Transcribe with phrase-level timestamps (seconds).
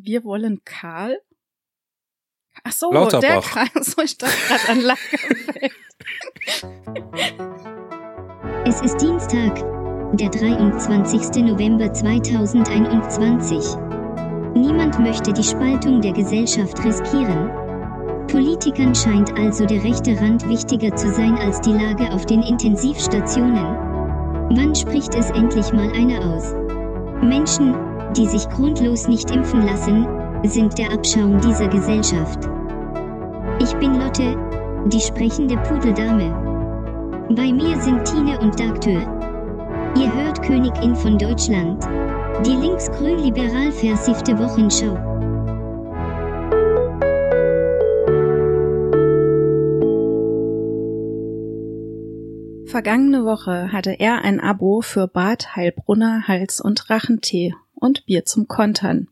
[0.00, 1.18] Wir wollen Karl.
[2.62, 3.20] Ach so, Lauterbach.
[3.20, 3.68] der Karl.
[3.82, 5.72] So, ich dachte gerade an Lagerfeld.
[8.64, 9.56] Es ist Dienstag,
[10.12, 11.42] der 23.
[11.42, 13.76] November 2021.
[14.54, 17.50] Niemand möchte die Spaltung der Gesellschaft riskieren.
[18.26, 23.76] Politikern scheint also der rechte Rand wichtiger zu sein als die Lage auf den Intensivstationen.
[24.54, 26.52] Wann spricht es endlich mal einer aus?
[27.22, 27.74] Menschen,
[28.16, 30.06] die sich grundlos nicht impfen lassen,
[30.44, 32.48] sind der Abschaum dieser Gesellschaft.
[33.60, 34.36] Ich bin Lotte,
[34.86, 36.30] die sprechende Pudeldame.
[37.30, 39.02] Bei mir sind Tine und Dagtür.
[39.96, 41.84] Ihr hört Königin von Deutschland.
[42.46, 44.96] Die linksgrün-liberal versiffte Wochenschau.
[52.66, 58.48] Vergangene Woche hatte er ein Abo für Bad Heilbrunner Hals- und Rachentee und Bier zum
[58.48, 59.08] Kontern.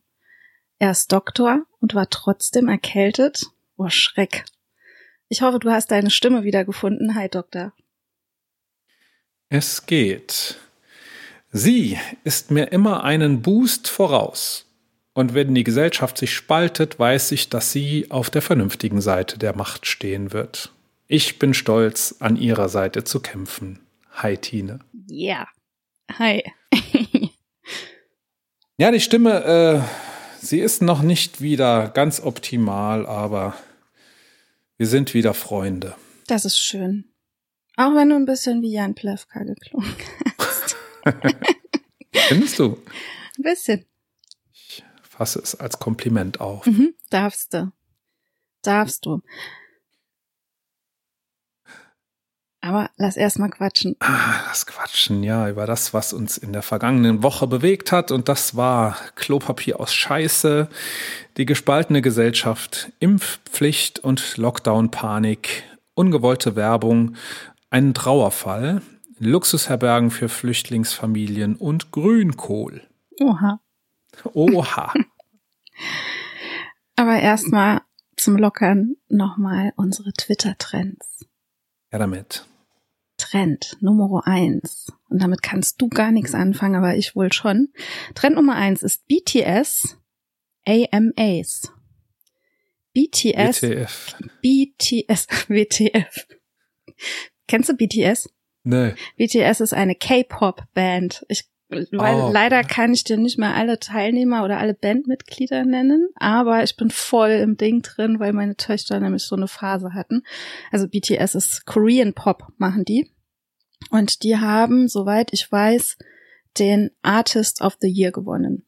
[0.78, 3.46] Er ist Doktor und war trotzdem erkältet.
[3.76, 4.44] Oh Schreck.
[5.28, 7.14] Ich hoffe, du hast deine Stimme wiedergefunden.
[7.14, 7.72] Hi, Doktor.
[9.48, 10.56] Es geht.
[11.50, 14.66] Sie ist mir immer einen Boost voraus.
[15.14, 19.56] Und wenn die Gesellschaft sich spaltet, weiß ich, dass sie auf der vernünftigen Seite der
[19.56, 20.72] Macht stehen wird.
[21.06, 23.78] Ich bin stolz, an ihrer Seite zu kämpfen.
[24.12, 24.80] Hi, Tine.
[25.10, 25.48] Yeah.
[26.18, 26.42] Hi.
[28.78, 33.56] Ja, die Stimme, äh, sie ist noch nicht wieder ganz optimal, aber
[34.76, 35.94] wir sind wieder Freunde.
[36.26, 37.10] Das ist schön.
[37.76, 39.94] Auch wenn du ein bisschen wie Jan Plewka geklungen
[40.38, 40.76] hast.
[42.28, 42.82] Findest du?
[43.38, 43.86] Ein bisschen.
[44.52, 46.66] Ich fasse es als Kompliment auf.
[46.66, 47.72] Mhm, darfst du.
[48.60, 49.22] Darfst du.
[52.66, 53.94] Aber lass erst mal quatschen.
[54.00, 58.10] Ah, das Quatschen, ja, über das, was uns in der vergangenen Woche bewegt hat.
[58.10, 60.68] Und das war Klopapier aus Scheiße,
[61.36, 65.62] die gespaltene Gesellschaft, Impfpflicht und Lockdown-Panik,
[65.94, 67.14] ungewollte Werbung,
[67.70, 68.82] einen Trauerfall,
[69.20, 72.82] Luxusherbergen für Flüchtlingsfamilien und Grünkohl.
[73.20, 73.60] Oha.
[74.32, 74.92] Oha.
[76.96, 77.82] Aber erstmal
[78.16, 81.26] zum Lockern nochmal unsere Twitter-Trends.
[81.92, 82.44] Ja, damit.
[83.30, 84.92] Trend Nummer eins.
[85.08, 87.68] Und damit kannst du gar nichts anfangen, aber ich wohl schon.
[88.14, 89.98] Trend Nummer eins ist BTS
[90.66, 91.72] AMAs.
[92.94, 94.16] BTS, WTF.
[94.42, 96.26] BTS, WTF.
[97.46, 98.30] Kennst du BTS?
[98.64, 98.92] Nö.
[99.16, 101.24] BTS ist eine K-Pop-Band.
[101.28, 102.30] Ich, weil Oh.
[102.32, 106.90] leider kann ich dir nicht mehr alle Teilnehmer oder alle Bandmitglieder nennen, aber ich bin
[106.90, 110.22] voll im Ding drin, weil meine Töchter nämlich so eine Phase hatten.
[110.72, 113.10] Also BTS ist Korean Pop, machen die.
[113.90, 115.96] Und die haben, soweit ich weiß,
[116.58, 118.66] den Artist of the Year gewonnen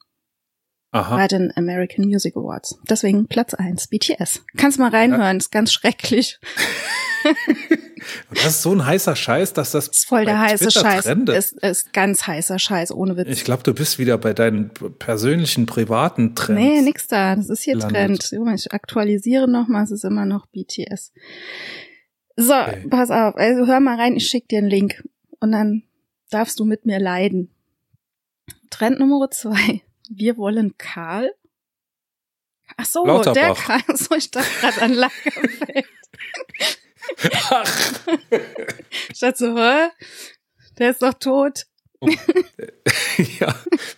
[0.91, 1.17] Aha.
[1.17, 2.79] bei den American Music Awards.
[2.89, 4.45] Deswegen Platz eins BTS.
[4.57, 6.39] Kannst mal reinhören, ist ganz schrecklich.
[8.31, 11.05] Das ist so ein heißer Scheiß, dass das Ist voll der heiße Twitter Scheiß.
[11.05, 11.37] trendet.
[11.37, 13.29] Ist, ist ganz heißer Scheiß, ohne Witz.
[13.29, 16.61] Ich glaube, du bist wieder bei deinen persönlichen privaten Trends.
[16.61, 17.37] Nee, nix da.
[17.37, 18.23] Das ist hier gelandet.
[18.31, 18.61] Trend.
[18.61, 21.13] Ich aktualisiere nochmal, es ist immer noch BTS.
[22.41, 22.87] So, Okay.
[22.89, 23.35] pass auf.
[23.37, 25.03] Also hör mal rein, ich schick dir einen Link.
[25.41, 25.83] Und dann
[26.31, 27.51] darfst du mit mir leiden.
[28.71, 29.83] Trend Nummer zwei.
[30.09, 31.33] Wir wollen Karl.
[32.77, 33.35] Ach so, Lauterbach.
[33.35, 33.83] der Karl.
[33.97, 35.87] So, ich dachte gerade an Lagerfeld.
[37.51, 37.99] Ach,
[39.11, 39.89] Ich dachte so, hä?
[40.79, 41.67] Der ist doch tot.
[43.41, 43.55] ja,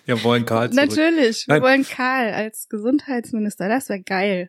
[0.06, 0.88] wir wollen Karl zurück.
[0.88, 1.62] Natürlich, wir Nein.
[1.62, 3.68] wollen Karl als Gesundheitsminister.
[3.68, 4.48] Das wäre geil.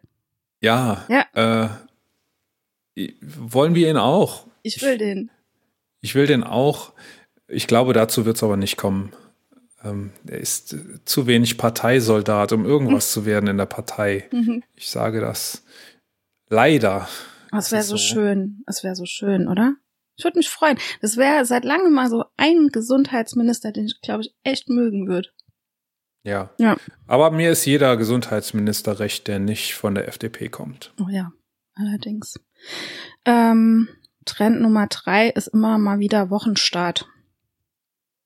[0.62, 1.26] Ja, Ja.
[1.66, 1.70] äh,
[3.22, 4.48] wollen wir ihn auch?
[4.64, 5.32] Ich will den.
[6.02, 6.94] Ich will den auch.
[7.48, 9.14] Ich glaube, dazu wird es aber nicht kommen.
[9.84, 14.28] Ähm, er ist äh, zu wenig Parteisoldat, um irgendwas zu werden in der Partei.
[14.32, 14.64] Mhm.
[14.76, 15.64] Ich sage das
[16.50, 17.08] leider.
[17.52, 18.04] Das wäre so so.
[18.04, 18.64] schön.
[18.66, 19.76] Das wäre so schön, oder?
[20.18, 20.78] Ich würde mich freuen.
[21.02, 25.30] Das wäre seit langem mal so ein Gesundheitsminister, den ich, glaube ich, echt mögen würde.
[26.24, 26.52] Ja.
[26.60, 26.78] Ja.
[27.08, 30.94] Aber mir ist jeder Gesundheitsminister recht, der nicht von der FDP kommt.
[31.02, 31.32] Oh ja,
[31.74, 32.40] allerdings.
[33.26, 33.90] Ähm,
[34.26, 37.08] Trend Nummer drei ist immer mal wieder Wochenstart.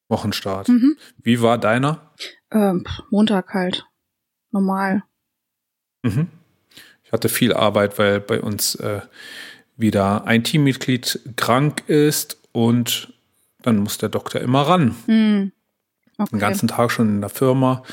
[0.07, 0.69] Wochenstart.
[0.69, 0.97] Mhm.
[1.21, 2.11] Wie war deiner?
[2.51, 3.85] Ähm, Montag halt.
[4.51, 5.03] Normal.
[6.03, 6.27] Mhm.
[7.03, 9.01] Ich hatte viel Arbeit, weil bei uns äh,
[9.77, 13.13] wieder ein Teammitglied krank ist und
[13.61, 14.95] dann muss der Doktor immer ran.
[15.05, 15.51] Hm.
[16.17, 16.29] Okay.
[16.31, 17.83] Den ganzen Tag schon in der Firma,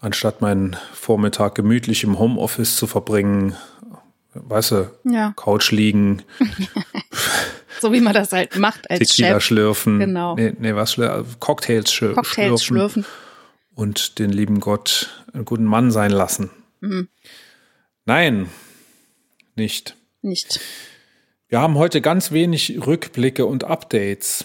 [0.00, 3.54] anstatt meinen Vormittag gemütlich im Homeoffice zu verbringen.
[4.44, 6.22] Weißt du, ja, Couch liegen,
[7.80, 9.44] so wie man das halt macht als Tequila Chef.
[9.44, 9.98] schlürfen.
[9.98, 10.34] Genau.
[10.36, 13.12] Nee, nee was schlür Cocktails, schlür Cocktails schlürfen schlürfen.
[13.74, 16.50] und den lieben Gott einen guten Mann sein lassen.
[16.80, 17.08] Mhm.
[18.04, 18.48] Nein,
[19.54, 19.96] nicht.
[20.22, 20.60] Nicht.
[21.48, 24.44] Wir haben heute ganz wenig Rückblicke und Updates.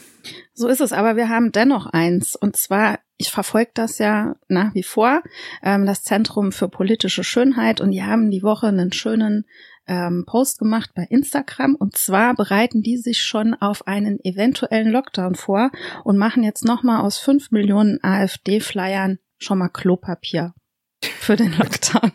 [0.54, 2.36] So ist es, aber wir haben dennoch eins.
[2.36, 5.22] Und zwar, ich verfolge das ja nach wie vor,
[5.62, 7.82] ähm, das Zentrum für politische Schönheit.
[7.82, 9.46] Und die haben die Woche einen schönen
[9.88, 11.76] ähm, Post gemacht bei Instagram.
[11.76, 15.72] Und zwar bereiten die sich schon auf einen eventuellen Lockdown vor
[16.04, 20.54] und machen jetzt nochmal aus fünf Millionen AfD-Flyern schon mal Klopapier
[21.02, 22.12] für den Lockdown.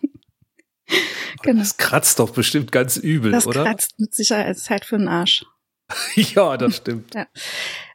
[1.43, 1.61] genau.
[1.61, 3.65] Das kratzt doch bestimmt ganz übel, das oder?
[3.65, 5.44] Das kratzt mit Sicherheit Zeit für den Arsch.
[6.14, 7.12] ja, das stimmt.
[7.14, 7.26] Ja.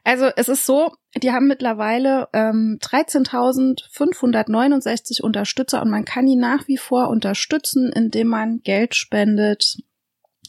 [0.02, 6.68] Also es ist so, die haben mittlerweile ähm, 13.569 Unterstützer und man kann die nach
[6.68, 9.78] wie vor unterstützen, indem man Geld spendet.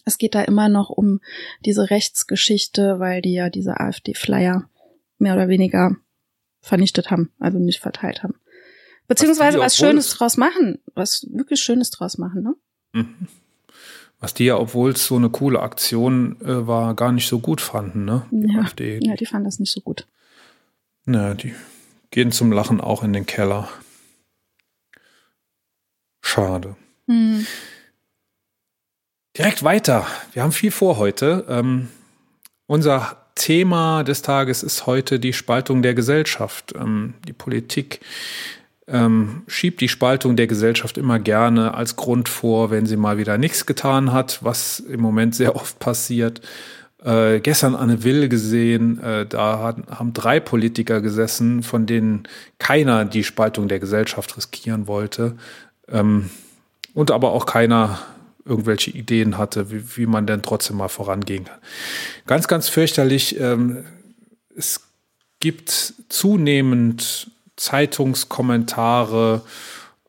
[0.03, 1.21] Es geht da immer noch um
[1.63, 4.69] diese Rechtsgeschichte, weil die ja diese AfD-Flyer
[5.17, 5.95] mehr oder weniger
[6.61, 8.35] vernichtet haben, also nicht verteilt haben.
[9.07, 12.55] Beziehungsweise was, was Schönes draus machen, was wirklich Schönes draus machen, ne?
[12.93, 13.27] Mhm.
[14.19, 17.61] Was die ja, obwohl es so eine coole Aktion äh, war, gar nicht so gut
[17.61, 18.25] fanden, ne?
[18.31, 18.61] Die ja.
[18.61, 18.99] AfD.
[19.01, 20.07] ja, die fanden das nicht so gut.
[21.05, 21.53] Na, die
[22.11, 23.67] gehen zum Lachen auch in den Keller.
[26.21, 26.75] Schade.
[27.07, 27.45] Hm.
[29.37, 30.07] Direkt weiter.
[30.33, 31.45] Wir haben viel vor heute.
[31.49, 31.89] Ähm,
[32.67, 36.73] unser Thema des Tages ist heute die Spaltung der Gesellschaft.
[36.75, 37.99] Ähm, die Politik
[38.87, 43.37] ähm, schiebt die Spaltung der Gesellschaft immer gerne als Grund vor, wenn sie mal wieder
[43.37, 46.41] nichts getan hat, was im Moment sehr oft passiert.
[47.03, 52.27] Äh, gestern Anne Will gesehen, äh, da hat, haben drei Politiker gesessen, von denen
[52.59, 55.35] keiner die Spaltung der Gesellschaft riskieren wollte.
[55.87, 56.29] Ähm,
[56.93, 57.99] und aber auch keiner
[58.45, 61.57] irgendwelche Ideen hatte, wie, wie man denn trotzdem mal vorangehen kann.
[62.27, 63.39] Ganz, ganz fürchterlich.
[63.39, 63.83] Ähm,
[64.55, 64.81] es
[65.39, 69.41] gibt zunehmend Zeitungskommentare,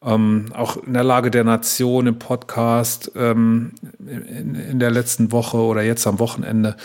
[0.02, 5.58] ähm, auch in der Lage der Nation im Podcast ähm, in, in, der letzten Woche
[5.58, 6.76] oder jetzt am Wochenende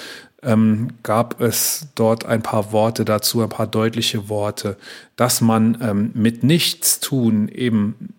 [0.44, 4.78] ähm, gab es dort ein paar Worte dazu, ein paar deutliche Worte,
[5.16, 8.14] dass man ähm, mit nichts tun eben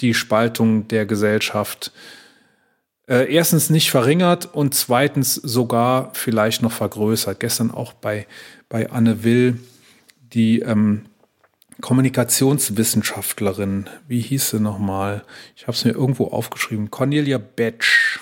[0.00, 1.92] die Spaltung der Gesellschaft
[3.08, 7.40] äh, erstens nicht verringert und zweitens sogar vielleicht noch vergrößert.
[7.40, 8.26] Gestern auch bei,
[8.68, 9.60] bei Anne Will,
[10.32, 11.02] die ähm,
[11.80, 15.24] Kommunikationswissenschaftlerin, wie hieß sie nochmal?
[15.56, 16.90] Ich habe es mir irgendwo aufgeschrieben.
[16.90, 18.20] Cornelia Betsch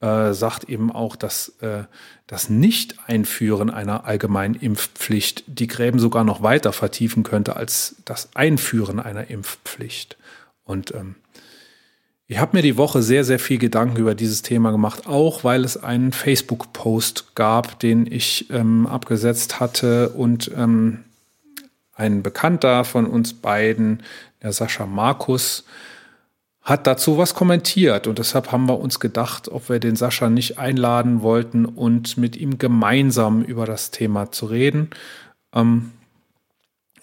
[0.00, 1.84] äh, sagt eben auch, dass äh,
[2.26, 9.00] das Nicht-Einführen einer allgemeinen Impfpflicht die Gräben sogar noch weiter vertiefen könnte als das Einführen
[9.00, 10.18] einer Impfpflicht.
[10.64, 11.16] Und ähm,
[12.28, 15.64] ich habe mir die Woche sehr, sehr viel Gedanken über dieses Thema gemacht, auch weil
[15.64, 21.05] es einen Facebook-Post gab, den ich ähm, abgesetzt hatte und ähm,
[21.96, 24.02] ein Bekannter von uns beiden,
[24.42, 25.64] der Sascha Markus,
[26.62, 30.58] hat dazu was kommentiert und deshalb haben wir uns gedacht, ob wir den Sascha nicht
[30.58, 34.90] einladen wollten und mit ihm gemeinsam über das Thema zu reden.
[35.54, 35.92] Ähm,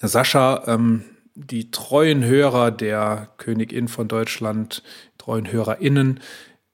[0.01, 4.83] Sascha, ähm, die treuen Hörer der Königin von Deutschland,
[5.17, 6.19] treuen HörerInnen,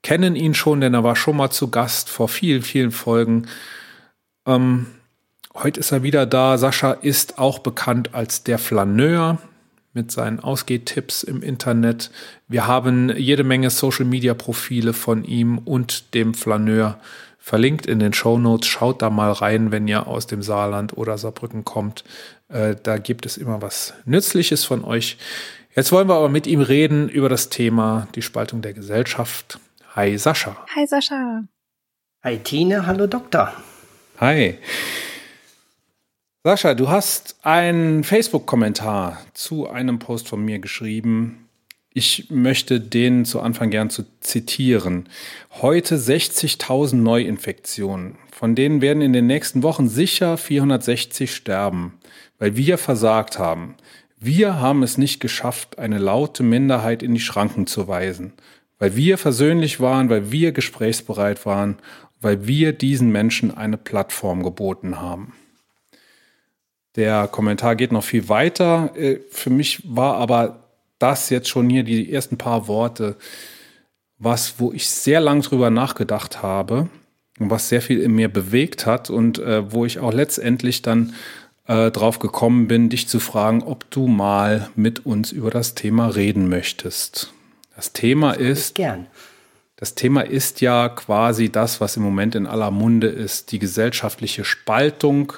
[0.02, 3.46] kennen ihn schon, denn er war schon mal zu Gast vor vielen, vielen Folgen.
[4.46, 4.86] Ähm,
[5.54, 6.58] Heute ist er wieder da.
[6.58, 9.38] Sascha ist auch bekannt als der Flaneur
[9.92, 12.10] mit seinen Ausgehtipps im Internet.
[12.46, 17.00] Wir haben jede Menge Social-Media-Profile von ihm und dem Flaneur
[17.38, 18.68] verlinkt in den Show Notes.
[18.68, 22.04] Schaut da mal rein, wenn ihr aus dem Saarland oder Saarbrücken kommt.
[22.48, 25.18] Äh, da gibt es immer was Nützliches von euch.
[25.74, 29.58] Jetzt wollen wir aber mit ihm reden über das Thema die Spaltung der Gesellschaft.
[29.96, 30.56] Hi Sascha.
[30.76, 31.44] Hi Sascha.
[32.22, 33.52] Hi Tine, hallo Doktor.
[34.18, 34.58] Hi.
[36.42, 41.50] Sascha, du hast einen Facebook-Kommentar zu einem Post von mir geschrieben.
[41.92, 45.06] Ich möchte den zu Anfang gern zu zitieren.
[45.60, 48.16] Heute 60.000 Neuinfektionen.
[48.32, 51.98] Von denen werden in den nächsten Wochen sicher 460 sterben,
[52.38, 53.74] weil wir versagt haben.
[54.18, 58.32] Wir haben es nicht geschafft, eine laute Minderheit in die Schranken zu weisen.
[58.78, 61.76] Weil wir versöhnlich waren, weil wir gesprächsbereit waren,
[62.22, 65.34] weil wir diesen Menschen eine Plattform geboten haben.
[66.96, 68.90] Der Kommentar geht noch viel weiter.
[68.96, 70.64] Äh, für mich war aber
[70.98, 73.16] das jetzt schon hier die ersten paar Worte,
[74.18, 76.88] was, wo ich sehr lang drüber nachgedacht habe
[77.38, 81.14] und was sehr viel in mir bewegt hat und äh, wo ich auch letztendlich dann
[81.66, 86.08] äh, drauf gekommen bin, dich zu fragen, ob du mal mit uns über das Thema
[86.08, 87.32] reden möchtest.
[87.74, 89.06] Das Thema das ist, gern.
[89.76, 94.44] das Thema ist ja quasi das, was im Moment in aller Munde ist, die gesellschaftliche
[94.44, 95.32] Spaltung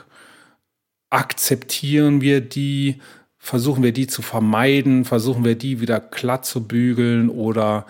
[1.12, 3.00] akzeptieren wir die,
[3.38, 5.04] versuchen wir die zu vermeiden?
[5.04, 7.86] Versuchen wir die wieder glatt zu bügeln oder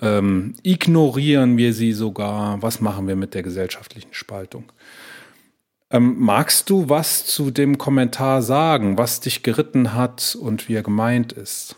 [0.00, 2.60] ähm, ignorieren wir sie sogar?
[2.62, 4.64] Was machen wir mit der gesellschaftlichen Spaltung?
[5.90, 10.82] Ähm, magst du was zu dem Kommentar sagen, was dich geritten hat und wie er
[10.82, 11.76] gemeint ist?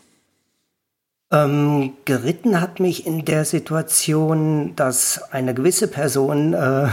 [1.29, 6.87] Ähm, geritten hat mich in der Situation, dass eine gewisse Person, äh,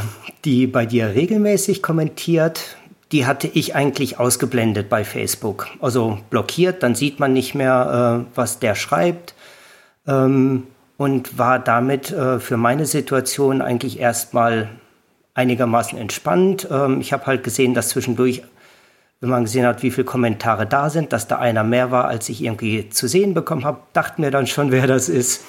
[0.44, 2.76] die bei dir regelmäßig kommentiert,
[3.12, 5.68] die hatte ich eigentlich ausgeblendet bei Facebook.
[5.80, 9.34] Also blockiert, dann sieht man nicht mehr, äh, was der schreibt.
[10.06, 14.68] Ähm, und war damit äh, für meine Situation eigentlich erstmal
[15.34, 16.68] einigermaßen entspannt.
[16.70, 18.42] Ähm, ich habe halt gesehen, dass zwischendurch,
[19.20, 22.28] wenn man gesehen hat, wie viele Kommentare da sind, dass da einer mehr war, als
[22.28, 25.44] ich irgendwie zu sehen bekommen habe, dachte mir dann schon, wer das ist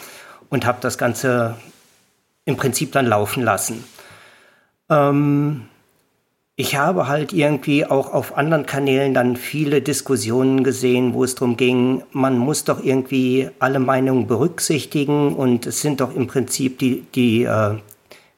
[0.49, 1.55] und habe das Ganze
[2.45, 3.83] im Prinzip dann laufen lassen.
[4.89, 5.67] Ähm,
[6.57, 11.57] ich habe halt irgendwie auch auf anderen Kanälen dann viele Diskussionen gesehen, wo es darum
[11.57, 17.01] ging, man muss doch irgendwie alle Meinungen berücksichtigen und es sind doch im Prinzip die,
[17.13, 17.75] die äh,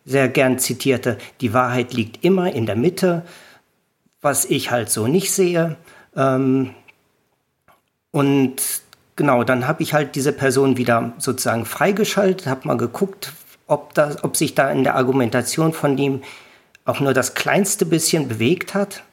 [0.03, 3.23] sehr gern zitierte, die Wahrheit liegt immer in der Mitte,
[4.21, 5.75] was ich halt so nicht sehe.
[6.15, 6.71] Ähm,
[8.09, 8.55] und
[9.15, 13.33] genau, dann habe ich halt diese Person wieder sozusagen freigeschaltet, habe mal geguckt,
[13.67, 16.21] ob, das, ob sich da in der Argumentation von dem
[16.87, 19.03] auch nur das kleinste bisschen bewegt hat.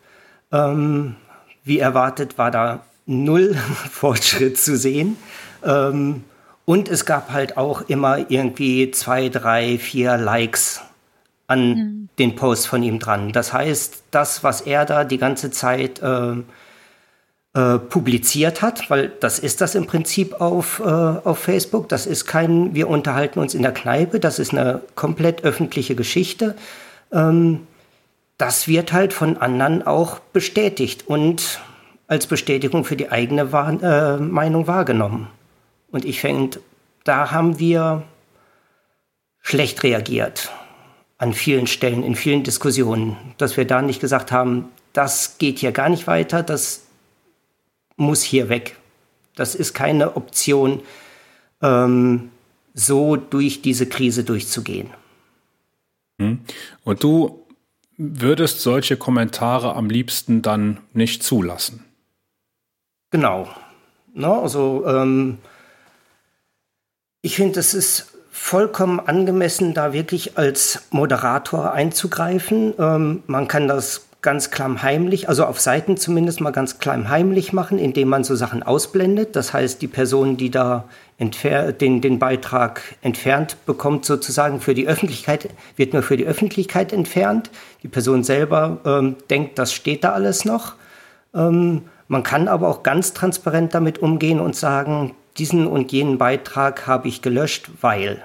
[0.53, 1.17] Ähm,
[1.65, 3.55] wie erwartet war da null
[3.91, 5.17] Fortschritt zu sehen.
[5.65, 6.25] Ähm,
[6.65, 10.81] und es gab halt auch immer irgendwie zwei, drei, vier Likes
[11.47, 12.09] an mhm.
[12.19, 13.33] den Post von ihm dran.
[13.33, 16.37] Das heißt, das, was er da die ganze Zeit äh,
[17.55, 21.89] äh, publiziert hat, weil das ist das im Prinzip auf, äh, auf Facebook.
[21.91, 26.55] Das ist kein, wir unterhalten uns in der Kneipe, das ist eine komplett öffentliche Geschichte
[27.15, 27.67] ähm,
[28.37, 31.61] das wird halt von anderen auch bestätigt und
[32.07, 35.29] als Bestätigung für die eigene Wahr äh, Meinung wahrgenommen.
[35.91, 36.61] Und ich finde,
[37.05, 38.03] da haben wir
[39.41, 40.51] schlecht reagiert
[41.17, 45.73] an vielen Stellen, in vielen Diskussionen, dass wir da nicht gesagt haben, das geht hier
[45.73, 46.83] gar nicht weiter, das
[47.97, 48.77] muss hier weg.
[49.37, 50.83] Das ist keine Option,
[51.63, 52.31] ähm,
[52.75, 54.91] so durch diese Krise durchzugehen.
[56.21, 56.41] Hm.
[56.85, 57.45] Und du
[57.97, 61.85] würdest solche Kommentare am liebsten dann nicht zulassen?
[63.11, 63.49] Genau.
[64.13, 65.39] No, also ähm,
[67.23, 72.75] ich finde, es ist vollkommen angemessen, da wirklich als Moderator einzugreifen.
[72.79, 78.09] Ähm, man kann das ganz klammheimlich, also auf Seiten zumindest mal ganz klammheimlich machen, indem
[78.09, 79.37] man so Sachen ausblendet.
[79.37, 85.49] Das heißt, die Person, die da den, den Beitrag entfernt bekommt, sozusagen für die Öffentlichkeit,
[85.77, 87.51] wird nur für die Öffentlichkeit entfernt.
[87.83, 90.75] Die Person selber ähm, denkt, das steht da alles noch.
[91.33, 96.87] Ähm, man kann aber auch ganz transparent damit umgehen und sagen, diesen und jenen Beitrag
[96.87, 98.23] habe ich gelöscht, weil.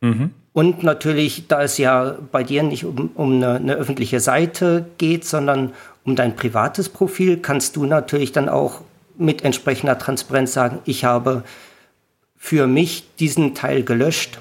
[0.00, 0.30] Mhm.
[0.52, 5.24] Und natürlich, da es ja bei dir nicht um, um eine, eine, öffentliche Seite geht,
[5.24, 5.72] sondern
[6.04, 8.80] um dein privates Profil, kannst du natürlich dann auch
[9.18, 11.42] mit entsprechender Transparenz sagen, ich habe
[12.36, 14.38] für mich diesen Teil gelöscht,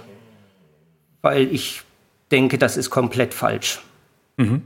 [1.22, 1.82] weil ich
[2.32, 3.82] denke, das ist komplett falsch.
[4.38, 4.64] Mhm.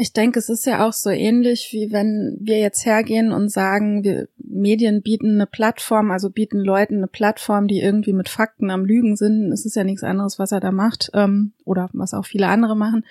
[0.00, 4.04] Ich denke, es ist ja auch so ähnlich, wie wenn wir jetzt hergehen und sagen,
[4.04, 8.84] wir Medien bieten eine Plattform, also bieten Leuten eine Plattform, die irgendwie mit Fakten am
[8.84, 9.50] Lügen sind.
[9.50, 12.76] Es ist ja nichts anderes, was er da macht ähm, oder was auch viele andere
[12.76, 13.04] machen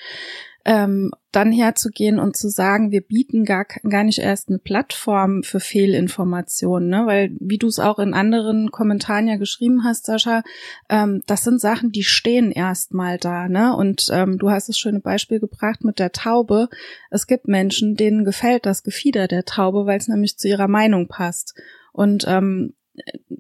[0.67, 5.61] ähm, dann herzugehen und zu sagen, wir bieten gar, gar nicht erst eine Plattform für
[5.61, 7.03] Fehlinformationen, ne?
[7.05, 10.43] weil wie du es auch in anderen Kommentaren ja geschrieben hast, Sascha,
[10.89, 13.77] ähm, das sind Sachen, die stehen erstmal da, ne?
[13.77, 16.67] Und ähm, du hast das schöne Beispiel gebracht mit der Taube.
[17.11, 21.07] Es gibt Menschen, denen gefällt das Gefieder der Taube, weil es nämlich zu ihrer Meinung
[21.07, 21.55] passt.
[21.93, 22.73] Und ähm,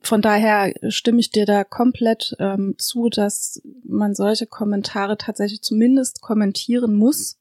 [0.01, 6.21] von daher stimme ich dir da komplett ähm, zu, dass man solche Kommentare tatsächlich zumindest
[6.21, 7.39] kommentieren muss,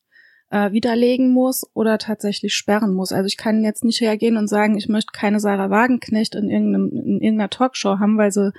[0.50, 3.12] äh, widerlegen muss oder tatsächlich sperren muss.
[3.12, 6.90] Also ich kann jetzt nicht hergehen und sagen, ich möchte keine Sarah Wagenknecht in, irgendeinem,
[6.92, 8.52] in irgendeiner Talkshow haben, weil sie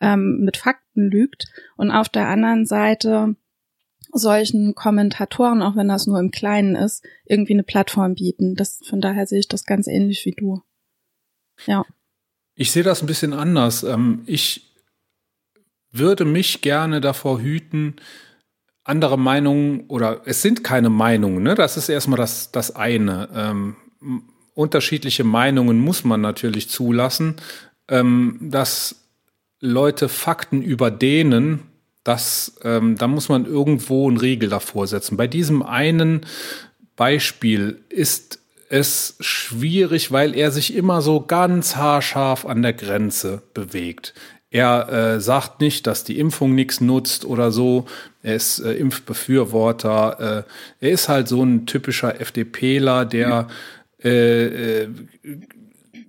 [0.00, 1.46] ähm, mit Fakten lügt.
[1.76, 3.36] Und auf der anderen Seite
[4.12, 8.54] solchen Kommentatoren, auch wenn das nur im Kleinen ist, irgendwie eine Plattform bieten.
[8.54, 10.62] Das, von daher sehe ich das ganz ähnlich wie du.
[11.66, 11.84] Ja.
[12.58, 13.84] Ich sehe das ein bisschen anders.
[13.84, 14.74] Ähm, ich
[15.92, 17.94] würde mich gerne davor hüten,
[18.82, 21.54] andere Meinungen oder es sind keine Meinungen, ne?
[21.54, 23.28] Das ist erstmal das, das eine.
[23.32, 23.76] Ähm,
[24.54, 27.36] unterschiedliche Meinungen muss man natürlich zulassen.
[27.86, 29.04] Ähm, dass
[29.60, 31.60] Leute Fakten überdehnen,
[32.02, 35.16] das, ähm, da muss man irgendwo einen Riegel davor setzen.
[35.16, 36.26] Bei diesem einen
[36.96, 38.37] Beispiel ist
[38.70, 44.14] es schwierig, weil er sich immer so ganz haarscharf an der Grenze bewegt.
[44.50, 47.84] Er äh, sagt nicht, dass die Impfung nichts nutzt oder so.
[48.22, 50.44] Er ist äh, Impfbefürworter.
[50.80, 53.48] Äh, er ist halt so ein typischer FDPler, der
[54.02, 54.88] äh, äh,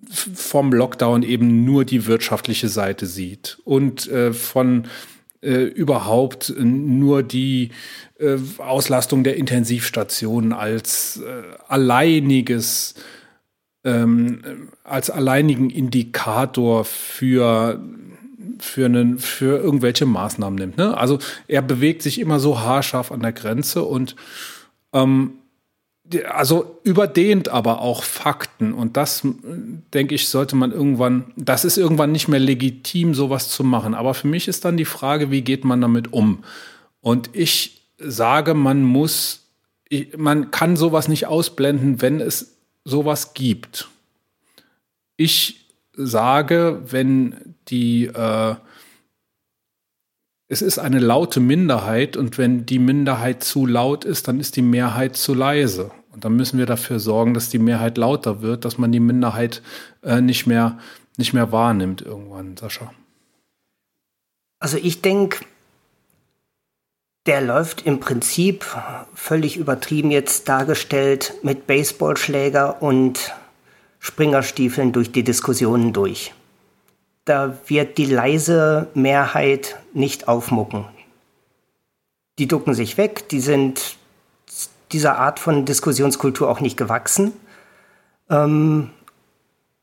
[0.09, 4.87] vom Lockdown eben nur die wirtschaftliche Seite sieht und äh, von
[5.41, 7.69] überhaupt nur die
[8.19, 12.95] äh, Auslastung der Intensivstationen als äh, alleiniges
[13.83, 17.81] ähm, als alleinigen Indikator für
[18.59, 20.77] für, einen, für irgendwelche Maßnahmen nimmt.
[20.77, 20.97] Ne?
[20.97, 24.15] Also er bewegt sich immer so haarscharf an der Grenze und
[24.93, 25.33] ähm,
[26.27, 29.21] also überdehnt aber auch Fakten und das
[29.93, 34.15] denke ich sollte man irgendwann das ist irgendwann nicht mehr legitim sowas zu machen aber
[34.15, 36.43] für mich ist dann die Frage wie geht man damit um
[36.99, 39.45] und ich sage man muss
[40.17, 43.89] man kann sowas nicht ausblenden wenn es sowas gibt
[45.17, 48.55] ich sage wenn die äh,
[50.51, 54.63] es ist eine laute Minderheit und wenn die Minderheit zu laut ist, dann ist die
[54.63, 55.91] Mehrheit zu leise.
[56.11, 59.61] Und dann müssen wir dafür sorgen, dass die Mehrheit lauter wird, dass man die Minderheit
[60.01, 60.79] äh, nicht, mehr,
[61.17, 62.91] nicht mehr wahrnimmt irgendwann, Sascha.
[64.59, 65.45] Also ich denke,
[67.25, 68.65] der läuft im Prinzip
[69.13, 73.33] völlig übertrieben jetzt dargestellt mit Baseballschläger und
[73.99, 76.33] Springerstiefeln durch die Diskussionen durch.
[77.25, 80.85] Da wird die leise Mehrheit nicht aufmucken.
[82.39, 83.97] Die ducken sich weg, die sind
[84.91, 87.33] dieser Art von Diskussionskultur auch nicht gewachsen.
[88.29, 88.89] Ähm,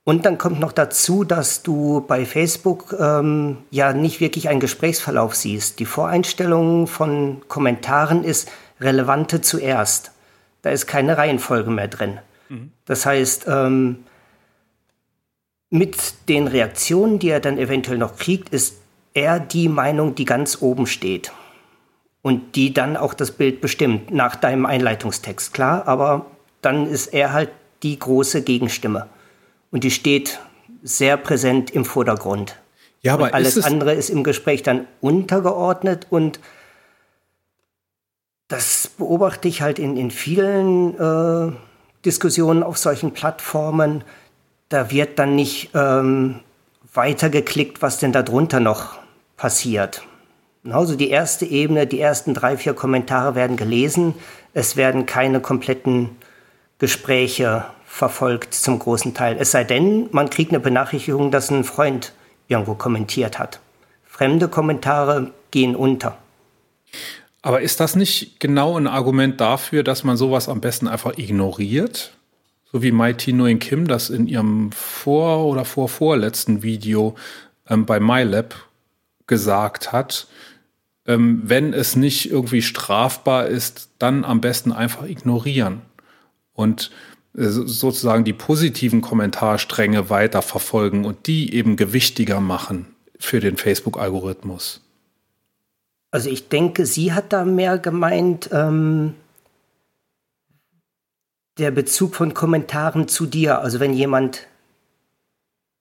[0.08, 5.34] und dann kommt noch dazu, dass du bei Facebook ähm, ja nicht wirklich einen Gesprächsverlauf
[5.34, 5.80] siehst.
[5.80, 8.48] Die Voreinstellung von Kommentaren ist
[8.80, 10.12] relevante zuerst.
[10.62, 12.20] Da ist keine Reihenfolge mehr drin.
[12.48, 12.70] Mhm.
[12.84, 14.04] Das heißt, ähm,
[15.70, 18.76] mit den Reaktionen, die er dann eventuell noch kriegt, ist
[19.12, 21.32] er die Meinung, die ganz oben steht
[22.22, 26.26] und die dann auch das Bild bestimmt, nach deinem Einleitungstext, klar, aber
[26.62, 27.50] dann ist er halt
[27.82, 29.08] die große Gegenstimme
[29.76, 30.38] und die steht
[30.82, 32.56] sehr präsent im Vordergrund.
[33.02, 36.40] Ja, aber und alles andere ist im Gespräch dann untergeordnet und
[38.48, 41.52] das beobachte ich halt in, in vielen äh,
[42.06, 44.02] Diskussionen auf solchen Plattformen.
[44.70, 46.40] Da wird dann nicht ähm,
[46.94, 48.94] weitergeklickt, was denn darunter noch
[49.36, 50.04] passiert.
[50.70, 54.14] Also die erste Ebene, die ersten drei, vier Kommentare werden gelesen.
[54.54, 56.16] Es werden keine kompletten
[56.78, 59.38] Gespräche verfolgt zum großen Teil.
[59.40, 62.12] Es sei denn, man kriegt eine Benachrichtigung, dass ein Freund
[62.46, 63.60] irgendwo kommentiert hat.
[64.04, 66.18] Fremde Kommentare gehen unter.
[67.40, 72.12] Aber ist das nicht genau ein Argument dafür, dass man sowas am besten einfach ignoriert?
[72.70, 77.14] So wie Mighty Nguyen Kim das in ihrem vor- oder vorvorletzten Video
[77.66, 78.54] ähm, bei MyLab
[79.26, 80.26] gesagt hat
[81.06, 85.82] ähm, wenn es nicht irgendwie strafbar ist, dann am besten einfach ignorieren
[86.52, 86.90] und
[87.36, 92.86] sozusagen die positiven Kommentarstränge weiter verfolgen und die eben gewichtiger machen
[93.18, 94.80] für den Facebook-Algorithmus.
[96.10, 99.14] Also ich denke, sie hat da mehr gemeint, ähm,
[101.58, 103.60] der Bezug von Kommentaren zu dir.
[103.60, 104.46] Also wenn jemand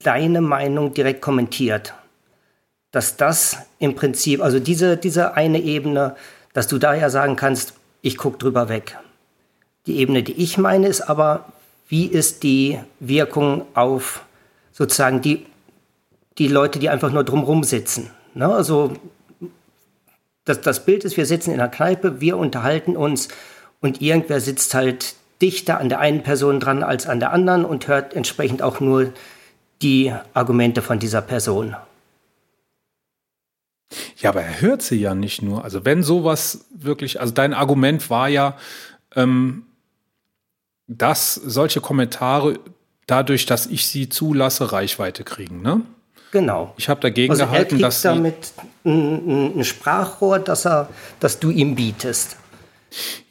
[0.04, 1.94] deine Meinung direkt kommentiert
[2.96, 6.16] dass das im Prinzip, also diese, diese eine Ebene,
[6.54, 8.98] dass du da ja sagen kannst, ich gucke drüber weg.
[9.88, 11.46] Die Ebene, die ich meine, ist aber,
[11.88, 14.26] wie ist die Wirkung auf
[14.72, 15.46] sozusagen die,
[16.38, 18.12] die Leute, die einfach nur drumherum sitzen.
[18.34, 18.48] Ne?
[18.48, 18.94] Also
[20.44, 23.30] das, das Bild ist, wir sitzen in einer Kneipe, wir unterhalten uns
[23.80, 27.88] und irgendwer sitzt halt dichter an der einen Person dran als an der anderen und
[27.88, 29.14] hört entsprechend auch nur
[29.82, 31.76] die Argumente von dieser Person.
[34.18, 35.64] Ja, aber er hört sie ja nicht nur.
[35.64, 38.58] Also wenn sowas wirklich, also dein Argument war ja,
[39.16, 39.66] ähm,
[40.88, 42.60] dass solche Kommentare
[43.08, 45.82] dadurch, dass ich sie zulasse, Reichweite kriegen, ne?
[46.32, 46.74] Genau.
[46.78, 48.36] Ich habe dagegen also gehalten, er kriegt damit
[48.84, 52.38] ein, ein Sprachrohr, das er, das du ihm bietest.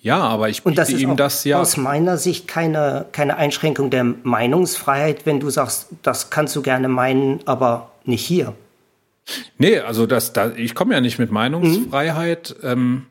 [0.01, 1.61] Ja, aber ich biete ihm das ja.
[1.61, 6.89] Aus meiner Sicht keine, keine Einschränkung der Meinungsfreiheit, wenn du sagst, das kannst du gerne
[6.89, 8.55] meinen, aber nicht hier.
[9.59, 12.57] Nee, also das, da, ich komme ja nicht mit Meinungsfreiheit.
[12.63, 12.69] Mhm.
[12.69, 13.07] Ähm,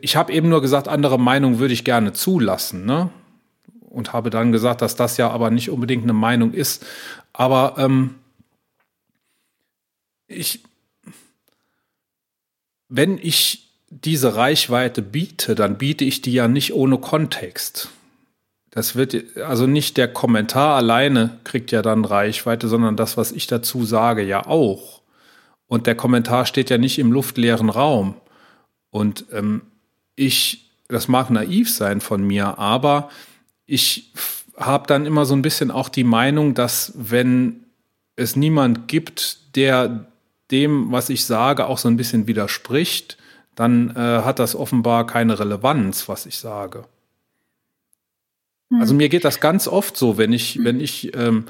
[0.00, 3.10] ich habe eben nur gesagt, andere Meinungen würde ich gerne zulassen, ne?
[3.94, 6.84] Und habe dann gesagt, dass das ja aber nicht unbedingt eine Meinung ist.
[7.32, 8.16] Aber ähm,
[10.26, 10.60] ich,
[12.88, 17.90] wenn ich diese Reichweite biete, dann biete ich die ja nicht ohne Kontext.
[18.74, 23.46] das wird, also nicht der Kommentar alleine kriegt ja dann Reichweite, sondern das, was ich
[23.46, 25.00] dazu sage, ja auch.
[25.68, 28.16] Und der Kommentar steht ja nicht im luftleeren Raum.
[28.90, 29.62] Und ähm,
[30.16, 33.10] ich, das mag naiv sein von mir, aber
[33.66, 34.12] ich
[34.56, 37.64] habe dann immer so ein bisschen auch die Meinung, dass wenn
[38.16, 40.06] es niemand gibt, der
[40.50, 43.16] dem, was ich sage, auch so ein bisschen widerspricht,
[43.54, 46.84] dann äh, hat das offenbar keine Relevanz, was ich sage.
[48.70, 48.80] Hm.
[48.80, 51.46] Also mir geht das ganz oft so, wenn ich, wenn ich, ähm,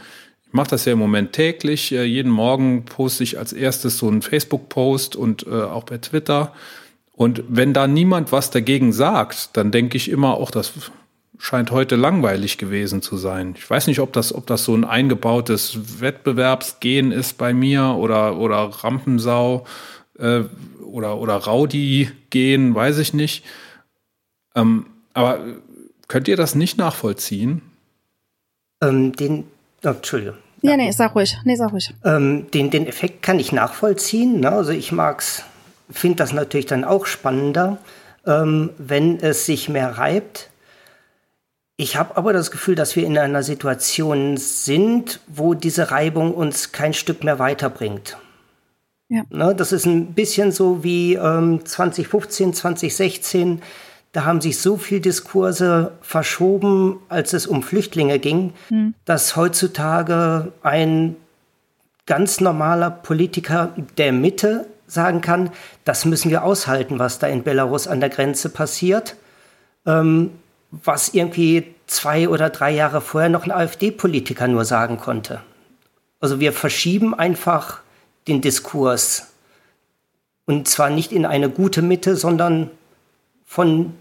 [0.46, 4.08] ich mache das ja im Moment täglich, äh, jeden Morgen poste ich als erstes so
[4.08, 6.52] einen Facebook-Post und äh, auch bei Twitter.
[7.12, 10.72] Und wenn da niemand was dagegen sagt, dann denke ich immer, auch das
[11.38, 13.54] scheint heute langweilig gewesen zu sein.
[13.56, 18.36] Ich weiß nicht, ob das, ob das so ein eingebautes Wettbewerbsgehen ist bei mir oder,
[18.38, 19.66] oder Rampensau
[20.18, 20.42] äh,
[20.84, 23.44] oder, oder Raudi-Gehen, weiß ich nicht.
[24.54, 25.40] Ähm, aber
[26.08, 27.62] könnt ihr das nicht nachvollziehen?
[28.80, 29.44] Ähm, den,
[29.84, 30.36] oh, Entschuldigung.
[30.62, 31.36] Ja, nee, sag ruhig.
[31.44, 31.92] Nee, sag ruhig.
[32.04, 34.40] Ähm, den, den Effekt kann ich nachvollziehen.
[34.40, 34.50] Ne?
[34.50, 35.42] Also ich mag's,
[35.90, 37.78] finde das natürlich dann auch spannender,
[38.24, 40.50] ähm, wenn es sich mehr reibt.
[41.76, 46.70] Ich habe aber das Gefühl, dass wir in einer Situation sind, wo diese Reibung uns
[46.70, 48.16] kein Stück mehr weiterbringt.
[49.08, 49.22] Ja.
[49.30, 53.62] Ne, das ist ein bisschen so wie ähm, 2015, 2016.
[54.12, 58.94] Da haben sich so viele Diskurse verschoben, als es um Flüchtlinge ging, hm.
[59.04, 61.16] dass heutzutage ein
[62.06, 65.50] ganz normaler Politiker der Mitte sagen kann,
[65.84, 69.16] das müssen wir aushalten, was da in Belarus an der Grenze passiert.
[69.86, 70.30] Ähm,
[70.82, 75.42] was irgendwie zwei oder drei Jahre vorher noch ein AfD-Politiker nur sagen konnte.
[76.20, 77.80] Also wir verschieben einfach
[78.26, 79.34] den Diskurs.
[80.46, 82.70] Und zwar nicht in eine gute Mitte, sondern
[83.44, 83.94] von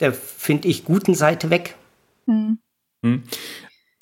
[0.00, 1.76] der, finde ich, guten Seite weg.
[2.26, 2.58] Hm.
[3.04, 3.22] Hm.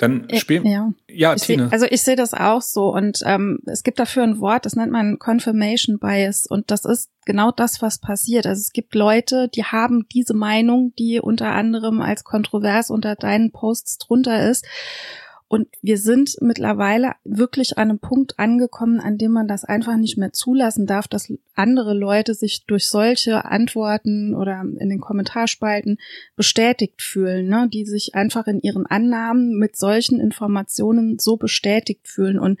[0.01, 0.65] Dann spielen.
[0.65, 1.67] Ja, ja Tine.
[1.67, 4.75] Seh, also ich sehe das auch so und ähm, es gibt dafür ein Wort, das
[4.75, 8.47] nennt man Confirmation Bias und das ist genau das, was passiert.
[8.47, 13.51] Also es gibt Leute, die haben diese Meinung, die unter anderem als kontrovers unter deinen
[13.51, 14.65] Posts drunter ist
[15.51, 20.17] und wir sind mittlerweile wirklich an einem Punkt angekommen, an dem man das einfach nicht
[20.17, 25.97] mehr zulassen darf, dass andere Leute sich durch solche Antworten oder in den Kommentarspalten
[26.37, 27.67] bestätigt fühlen, ne?
[27.69, 32.39] die sich einfach in ihren Annahmen mit solchen Informationen so bestätigt fühlen.
[32.39, 32.57] Und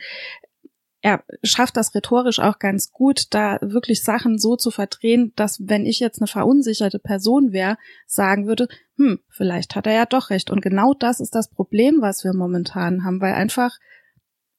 [1.01, 5.85] er schafft das rhetorisch auch ganz gut, da wirklich Sachen so zu verdrehen, dass wenn
[5.85, 10.51] ich jetzt eine verunsicherte Person wäre, sagen würde, hm, vielleicht hat er ja doch recht.
[10.51, 13.77] Und genau das ist das Problem, was wir momentan haben, weil einfach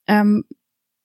[0.09, 0.45] ähm,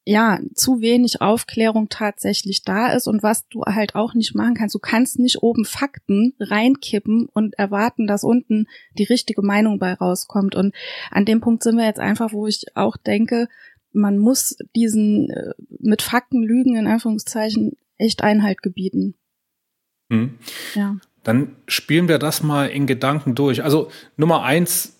[0.06, 4.74] ja zu wenig Aufklärung tatsächlich da ist und was du halt auch nicht machen kannst.
[4.74, 10.56] Du kannst nicht oben Fakten reinkippen und erwarten, dass unten die richtige Meinung bei rauskommt.
[10.56, 10.74] Und
[11.12, 13.50] an dem Punkt sind wir jetzt einfach, wo ich auch denke,
[13.92, 19.16] man muss diesen äh, mit Fakten lügen in Anführungszeichen echt Einhalt gebieten.
[20.12, 20.38] Hm.
[20.76, 20.98] Ja.
[21.24, 23.64] Dann spielen wir das mal in Gedanken durch.
[23.64, 24.97] Also Nummer eins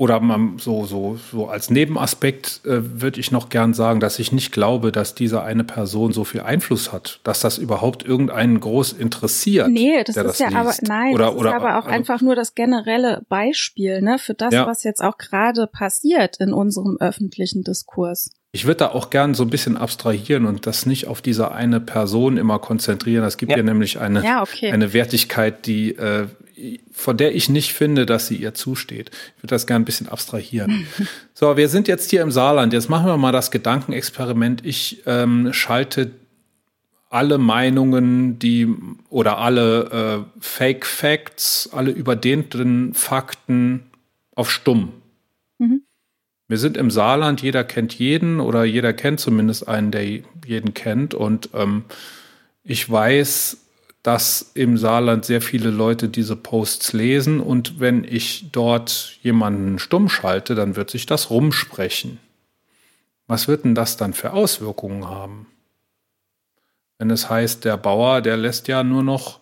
[0.00, 4.32] oder man so, so, so als Nebenaspekt äh, würde ich noch gern sagen, dass ich
[4.32, 8.94] nicht glaube, dass diese eine Person so viel Einfluss hat, dass das überhaupt irgendeinen groß
[8.94, 9.68] interessiert.
[9.68, 10.58] Nee, das ist das ja liest.
[10.58, 14.18] aber, nein, oder, das ist oder, aber auch also, einfach nur das generelle Beispiel, ne,
[14.18, 14.66] für das, ja.
[14.66, 18.30] was jetzt auch gerade passiert in unserem öffentlichen Diskurs.
[18.52, 21.78] Ich würde da auch gern so ein bisschen abstrahieren und das nicht auf diese eine
[21.78, 23.22] Person immer konzentrieren.
[23.24, 24.72] Es gibt ja, ja nämlich eine, ja, okay.
[24.72, 26.26] eine Wertigkeit, die äh,
[26.92, 29.10] von der ich nicht finde, dass sie ihr zusteht.
[29.36, 30.86] Ich würde das gerne ein bisschen abstrahieren.
[31.34, 32.72] so, wir sind jetzt hier im Saarland.
[32.72, 34.64] Jetzt machen wir mal das Gedankenexperiment.
[34.64, 36.12] Ich ähm, schalte
[37.10, 38.68] alle Meinungen, die
[39.08, 43.90] oder alle äh, Fake Facts, alle überdehnten Fakten
[44.34, 44.92] auf stumm.
[45.58, 45.82] Mhm.
[46.46, 50.04] Wir sind im Saarland, jeder kennt jeden oder jeder kennt zumindest einen, der
[50.46, 51.14] jeden kennt.
[51.14, 51.84] Und ähm,
[52.62, 53.58] ich weiß,
[54.02, 60.08] dass im Saarland sehr viele Leute diese Posts lesen und wenn ich dort jemanden stumm
[60.08, 62.18] schalte, dann wird sich das rumsprechen.
[63.26, 65.46] Was wird denn das dann für Auswirkungen haben?
[66.98, 69.40] Wenn es heißt, der Bauer, der lässt ja nur noch,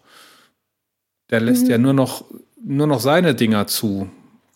[1.30, 1.70] der lässt mhm.
[1.70, 2.24] ja nur noch,
[2.62, 4.10] nur noch seine Dinger zu.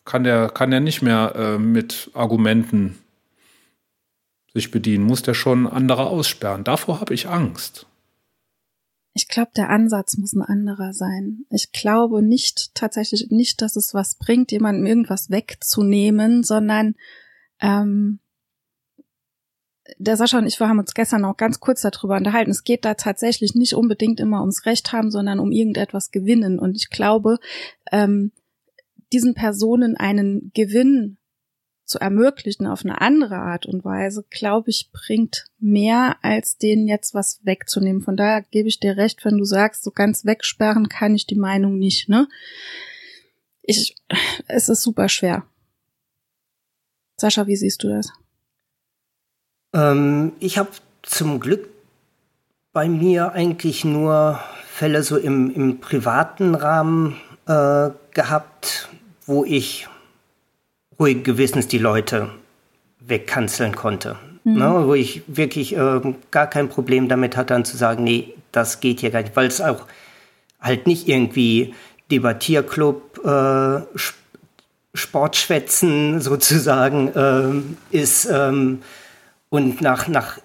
[0.05, 2.99] Kann der, kann der nicht mehr äh, mit Argumenten
[4.53, 6.65] sich bedienen, muss der schon andere aussperren.
[6.65, 7.87] Davor habe ich Angst.
[9.14, 11.44] Ich glaube, der Ansatz muss ein anderer sein.
[11.51, 16.94] Ich glaube nicht tatsächlich nicht, dass es was bringt, jemandem irgendwas wegzunehmen, sondern
[17.61, 18.20] ähm,
[19.98, 22.51] der Sascha und ich, wir haben uns gestern auch ganz kurz darüber unterhalten.
[22.51, 26.59] Es geht da tatsächlich nicht unbedingt immer ums Recht haben, sondern um irgendetwas gewinnen.
[26.59, 27.38] Und ich glaube,
[27.90, 28.33] ähm,
[29.12, 31.18] diesen Personen einen Gewinn
[31.92, 37.14] zu ermöglichen auf eine andere Art und Weise, glaube ich, bringt mehr, als denen jetzt
[37.14, 38.00] was wegzunehmen.
[38.00, 41.38] Von daher gebe ich dir recht, wenn du sagst, so ganz wegsperren kann ich die
[41.38, 42.28] Meinung nicht, ne?
[43.62, 43.94] Ich,
[44.48, 45.44] es ist super schwer.
[47.20, 48.11] Sascha, wie siehst du das?
[49.74, 50.70] Ähm, ich habe
[51.02, 51.68] zum Glück
[52.72, 58.88] bei mir eigentlich nur Fälle so im, im privaten Rahmen äh, gehabt,
[59.26, 59.88] wo ich
[61.03, 62.31] ruhig gewissens die Leute
[63.01, 64.17] wegkanzeln konnte.
[64.45, 64.55] Mhm.
[64.55, 68.81] Ne, wo ich wirklich äh, gar kein Problem damit hatte, dann zu sagen, nee, das
[68.81, 69.87] geht hier gar nicht, weil es auch
[70.61, 71.75] halt nicht irgendwie
[72.11, 73.81] Debattierclub, äh,
[74.95, 78.83] Sportschwätzen sozusagen äh, ist ähm,
[79.49, 80.38] und nach, nach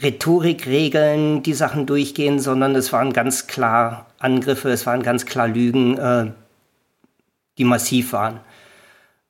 [0.00, 5.98] Rhetorikregeln die Sachen durchgehen, sondern es waren ganz klar Angriffe, es waren ganz klar Lügen,
[5.98, 6.30] äh,
[7.58, 8.40] die massiv waren.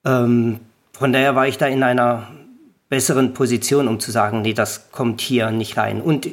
[0.05, 0.61] Ähm,
[0.95, 2.29] von daher war ich da in einer
[2.89, 6.01] besseren Position, um zu sagen, nee, das kommt hier nicht rein.
[6.01, 6.29] Und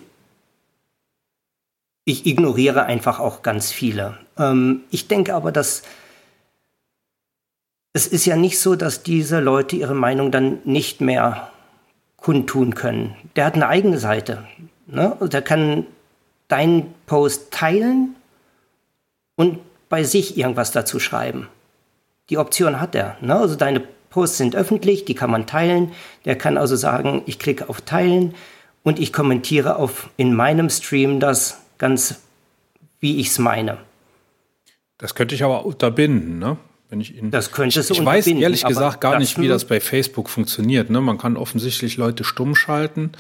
[2.06, 4.17] ich ignoriere einfach auch ganz viele.
[4.38, 5.82] Ähm, ich denke aber, dass
[7.93, 11.52] es ist ja nicht so, dass diese Leute ihre Meinung dann nicht mehr
[12.17, 13.15] kundtun können.
[13.36, 14.45] Der hat eine eigene Seite.
[14.88, 15.17] Ne?
[15.21, 15.86] Der kann
[16.47, 18.15] deinen Post teilen
[19.36, 21.47] und bei sich irgendwas dazu schreiben.
[22.30, 23.17] Die Option hat er.
[23.21, 23.36] Ne?
[23.36, 25.91] Also deine Posts sind öffentlich, die kann man teilen.
[26.26, 28.36] Der kann also sagen, ich klicke auf Teilen
[28.84, 32.21] und ich kommentiere auf in meinem Stream das ganz,
[33.00, 33.80] wie ich es meine.
[35.00, 36.58] Das könnte ich aber unterbinden, ne?
[36.89, 37.32] Wenn ich ihn.
[37.32, 40.89] Das könntest du Ich weiß ehrlich gesagt gar nicht, wie das bei Facebook funktioniert.
[40.89, 41.00] Ne?
[41.00, 43.13] Man kann offensichtlich Leute stumm schalten.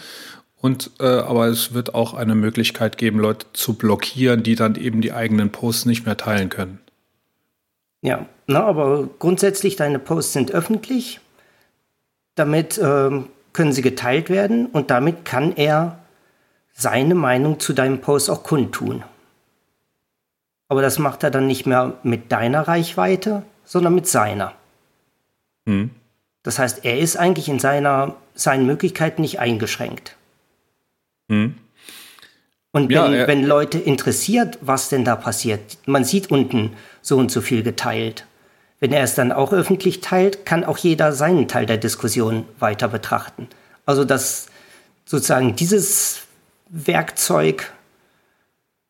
[0.57, 5.01] Und äh, aber es wird auch eine Möglichkeit geben, Leute zu blockieren, die dann eben
[5.01, 6.79] die eigenen Posts nicht mehr teilen können.
[8.01, 11.19] Ja, na, aber grundsätzlich deine Posts sind öffentlich.
[12.35, 15.99] Damit ähm, können sie geteilt werden und damit kann er
[16.73, 19.03] seine Meinung zu deinem Post auch kundtun.
[20.67, 24.53] Aber das macht er dann nicht mehr mit deiner Reichweite, sondern mit seiner.
[25.65, 25.91] Hm.
[26.43, 30.15] Das heißt, er ist eigentlich in seiner, seinen Möglichkeiten nicht eingeschränkt.
[31.29, 31.55] Hm.
[32.71, 37.31] Und wenn, ja, wenn Leute interessiert, was denn da passiert, man sieht unten so und
[37.31, 38.25] so viel geteilt.
[38.79, 42.87] Wenn er es dann auch öffentlich teilt, kann auch jeder seinen Teil der Diskussion weiter
[42.87, 43.47] betrachten.
[43.85, 44.47] Also dass
[45.05, 46.21] sozusagen dieses
[46.69, 47.71] Werkzeug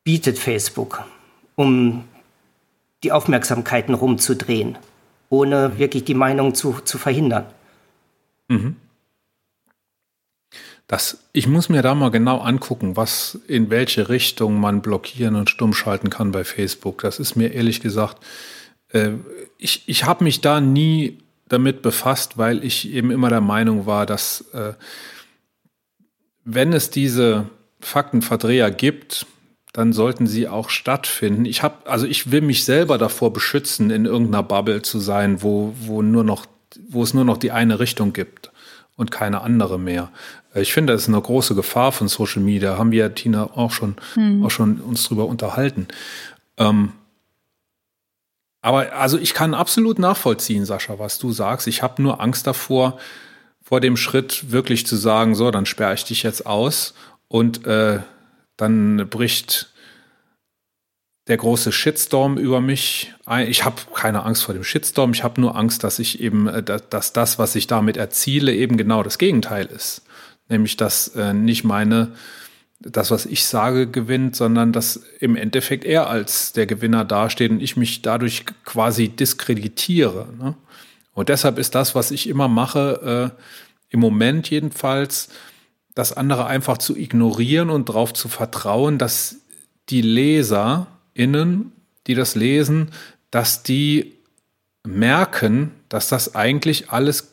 [0.04, 1.04] bietet Facebook,
[1.56, 2.08] um
[3.04, 4.78] die Aufmerksamkeiten rumzudrehen,
[5.30, 7.45] ohne wirklich die Meinung zu, zu verhindern.
[8.47, 8.76] Mhm.
[10.91, 15.49] Das, ich muss mir da mal genau angucken, was in welche Richtung man blockieren und
[15.49, 17.01] stumm schalten kann bei Facebook.
[17.04, 18.21] Das ist mir ehrlich gesagt,
[18.89, 19.12] äh,
[19.58, 24.06] ich, ich habe mich da nie damit befasst, weil ich eben immer der Meinung war,
[24.06, 24.73] dass äh,
[26.43, 27.45] wenn es diese
[27.80, 29.25] Faktenverdreher gibt,
[29.71, 31.45] dann sollten sie auch stattfinden.
[31.45, 35.73] Ich habe, also ich will mich selber davor beschützen, in irgendeiner Bubble zu sein, wo,
[35.80, 36.47] wo nur noch,
[36.89, 38.51] wo es nur noch die eine Richtung gibt
[38.97, 40.12] und keine andere mehr.
[40.53, 42.77] Ich finde, das ist eine große Gefahr von Social Media.
[42.77, 44.45] Haben wir, Tina, auch schon, hm.
[44.45, 45.87] auch schon uns drüber unterhalten.
[46.57, 46.93] Ähm,
[48.61, 51.67] aber also ich kann absolut nachvollziehen, Sascha, was du sagst.
[51.67, 52.99] Ich habe nur Angst davor,
[53.61, 56.93] vor dem Schritt wirklich zu sagen, so, dann sperre ich dich jetzt aus
[57.27, 57.99] und äh,
[58.57, 59.71] dann bricht
[61.27, 63.47] der große Shitstorm über mich ein.
[63.47, 66.61] Ich habe keine Angst vor dem Shitstorm, ich habe nur Angst, dass ich eben, äh,
[66.61, 70.03] dass das, was ich damit erziele, eben genau das Gegenteil ist.
[70.51, 72.11] Nämlich, dass äh, nicht meine,
[72.81, 77.61] das, was ich sage, gewinnt, sondern dass im Endeffekt er als der Gewinner dasteht und
[77.61, 80.27] ich mich dadurch quasi diskreditiere.
[80.37, 80.55] Ne?
[81.13, 83.43] Und deshalb ist das, was ich immer mache, äh,
[83.89, 85.29] im Moment jedenfalls,
[85.95, 89.37] das andere einfach zu ignorieren und darauf zu vertrauen, dass
[89.89, 91.71] die LeserInnen,
[92.07, 92.91] die das lesen,
[93.29, 94.17] dass die
[94.85, 97.30] merken, dass das eigentlich alles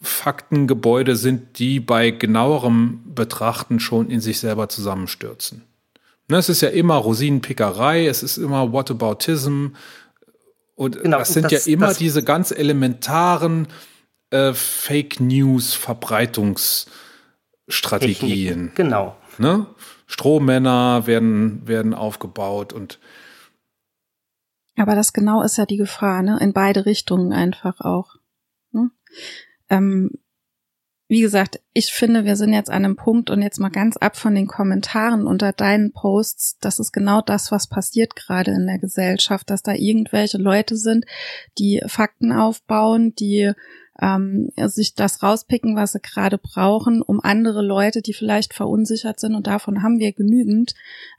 [0.00, 5.62] Faktengebäude sind, die bei genauerem Betrachten schon in sich selber zusammenstürzen.
[6.28, 9.66] Ne, es ist ja immer Rosinenpickerei, es ist immer Whataboutism.
[10.74, 13.68] Und genau, das sind das, ja immer diese ganz elementaren
[14.30, 18.72] äh, Fake News Verbreitungsstrategien.
[18.74, 19.16] Genau.
[19.36, 19.66] Ne?
[20.06, 22.98] Strohmänner werden, werden aufgebaut und
[24.76, 26.38] aber das genau ist ja die Gefahr, ne?
[26.40, 28.14] In beide Richtungen einfach auch.
[28.72, 28.90] Ne?
[29.70, 30.10] Ähm,
[31.10, 34.16] wie gesagt, ich finde, wir sind jetzt an einem Punkt und jetzt mal ganz ab
[34.16, 36.58] von den Kommentaren unter deinen Posts.
[36.60, 41.06] Das ist genau das, was passiert gerade in der Gesellschaft, dass da irgendwelche Leute sind,
[41.58, 43.52] die Fakten aufbauen, die
[44.00, 49.34] ähm, sich das rauspicken, was sie gerade brauchen, um andere Leute, die vielleicht verunsichert sind,
[49.34, 50.74] und davon haben wir genügend,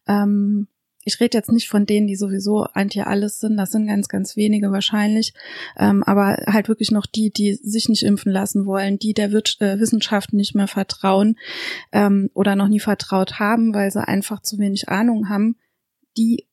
[0.08, 0.70] ähm,
[1.04, 4.36] ich rede jetzt nicht von denen, die sowieso anti alles sind, das sind ganz, ganz
[4.36, 5.34] wenige wahrscheinlich,
[5.78, 9.42] ähm, aber halt wirklich noch die, die sich nicht impfen lassen wollen, die der Wir
[9.60, 11.38] äh, Wissenschaft nicht mehr vertrauen
[11.92, 15.56] ähm, oder noch nie vertraut haben, weil sie einfach zu wenig Ahnung haben,
[16.18, 16.48] die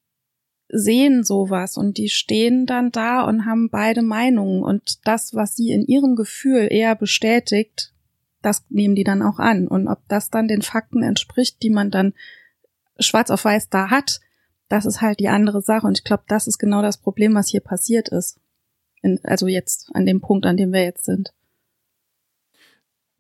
[0.70, 4.62] sehen sowas und die stehen dann da und haben beide Meinungen.
[4.62, 7.94] Und das, was sie in ihrem Gefühl eher bestätigt,
[8.42, 9.66] das nehmen die dann auch an.
[9.66, 12.12] Und ob das dann den Fakten entspricht, die man dann
[12.98, 14.20] schwarz auf weiß da hat,
[14.68, 15.87] das ist halt die andere Sache.
[15.87, 18.38] Und ich glaube, das ist genau das Problem, was hier passiert ist.
[19.02, 21.33] In, also jetzt, an dem Punkt, an dem wir jetzt sind.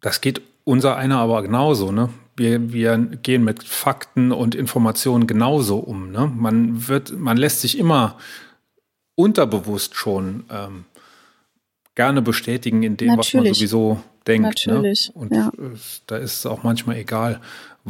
[0.00, 2.10] Das geht unser einer aber genauso, ne?
[2.36, 6.12] Wir, wir gehen mit Fakten und Informationen genauso um.
[6.12, 6.30] Ne?
[6.32, 8.16] Man wird, man lässt sich immer
[9.16, 10.84] unterbewusst schon ähm,
[11.96, 13.34] gerne bestätigen in dem, Natürlich.
[13.34, 14.66] was man sowieso denkt.
[14.68, 14.74] Ne?
[14.74, 15.10] Natürlich.
[15.16, 15.20] Ne?
[15.20, 15.50] Und ja.
[16.06, 17.40] da ist es auch manchmal egal,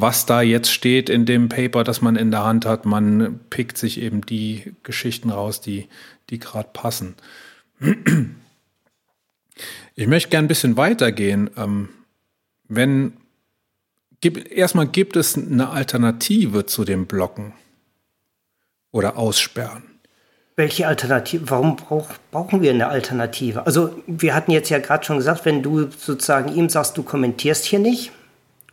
[0.00, 2.84] was da jetzt steht in dem Paper, das man in der Hand hat.
[2.84, 5.88] Man pickt sich eben die Geschichten raus, die,
[6.30, 7.14] die gerade passen.
[9.94, 11.50] Ich möchte gern ein bisschen weitergehen.
[11.56, 11.88] Ähm,
[12.68, 13.14] wenn
[14.20, 17.54] gibt, erstmal gibt es eine Alternative zu dem Blocken
[18.90, 19.84] oder Aussperren.
[20.56, 21.50] Welche Alternative?
[21.50, 23.64] Warum brauch, brauchen wir eine Alternative?
[23.64, 27.64] Also wir hatten jetzt ja gerade schon gesagt, wenn du sozusagen ihm sagst, du kommentierst
[27.64, 28.10] hier nicht,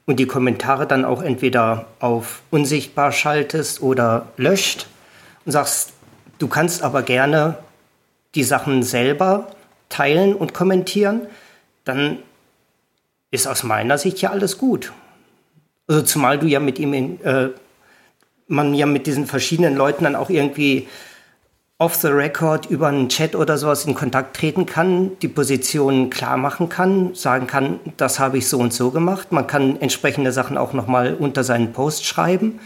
[0.05, 4.87] und die Kommentare dann auch entweder auf unsichtbar schaltest oder löscht
[5.45, 5.93] und sagst,
[6.37, 7.57] du kannst aber gerne
[8.35, 9.47] die Sachen selber
[9.89, 11.21] teilen und kommentieren,
[11.85, 12.19] dann
[13.31, 14.91] ist aus meiner Sicht ja alles gut.
[15.87, 17.49] Also zumal du ja mit ihm in, äh,
[18.47, 20.87] man ja mit diesen verschiedenen Leuten dann auch irgendwie
[21.77, 26.37] off the record über einen Chat oder sowas in Kontakt treten kann, die Position klar
[26.37, 29.31] machen kann, sagen kann, das habe ich so und so gemacht.
[29.31, 32.61] Man kann entsprechende Sachen auch nochmal unter seinen Post schreiben,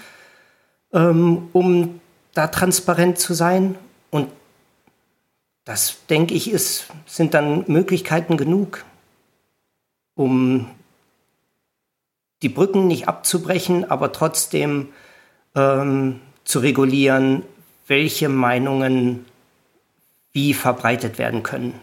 [0.93, 1.99] ähm, um
[2.35, 3.75] da transparent zu sein.
[4.11, 4.29] Und
[5.65, 8.85] das, denke ich, ist, sind dann Möglichkeiten genug,
[10.13, 10.69] um
[12.43, 14.89] die Brücken nicht abzubrechen, aber trotzdem
[15.55, 17.43] ähm, zu regulieren,
[17.89, 19.25] welche Meinungen
[20.31, 21.73] wie verbreitet werden können,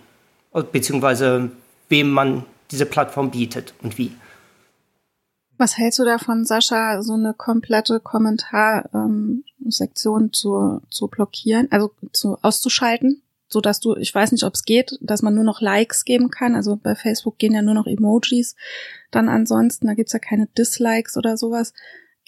[0.73, 1.51] beziehungsweise
[1.89, 4.13] wem man diese Plattform bietet und wie.
[5.59, 13.23] Was hältst du davon, Sascha, so eine komplette Kommentarsektion zu, zu blockieren, also zu, auszuschalten,
[13.49, 16.31] so dass du, ich weiß nicht, ob es geht, dass man nur noch Likes geben
[16.31, 16.55] kann.
[16.55, 18.55] Also bei Facebook gehen ja nur noch Emojis.
[19.11, 21.73] Dann ansonsten, da gibt's ja keine Dislikes oder sowas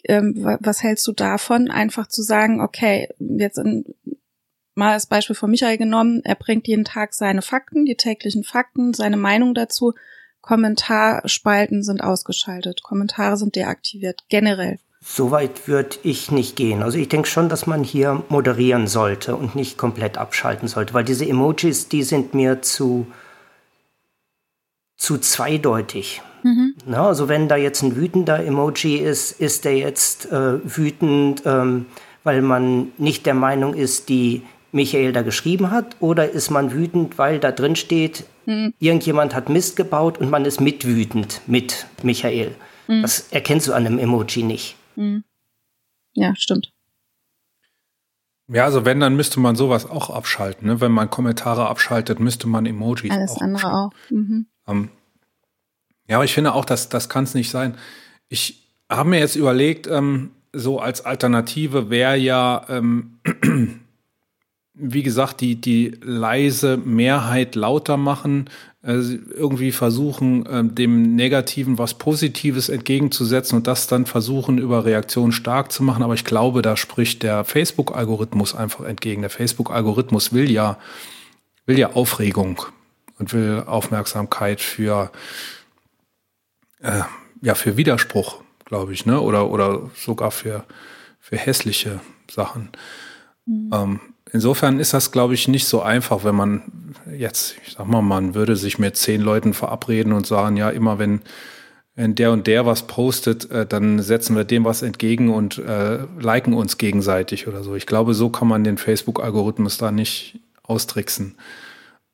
[0.06, 3.84] was hältst du davon, einfach zu sagen, okay, jetzt in,
[4.74, 8.94] mal als Beispiel von Michael genommen, er bringt jeden Tag seine Fakten, die täglichen Fakten,
[8.94, 9.94] seine Meinung dazu.
[10.40, 14.78] Kommentarspalten sind ausgeschaltet, Kommentare sind deaktiviert, generell.
[15.00, 16.82] Soweit würde ich nicht gehen.
[16.82, 21.04] Also ich denke schon, dass man hier moderieren sollte und nicht komplett abschalten sollte, weil
[21.04, 23.06] diese Emojis, die sind mir zu,
[24.96, 26.22] zu zweideutig.
[26.42, 26.74] Mhm.
[26.86, 31.86] Na, also wenn da jetzt ein wütender Emoji ist, ist der jetzt äh, wütend, ähm,
[32.24, 37.18] weil man nicht der Meinung ist, die Michael da geschrieben hat, oder ist man wütend,
[37.18, 38.74] weil da drin steht, mhm.
[38.78, 42.54] irgendjemand hat Mist gebaut und man ist mitwütend mit Michael.
[42.86, 43.02] Mhm.
[43.02, 44.76] Das erkennst du an einem Emoji nicht.
[44.96, 45.24] Mhm.
[46.14, 46.72] Ja, stimmt.
[48.50, 50.68] Ja, also wenn, dann müsste man sowas auch abschalten.
[50.68, 50.80] Ne?
[50.80, 53.90] Wenn man Kommentare abschaltet, müsste man Emojis Alles auch andere auch.
[54.08, 54.46] Mhm.
[54.66, 54.90] Ähm,
[56.08, 57.76] ja, aber ich finde auch, dass das kann es nicht sein.
[58.28, 63.18] Ich habe mir jetzt überlegt, ähm, so als Alternative wäre ja, ähm,
[64.74, 68.48] wie gesagt, die, die leise Mehrheit lauter machen,
[68.82, 75.32] äh, irgendwie versuchen, äh, dem Negativen was Positives entgegenzusetzen und das dann versuchen, über Reaktionen
[75.32, 76.02] stark zu machen.
[76.02, 79.22] Aber ich glaube, da spricht der Facebook-Algorithmus einfach entgegen.
[79.22, 80.78] Der Facebook-Algorithmus will ja,
[81.66, 82.62] will ja Aufregung
[83.18, 85.10] und will Aufmerksamkeit für
[86.80, 87.02] äh,
[87.42, 89.20] ja, für Widerspruch, glaube ich, ne?
[89.20, 90.64] Oder, oder sogar für,
[91.20, 92.00] für hässliche
[92.30, 92.70] Sachen.
[93.46, 93.70] Mhm.
[93.72, 94.00] Ähm,
[94.32, 98.34] insofern ist das, glaube ich, nicht so einfach, wenn man jetzt, ich sag mal, man
[98.34, 101.20] würde sich mit zehn Leuten verabreden und sagen, ja, immer wenn,
[101.94, 106.00] wenn der und der was postet, äh, dann setzen wir dem was entgegen und äh,
[106.18, 107.74] liken uns gegenseitig oder so.
[107.74, 111.36] Ich glaube, so kann man den Facebook-Algorithmus da nicht austricksen.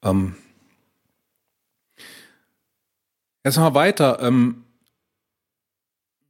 [0.02, 0.36] Ähm,
[3.44, 4.20] Erstmal weiter.
[4.22, 4.64] Ähm,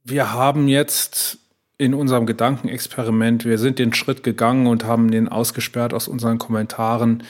[0.03, 1.39] wir haben jetzt
[1.77, 7.23] in unserem Gedankenexperiment, wir sind den Schritt gegangen und haben den ausgesperrt aus unseren Kommentaren.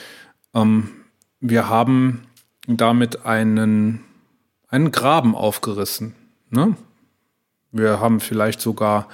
[0.54, 0.90] Ähm,
[1.40, 2.26] wir haben
[2.66, 4.04] damit einen,
[4.68, 6.14] einen Graben aufgerissen.
[6.50, 6.76] Ne?
[7.70, 9.08] Wir haben vielleicht sogar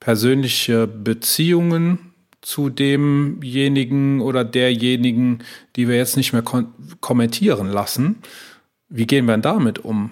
[0.00, 5.40] persönliche Beziehungen zu demjenigen oder derjenigen,
[5.74, 6.44] die wir jetzt nicht mehr
[7.00, 8.22] kommentieren lassen.
[8.88, 10.10] Wie gehen wir denn damit um?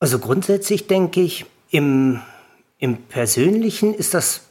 [0.00, 2.20] Also grundsätzlich denke ich, im,
[2.78, 4.48] im Persönlichen ist das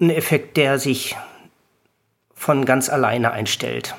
[0.00, 1.16] ein Effekt, der sich
[2.34, 3.94] von ganz alleine einstellt.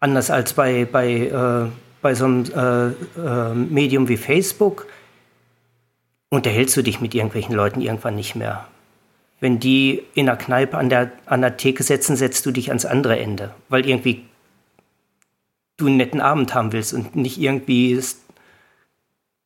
[0.00, 1.70] Anders als bei, bei, äh,
[2.02, 2.88] bei so einem äh,
[3.20, 4.86] äh, Medium wie Facebook
[6.28, 8.66] unterhältst du dich mit irgendwelchen Leuten irgendwann nicht mehr.
[9.38, 12.84] Wenn die in der Kneipe an der, an der Theke setzen, setzt du dich ans
[12.84, 14.24] andere Ende, weil irgendwie
[15.80, 18.16] du einen netten Abend haben willst und nicht irgendwie das,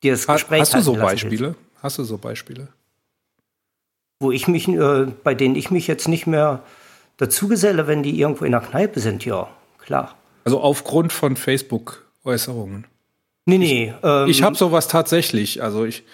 [0.03, 1.47] dir das Gespräch Hast du so Beispiele?
[1.49, 1.59] Willst.
[1.82, 2.68] Hast du so Beispiele?
[4.20, 6.62] Wo ich mich, äh, bei denen ich mich jetzt nicht mehr
[7.16, 10.14] dazu geselle, wenn die irgendwo in der Kneipe sind, ja, klar.
[10.45, 12.87] Also aufgrund von Facebook-Äußerungen.
[13.47, 13.85] Nee, nee.
[13.87, 15.62] Ich, ähm, ich habe sowas tatsächlich.
[15.62, 16.05] Also ich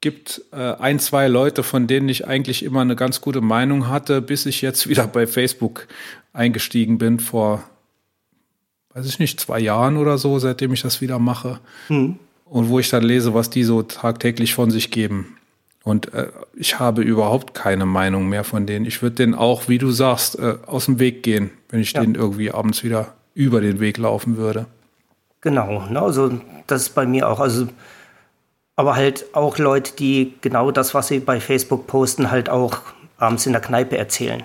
[0.00, 4.22] gibt äh, ein, zwei Leute, von denen ich eigentlich immer eine ganz gute Meinung hatte,
[4.22, 5.86] bis ich jetzt wieder bei Facebook
[6.32, 7.64] eingestiegen bin vor,
[8.94, 11.60] weiß ich nicht, zwei Jahren oder so, seitdem ich das wieder mache.
[11.88, 12.18] Hm.
[12.44, 15.36] Und wo ich dann lese, was die so tagtäglich von sich geben.
[15.84, 18.84] Und äh, ich habe überhaupt keine Meinung mehr von denen.
[18.84, 22.00] Ich würde denen auch, wie du sagst, äh, aus dem Weg gehen, wenn ich ja.
[22.00, 24.66] denen irgendwie abends wieder über den Weg laufen würde.
[25.40, 27.40] Genau, ne, also das ist bei mir auch.
[27.40, 27.68] Also,
[28.76, 32.80] aber halt auch Leute, die genau das, was sie bei Facebook posten, halt auch
[33.16, 34.42] abends in der Kneipe erzählen.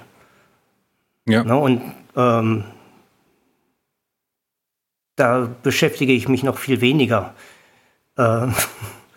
[1.28, 1.44] Ja.
[1.44, 1.82] Ne, und
[2.16, 2.64] ähm,
[5.16, 7.34] da beschäftige ich mich noch viel weniger
[8.18, 8.48] äh,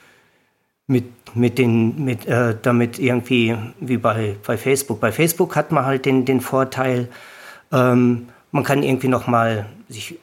[0.87, 5.01] mit mit den, mit, äh, damit irgendwie wie bei, bei Facebook.
[5.01, 7.09] Bei Facebook hat man halt den, den Vorteil,
[7.73, 10.19] ähm, man kann irgendwie nochmal sich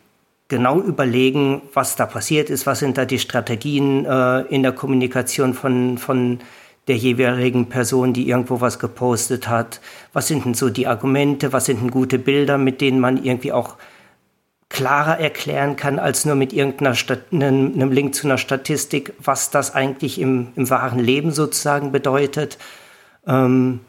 [0.47, 5.53] genau überlegen, was da passiert ist, was sind da die Strategien äh, in der Kommunikation
[5.53, 6.39] von, von
[6.87, 9.81] der jeweiligen Person, die irgendwo was gepostet hat,
[10.13, 13.51] was sind denn so die Argumente, was sind denn gute Bilder, mit denen man irgendwie
[13.51, 13.75] auch
[14.75, 16.97] klarer erklären kann als nur mit irgendeinem
[17.31, 22.57] einem Link zu einer Statistik, was das eigentlich im, im wahren Leben sozusagen bedeutet.
[23.25, 23.79] Ähm,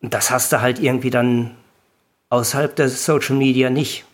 [0.00, 1.52] das hast du halt irgendwie dann
[2.30, 4.06] außerhalb der Social Media nicht.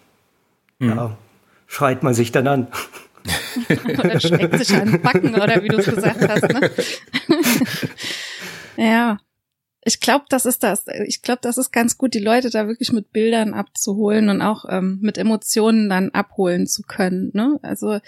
[0.78, 0.94] Mhm.
[0.94, 1.16] Da
[1.66, 2.66] schreit man sich dann an.
[3.98, 6.52] oder schmeckt sich an Backen, oder wie du es gesagt hast.
[6.52, 6.70] Ne?
[8.76, 9.16] ja.
[9.84, 10.86] Ich glaube, das ist das.
[11.06, 14.64] Ich glaube, das ist ganz gut, die Leute da wirklich mit Bildern abzuholen und auch
[14.68, 17.30] ähm, mit Emotionen dann abholen zu können.
[17.34, 17.58] Ne?
[17.62, 17.98] Also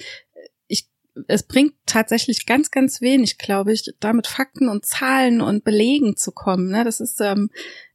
[0.68, 0.88] ich,
[1.28, 6.16] es bringt tatsächlich ganz, ganz wenig, glaube ich, da mit Fakten und Zahlen und Belegen
[6.16, 6.70] zu kommen.
[6.70, 6.82] Ne?
[6.82, 7.50] Das ist, ähm,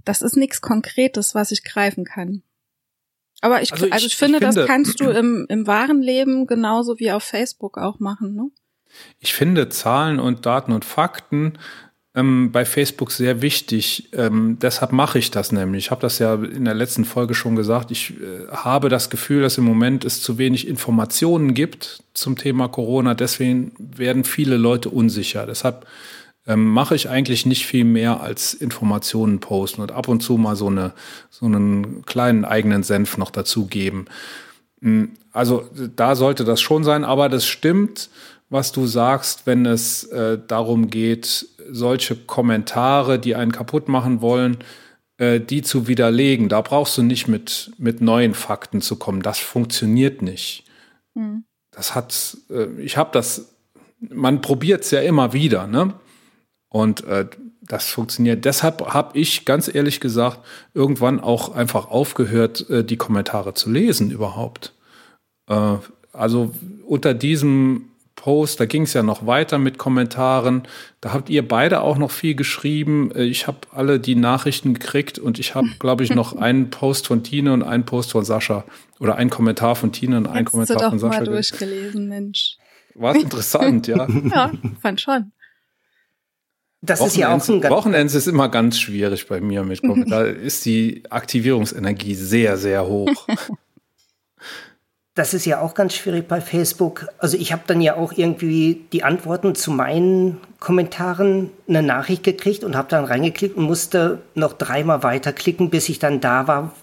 [0.06, 2.44] das ist nichts Konkretes, was ich greifen kann.
[3.42, 6.04] Aber ich, also ich, also ich, finde, ich finde, das kannst du im, im wahren
[6.04, 8.36] Leben genauso wie auf Facebook auch machen.
[8.36, 8.52] Ne?
[9.20, 11.58] Ich finde Zahlen und Daten und Fakten
[12.14, 14.10] ähm, bei Facebook sehr wichtig.
[14.14, 15.86] Ähm, deshalb mache ich das nämlich.
[15.86, 17.92] Ich habe das ja in der letzten Folge schon gesagt.
[17.92, 22.68] Ich äh, habe das Gefühl, dass im Moment es zu wenig Informationen gibt zum Thema
[22.68, 23.14] Corona.
[23.14, 25.46] Deswegen werden viele Leute unsicher.
[25.46, 25.88] Deshalb
[26.48, 30.58] ähm, mache ich eigentlich nicht viel mehr als Informationen posten und ab und zu mal
[30.58, 30.92] so, eine,
[31.30, 34.08] so einen kleinen eigenen Senf noch dazugeben.
[34.82, 38.10] Hm, also da sollte das schon sein, aber das stimmt
[38.52, 44.58] was du sagst, wenn es äh, darum geht, solche Kommentare, die einen kaputt machen wollen,
[45.18, 46.50] äh, die zu widerlegen.
[46.50, 49.22] Da brauchst du nicht mit, mit neuen Fakten zu kommen.
[49.22, 50.66] Das funktioniert nicht.
[51.14, 51.46] Mhm.
[51.72, 53.56] Das hat, äh, ich habe das,
[54.02, 55.94] man probiert es ja immer wieder, ne?
[56.68, 57.28] Und äh,
[57.62, 58.44] das funktioniert.
[58.44, 60.40] Deshalb habe ich ganz ehrlich gesagt
[60.74, 64.74] irgendwann auch einfach aufgehört, äh, die Kommentare zu lesen überhaupt.
[65.48, 65.78] Äh,
[66.12, 66.54] also
[66.86, 70.64] unter diesem Post, da ging es ja noch weiter mit Kommentaren.
[71.00, 73.12] Da habt ihr beide auch noch viel geschrieben.
[73.16, 77.08] Äh, ich habe alle die Nachrichten gekriegt und ich habe, glaube ich, noch einen Post
[77.08, 78.64] von Tine und einen Post von Sascha.
[79.00, 81.20] Oder einen Kommentar von Tine und einen Kommentar du doch von Sascha.
[81.20, 82.58] mal durchgelesen, Mensch.
[82.94, 84.08] War interessant, ja.
[84.34, 84.52] ja,
[84.82, 85.32] fand schon.
[86.84, 90.26] Das ist ja auch ein Wochenends ist immer ganz schwierig bei mir mit Kommentaren.
[90.36, 93.28] Da ist die Aktivierungsenergie sehr, sehr hoch.
[95.22, 97.08] Das ist ja auch ganz schwierig bei Facebook.
[97.20, 102.64] Also ich habe dann ja auch irgendwie die Antworten zu meinen Kommentaren eine Nachricht gekriegt
[102.64, 106.74] und habe dann reingeklickt und musste noch dreimal weiterklicken, bis ich dann da war,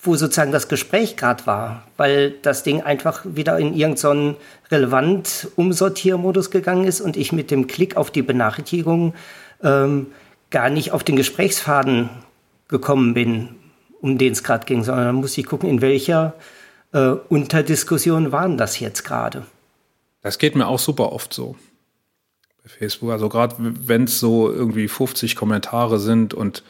[0.00, 4.36] wo sozusagen das Gespräch gerade war, weil das Ding einfach wieder in irgendeinen so
[4.70, 9.14] relevant Umsortiermodus gegangen ist und ich mit dem Klick auf die Benachrichtigung
[9.64, 10.06] ähm,
[10.50, 12.10] gar nicht auf den Gesprächsfaden
[12.68, 13.56] gekommen bin,
[14.00, 16.34] um den es gerade ging, sondern dann muss ich gucken, in welcher
[16.92, 19.46] äh, Unterdiskussion waren das jetzt gerade.
[20.22, 21.56] Das geht mir auch super oft so
[22.62, 23.10] bei Facebook.
[23.10, 26.62] Also gerade wenn es so irgendwie 50 Kommentare sind und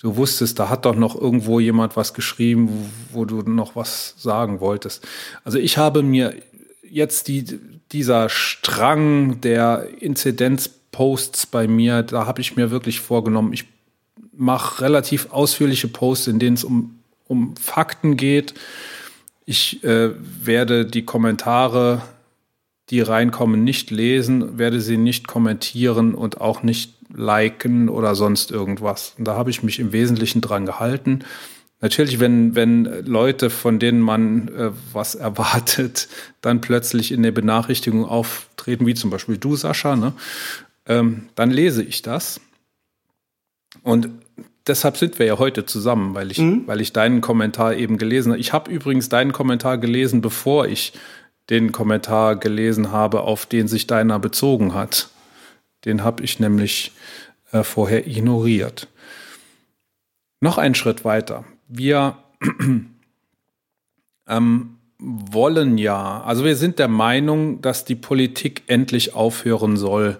[0.00, 2.68] du wusstest, da hat doch noch irgendwo jemand was geschrieben,
[3.12, 5.06] wo, wo du noch was sagen wolltest.
[5.44, 6.34] Also ich habe mir
[6.88, 7.44] jetzt die,
[7.92, 13.66] dieser Strang der Inzidenzposts bei mir, da habe ich mir wirklich vorgenommen, ich
[14.32, 18.54] mache relativ ausführliche Posts, in denen es um, um Fakten geht.
[19.50, 22.02] Ich äh, werde die Kommentare,
[22.88, 29.14] die reinkommen, nicht lesen, werde sie nicht kommentieren und auch nicht liken oder sonst irgendwas.
[29.18, 31.24] Und da habe ich mich im Wesentlichen dran gehalten.
[31.80, 36.06] Natürlich, wenn, wenn Leute, von denen man äh, was erwartet,
[36.42, 40.12] dann plötzlich in der Benachrichtigung auftreten, wie zum Beispiel du, Sascha, ne?
[40.86, 42.40] ähm, dann lese ich das.
[43.82, 44.10] Und
[44.70, 46.66] deshalb sind wir ja heute zusammen, weil ich, mhm.
[46.66, 48.40] weil ich deinen Kommentar eben gelesen habe.
[48.40, 50.92] Ich habe übrigens deinen Kommentar gelesen, bevor ich
[51.50, 55.10] den Kommentar gelesen habe, auf den sich deiner bezogen hat.
[55.84, 56.92] Den habe ich nämlich
[57.50, 58.86] äh, vorher ignoriert.
[60.40, 61.44] Noch einen Schritt weiter.
[61.66, 62.16] Wir
[64.28, 70.18] ähm, wollen ja, also wir sind der Meinung, dass die Politik endlich aufhören soll,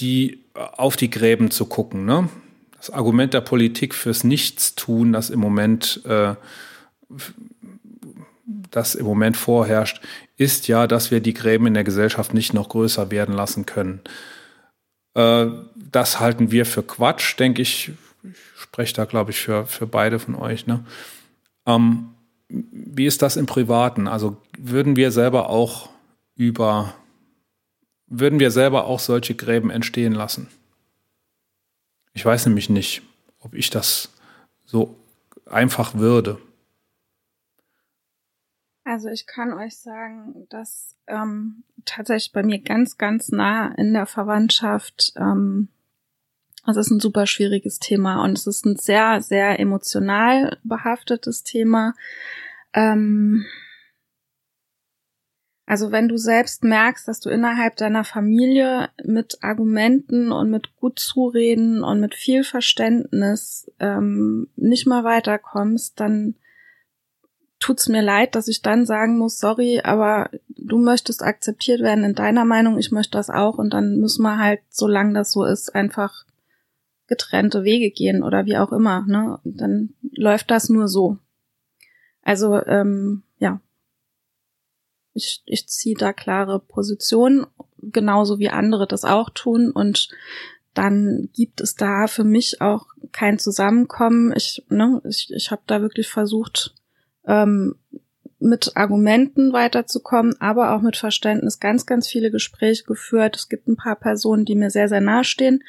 [0.00, 0.44] die
[0.76, 2.04] auf die Gräben zu gucken.
[2.04, 2.28] Ne?
[2.76, 6.34] Das Argument der Politik fürs Nichtstun, das im Moment äh,
[8.70, 10.00] das im Moment vorherrscht,
[10.36, 14.00] ist ja, dass wir die Gräben in der Gesellschaft nicht noch größer werden lassen können.
[15.14, 17.92] Äh, das halten wir für Quatsch, denke ich.
[18.22, 20.66] Ich spreche da, glaube ich, für, für beide von euch.
[20.66, 20.84] Ne?
[21.66, 22.10] Ähm,
[22.48, 24.08] wie ist das im Privaten?
[24.08, 25.88] Also würden wir selber auch
[26.36, 26.94] über,
[28.10, 30.48] würden wir selber auch solche Gräben entstehen lassen?
[32.12, 33.02] Ich weiß nämlich nicht,
[33.38, 34.10] ob ich das
[34.66, 34.96] so
[35.46, 36.38] einfach würde.
[38.84, 44.06] Also ich kann euch sagen, dass ähm, tatsächlich bei mir ganz, ganz nah in der
[44.06, 45.68] Verwandtschaft, ähm,
[46.66, 51.94] es ist ein super schwieriges Thema und es ist ein sehr, sehr emotional behaftetes Thema.
[52.72, 53.46] Ähm,
[55.70, 60.98] also wenn du selbst merkst, dass du innerhalb deiner Familie mit Argumenten und mit gut
[60.98, 66.34] zureden und mit viel Verständnis ähm, nicht mal weiterkommst, dann
[67.60, 72.16] tut's mir leid, dass ich dann sagen muss, sorry, aber du möchtest akzeptiert werden in
[72.16, 75.72] deiner Meinung, ich möchte das auch und dann müssen wir halt, solange das so ist,
[75.72, 76.24] einfach
[77.06, 79.38] getrennte Wege gehen oder wie auch immer, ne?
[79.44, 81.18] Dann läuft das nur so.
[82.22, 83.22] Also, ähm.
[85.12, 87.46] Ich, ich ziehe da klare Positionen,
[87.82, 90.08] genauso wie andere das auch tun und
[90.74, 94.32] dann gibt es da für mich auch kein Zusammenkommen.
[94.36, 96.74] Ich, ne, ich, ich habe da wirklich versucht,
[97.26, 97.74] ähm,
[98.38, 103.36] mit Argumenten weiterzukommen, aber auch mit Verständnis ganz, ganz viele Gespräche geführt.
[103.36, 105.62] Es gibt ein paar Personen, die mir sehr, sehr nahestehen,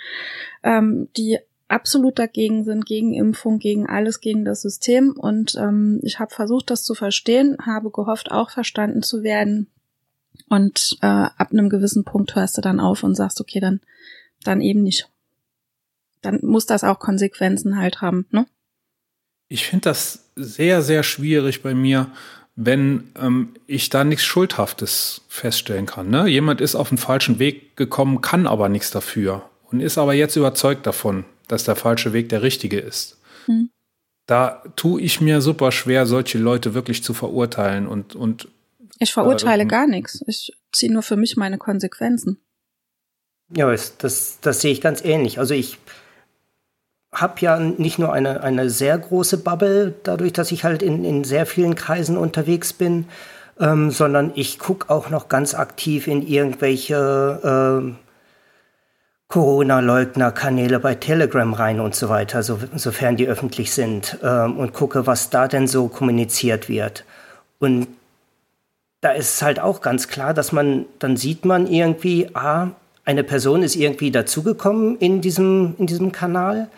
[0.64, 1.40] ähm, die
[1.72, 5.12] absolut dagegen sind, gegen Impfung, gegen alles, gegen das System.
[5.12, 9.68] Und ähm, ich habe versucht, das zu verstehen, habe gehofft, auch verstanden zu werden.
[10.50, 13.80] Und äh, ab einem gewissen Punkt hörst du dann auf und sagst, okay, dann,
[14.44, 15.10] dann eben nicht.
[16.22, 18.46] Dann muss das auch Konsequenzen halt haben, ne?
[19.48, 22.10] Ich finde das sehr, sehr schwierig bei mir,
[22.56, 26.10] wenn ähm, ich da nichts Schuldhaftes feststellen kann.
[26.10, 26.28] Ne?
[26.28, 30.38] Jemand ist auf den falschen Weg gekommen, kann aber nichts dafür und ist aber jetzt
[30.38, 33.18] überzeugt davon, dass der falsche Weg der richtige ist.
[33.46, 33.70] Hm.
[34.26, 38.48] Da tue ich mir super schwer, solche Leute wirklich zu verurteilen und und
[39.00, 40.24] ich verurteile äh, gar nichts.
[40.28, 42.38] Ich ziehe nur für mich meine Konsequenzen.
[43.56, 45.40] Ja, das, das, das sehe ich ganz ähnlich.
[45.40, 45.80] Also ich
[47.12, 51.24] habe ja nicht nur eine, eine sehr große Bubble, dadurch, dass ich halt in, in
[51.24, 53.06] sehr vielen Kreisen unterwegs bin,
[53.60, 58.01] ähm, sondern ich gucke auch noch ganz aktiv in irgendwelche äh,
[59.32, 65.08] Corona-Leugner-Kanäle bei Telegram rein und so weiter, so, sofern die öffentlich sind, ähm, und gucke,
[65.08, 67.06] was da denn so kommuniziert wird.
[67.58, 67.88] Und
[69.00, 72.70] da ist es halt auch ganz klar, dass man, dann sieht man irgendwie, ah,
[73.04, 76.70] eine Person ist irgendwie dazugekommen in diesem, in diesem Kanal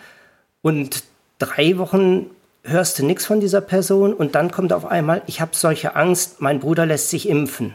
[0.62, 1.04] und
[1.40, 2.28] drei Wochen
[2.64, 6.40] hörst du nichts von dieser Person und dann kommt auf einmal, ich habe solche Angst,
[6.40, 7.74] mein Bruder lässt sich impfen.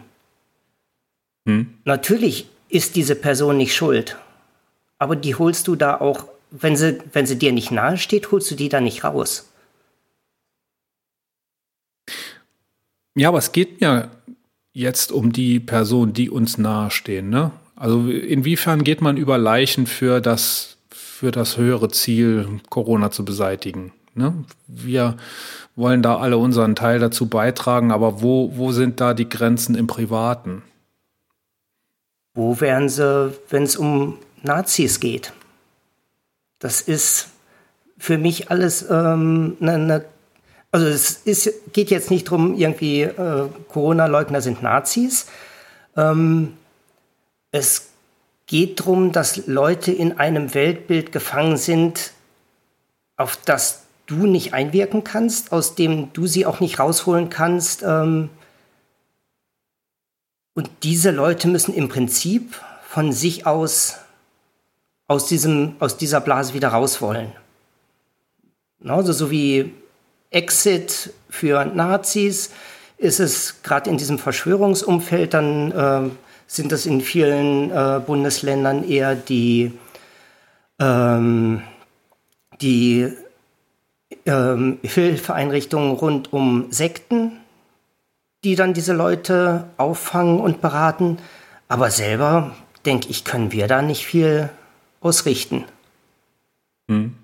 [1.47, 1.75] Hm.
[1.85, 4.17] Natürlich ist diese Person nicht schuld,
[4.99, 8.51] aber die holst du da auch, wenn sie, wenn sie dir nicht nahe steht, holst
[8.51, 9.51] du die da nicht raus.
[13.15, 14.11] Ja, aber es geht mir
[14.73, 17.31] jetzt um die Personen, die uns nahestehen.
[17.31, 17.51] Ne?
[17.75, 23.93] Also inwiefern geht man über Leichen für das, für das höhere Ziel, Corona zu beseitigen?
[24.15, 24.35] Ne?
[24.67, 25.17] Wir
[25.75, 29.87] wollen da alle unseren Teil dazu beitragen, aber wo, wo sind da die Grenzen im
[29.87, 30.63] Privaten?
[32.35, 35.33] Wo wären sie, wenn es um Nazis geht?
[36.59, 37.29] Das ist
[37.99, 40.05] für mich alles ähm, eine, ne,
[40.71, 45.27] also es ist, geht jetzt nicht darum, irgendwie äh, Corona-Leugner sind Nazis.
[45.97, 46.55] Ähm,
[47.51, 47.89] es
[48.47, 52.13] geht darum, dass Leute in einem Weltbild gefangen sind,
[53.17, 57.83] auf das du nicht einwirken kannst, aus dem du sie auch nicht rausholen kannst.
[57.83, 58.31] Ähm,
[60.55, 63.97] und diese Leute müssen im Prinzip von sich aus
[65.09, 67.33] aus, diesem, aus dieser Blase wieder raus wollen.
[68.87, 69.75] Also so wie
[70.31, 72.51] Exit für Nazis
[72.99, 76.11] ist es gerade in diesem Verschwörungsumfeld, dann äh,
[76.47, 79.73] sind das in vielen äh, Bundesländern eher die,
[80.79, 81.63] ähm,
[82.61, 83.13] die
[84.27, 87.39] ähm, Hilfeeinrichtungen rund um Sekten,
[88.45, 91.19] die dann diese Leute auffangen und beraten.
[91.69, 92.55] Aber selber,
[92.85, 94.51] denke ich, können wir da nicht viel
[95.01, 95.65] ausrichten.
[96.89, 97.15] Hm.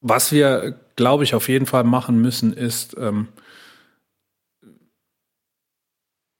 [0.00, 3.28] Was wir, glaube ich, auf jeden Fall machen müssen, ist ähm,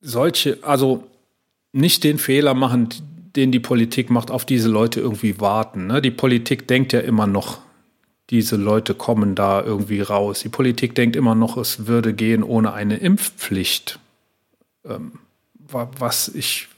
[0.00, 1.06] solche, also
[1.72, 2.88] nicht den Fehler machen,
[3.36, 5.86] den die Politik macht, auf diese Leute irgendwie warten.
[5.86, 6.00] Ne?
[6.00, 7.60] Die Politik denkt ja immer noch,
[8.30, 10.40] diese Leute kommen da irgendwie raus.
[10.40, 13.98] Die Politik denkt immer noch, es würde gehen ohne eine Impfpflicht.
[14.84, 15.18] Ähm,
[15.68, 16.68] was ich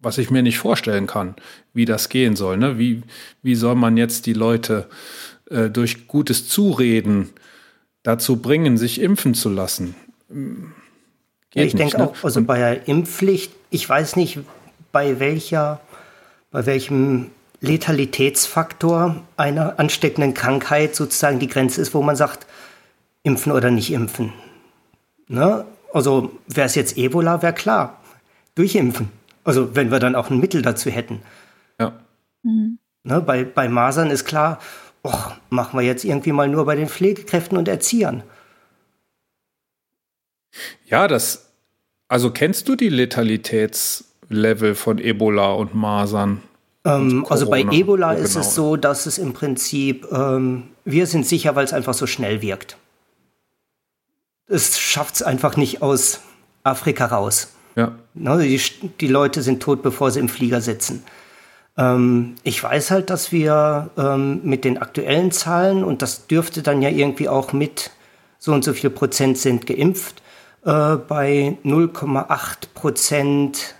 [0.00, 1.34] was ich mir nicht vorstellen kann,
[1.74, 2.56] wie das gehen soll.
[2.56, 2.78] Ne?
[2.78, 3.02] Wie,
[3.42, 4.88] wie soll man jetzt die Leute
[5.50, 7.30] äh, durch gutes Zureden
[8.02, 9.94] dazu bringen, sich impfen zu lassen?
[11.54, 12.08] ja, ich denke ne?
[12.08, 14.38] auch, also bei der Impfpflicht, ich weiß nicht,
[14.92, 15.80] bei welcher,
[16.50, 17.30] bei welchem
[17.60, 22.46] Letalitätsfaktor einer ansteckenden Krankheit sozusagen die Grenze ist, wo man sagt,
[23.24, 24.32] impfen oder nicht impfen.
[25.26, 25.64] Ne?
[25.92, 28.00] Also wäre es jetzt Ebola, wäre klar,
[28.54, 29.17] durchimpfen.
[29.48, 31.22] Also wenn wir dann auch ein Mittel dazu hätten.
[31.80, 31.98] Ja.
[32.42, 32.78] Mhm.
[33.02, 34.58] Ne, bei, bei Masern ist klar,
[35.02, 38.22] och, machen wir jetzt irgendwie mal nur bei den Pflegekräften und Erziehern.
[40.84, 41.48] Ja, das,
[42.08, 46.42] also kennst du die Letalitätslevel von Ebola und Masern?
[46.84, 48.44] Ähm, und also bei Ebola ist genau.
[48.44, 52.42] es so, dass es im Prinzip, ähm, wir sind sicher, weil es einfach so schnell
[52.42, 52.76] wirkt.
[54.46, 56.20] Es schafft es einfach nicht aus
[56.64, 57.54] Afrika raus.
[57.78, 57.92] Ja.
[58.14, 58.60] Ne, die,
[59.00, 61.04] die Leute sind tot, bevor sie im Flieger sitzen.
[61.76, 66.82] Ähm, ich weiß halt, dass wir ähm, mit den aktuellen Zahlen, und das dürfte dann
[66.82, 67.92] ja irgendwie auch mit
[68.40, 70.20] so und so viel Prozent sind geimpft,
[70.64, 73.76] äh, bei 0,8 Prozent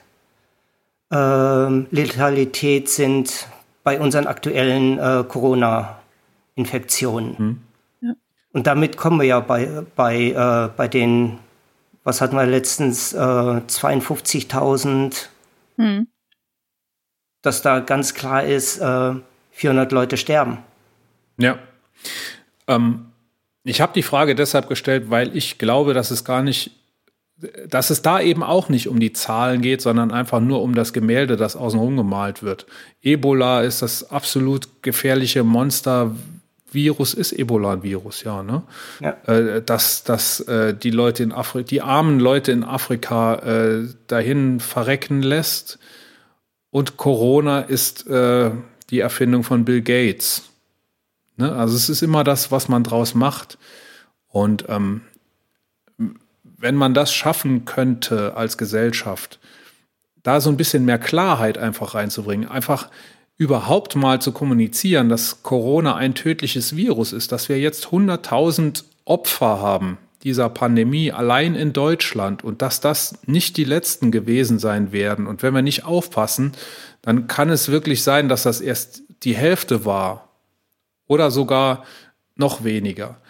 [1.10, 3.48] äh, Letalität sind
[3.82, 7.36] bei unseren aktuellen äh, Corona-Infektionen.
[7.36, 7.58] Hm.
[8.00, 8.12] Ja.
[8.52, 11.40] Und damit kommen wir ja bei, bei, äh, bei den
[12.08, 15.28] was hatten wir letztens, äh, 52.000,
[15.76, 16.08] hm.
[17.42, 19.12] dass da ganz klar ist, äh,
[19.50, 20.56] 400 Leute sterben.
[21.36, 21.58] Ja.
[22.66, 23.08] Ähm,
[23.62, 26.70] ich habe die Frage deshalb gestellt, weil ich glaube, dass es gar nicht,
[27.68, 30.94] dass es da eben auch nicht um die Zahlen geht, sondern einfach nur um das
[30.94, 32.64] Gemälde, das außenrum gemalt wird.
[33.02, 36.16] Ebola ist das absolut gefährliche Monster,
[36.70, 38.62] Virus ist Ebola ein Virus, ja, ne?
[39.00, 39.16] Ja.
[39.26, 44.60] Äh, dass, dass äh, die Leute in Afrika, die armen Leute in Afrika äh, dahin
[44.60, 45.78] verrecken lässt.
[46.70, 50.42] Und Corona ist die Erfindung von Bill Gates.
[51.38, 51.50] Ne?
[51.50, 53.56] Also es ist immer das, was man draus macht.
[54.28, 55.00] Und ähm,
[56.42, 59.38] wenn man das schaffen könnte als Gesellschaft,
[60.22, 62.90] da so ein bisschen mehr Klarheit einfach reinzubringen, einfach
[63.38, 69.60] überhaupt mal zu kommunizieren, dass Corona ein tödliches Virus ist, dass wir jetzt 100.000 Opfer
[69.60, 75.26] haben dieser Pandemie allein in Deutschland und dass das nicht die letzten gewesen sein werden.
[75.26, 76.52] Und wenn wir nicht aufpassen,
[77.02, 80.28] dann kann es wirklich sein, dass das erst die Hälfte war
[81.06, 81.84] oder sogar
[82.34, 83.20] noch weniger.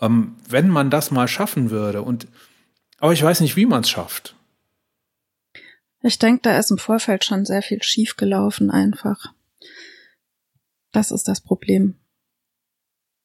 [0.00, 2.28] Ähm, wenn man das mal schaffen würde und
[2.98, 4.34] aber ich weiß nicht, wie man es schafft.
[6.02, 9.32] Ich denke, da ist im Vorfeld schon sehr viel schiefgelaufen einfach.
[10.92, 11.94] Das ist das Problem.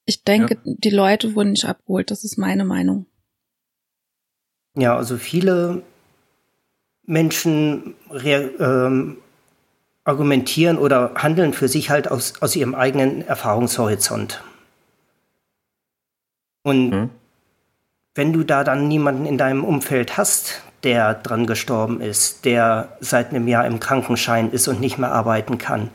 [0.05, 0.73] Ich denke, ja.
[0.77, 2.11] die Leute wurden nicht abgeholt.
[2.11, 3.05] Das ist meine Meinung.
[4.75, 5.83] Ja, also viele
[7.05, 9.17] Menschen ähm,
[10.03, 14.43] argumentieren oder handeln für sich halt aus, aus ihrem eigenen Erfahrungshorizont.
[16.63, 17.09] Und mhm.
[18.15, 23.29] wenn du da dann niemanden in deinem Umfeld hast, der dran gestorben ist, der seit
[23.29, 25.89] einem Jahr im Krankenschein ist und nicht mehr arbeiten kann,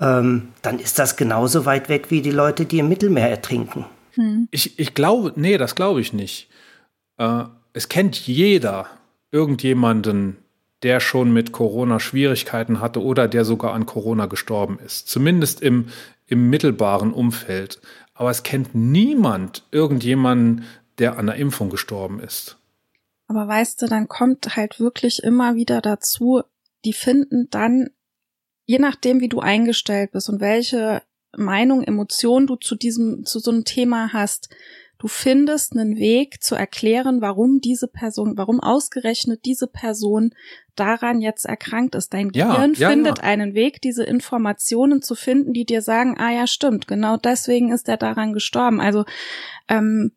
[0.00, 3.86] ähm, dann ist das genauso weit weg wie die Leute, die im Mittelmeer ertrinken.
[4.12, 4.48] Hm.
[4.50, 6.48] Ich, ich glaube, nee, das glaube ich nicht.
[7.18, 8.86] Äh, es kennt jeder
[9.30, 10.38] irgendjemanden,
[10.82, 15.08] der schon mit Corona Schwierigkeiten hatte oder der sogar an Corona gestorben ist.
[15.08, 15.88] Zumindest im,
[16.26, 17.80] im mittelbaren Umfeld.
[18.14, 20.64] Aber es kennt niemand irgendjemanden,
[20.98, 22.58] der an der Impfung gestorben ist.
[23.28, 26.42] Aber weißt du, dann kommt halt wirklich immer wieder dazu,
[26.84, 27.90] die finden dann,
[28.66, 31.02] je nachdem, wie du eingestellt bist und welche
[31.36, 34.48] Meinung, Emotion du zu diesem, zu so einem Thema hast,
[34.98, 40.34] du findest einen Weg zu erklären, warum diese Person, warum ausgerechnet diese Person
[40.74, 42.12] daran jetzt erkrankt ist.
[42.12, 43.24] Dein ja, Gehirn ja, findet ja.
[43.24, 47.88] einen Weg, diese Informationen zu finden, die dir sagen, ah ja, stimmt, genau deswegen ist
[47.88, 48.80] er daran gestorben.
[48.80, 49.04] Also
[49.68, 50.12] ähm,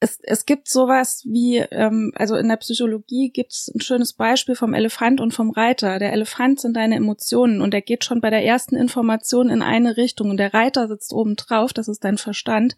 [0.00, 4.54] es, es gibt sowas wie, ähm, also in der Psychologie gibt es ein schönes Beispiel
[4.54, 5.98] vom Elefant und vom Reiter.
[5.98, 9.98] Der Elefant sind deine Emotionen und der geht schon bei der ersten Information in eine
[9.98, 12.76] Richtung und der Reiter sitzt oben drauf, das ist dein Verstand.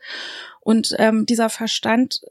[0.61, 2.23] Und ähm, dieser Verstand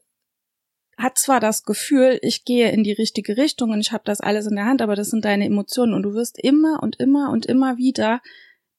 [0.97, 4.45] hat zwar das Gefühl, ich gehe in die richtige Richtung und ich habe das alles
[4.45, 7.45] in der Hand, aber das sind deine Emotionen und du wirst immer und immer und
[7.45, 8.21] immer wieder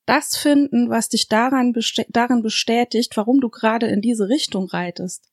[0.04, 1.72] das finden, was dich daran,
[2.10, 5.31] daran bestätigt, warum du gerade in diese Richtung reitest.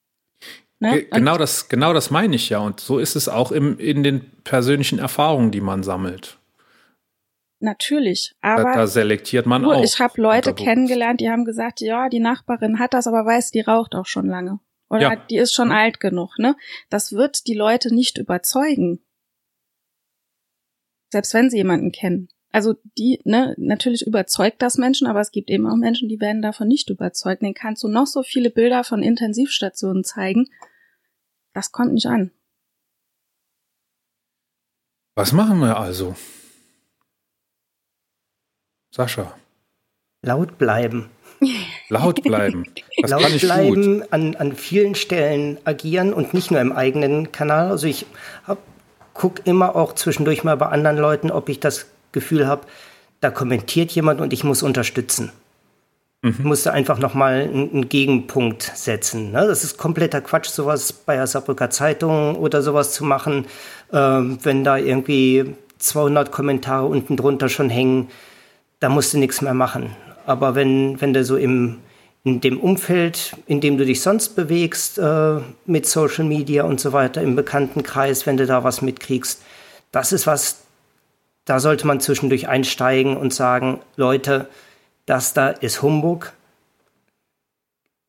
[0.80, 1.04] Ne?
[1.04, 2.60] Genau das, genau das meine ich ja.
[2.60, 6.38] Und so ist es auch im, in den persönlichen Erfahrungen, die man sammelt.
[7.62, 9.84] Natürlich, aber da, da selektiert man du, auch.
[9.84, 13.60] Ich habe Leute kennengelernt, die haben gesagt, ja, die Nachbarin hat das, aber weiß, die
[13.60, 14.60] raucht auch schon lange.
[14.90, 15.16] Oder ja.
[15.30, 16.56] die ist schon alt genug, ne?
[16.90, 19.02] Das wird die Leute nicht überzeugen.
[21.12, 22.30] Selbst wenn sie jemanden kennen.
[22.52, 26.42] Also die, ne, natürlich überzeugt das Menschen, aber es gibt eben auch Menschen, die werden
[26.42, 27.44] davon nicht überzeugt.
[27.44, 30.48] Den kannst du noch so viele Bilder von Intensivstationen zeigen.
[31.54, 32.32] Das kommt nicht an.
[35.16, 36.16] Was machen wir also?
[38.92, 39.36] Sascha.
[40.22, 41.10] Laut bleiben.
[41.90, 42.66] Laut bleiben.
[43.02, 47.70] Was Laut bleiben, an, an vielen Stellen agieren und nicht nur im eigenen Kanal.
[47.70, 48.06] Also ich
[49.14, 52.68] gucke immer auch zwischendurch mal bei anderen Leuten, ob ich das Gefühl habe,
[53.22, 55.32] da kommentiert jemand und ich muss unterstützen.
[56.22, 56.36] Mhm.
[56.44, 59.32] Musste einfach nochmal einen, Gegenpunkt setzen.
[59.32, 59.48] Ne?
[59.48, 63.46] Das ist kompletter Quatsch, sowas bei der Saarbrücker Zeitung oder sowas zu machen,
[63.94, 68.10] ähm, wenn da irgendwie 200 Kommentare unten drunter schon hängen,
[68.82, 69.96] da musst du nichts mehr machen.
[70.26, 71.78] Aber wenn, wenn du so im,
[72.26, 76.92] in dem Umfeld, in dem du dich sonst bewegst, äh, mit Social Media und so
[76.92, 79.42] weiter, im Bekanntenkreis, wenn du da was mitkriegst,
[79.94, 80.64] das ist was,
[81.46, 84.50] da sollte man zwischendurch einsteigen und sagen, Leute,
[85.10, 86.34] das da ist Humbug.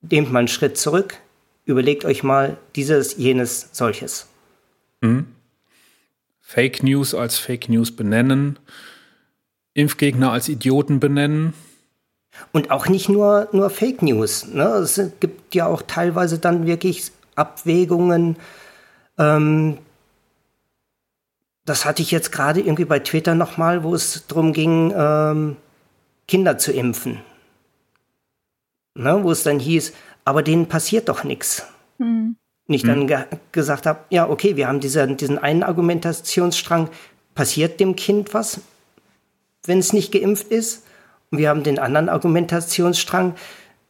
[0.03, 1.17] Nehmt mal einen Schritt zurück,
[1.65, 4.29] überlegt euch mal dieses, jenes, solches.
[5.01, 5.27] Mhm.
[6.43, 8.59] Fake News als Fake News benennen,
[9.73, 11.55] Impfgegner als Idioten benennen.
[12.53, 14.47] Und auch nicht nur, nur Fake News.
[14.47, 14.65] Ne?
[14.65, 18.37] Es gibt ja auch teilweise dann wirklich Abwägungen.
[19.17, 19.79] Ähm,
[21.65, 25.57] das hatte ich jetzt gerade irgendwie bei Twitter nochmal, wo es darum ging, ähm,
[26.31, 27.19] Kinder zu impfen.
[28.95, 29.93] Ne, wo es dann hieß,
[30.25, 31.67] aber denen passiert doch nichts.
[31.99, 32.37] Mhm.
[32.69, 33.07] Und ich dann hm.
[33.09, 33.19] ge
[33.51, 36.89] gesagt habe, ja, okay, wir haben diese, diesen einen Argumentationsstrang,
[37.35, 38.61] passiert dem Kind was,
[39.67, 40.87] wenn es nicht geimpft ist?
[41.33, 43.35] Und wir haben den anderen Argumentationsstrang,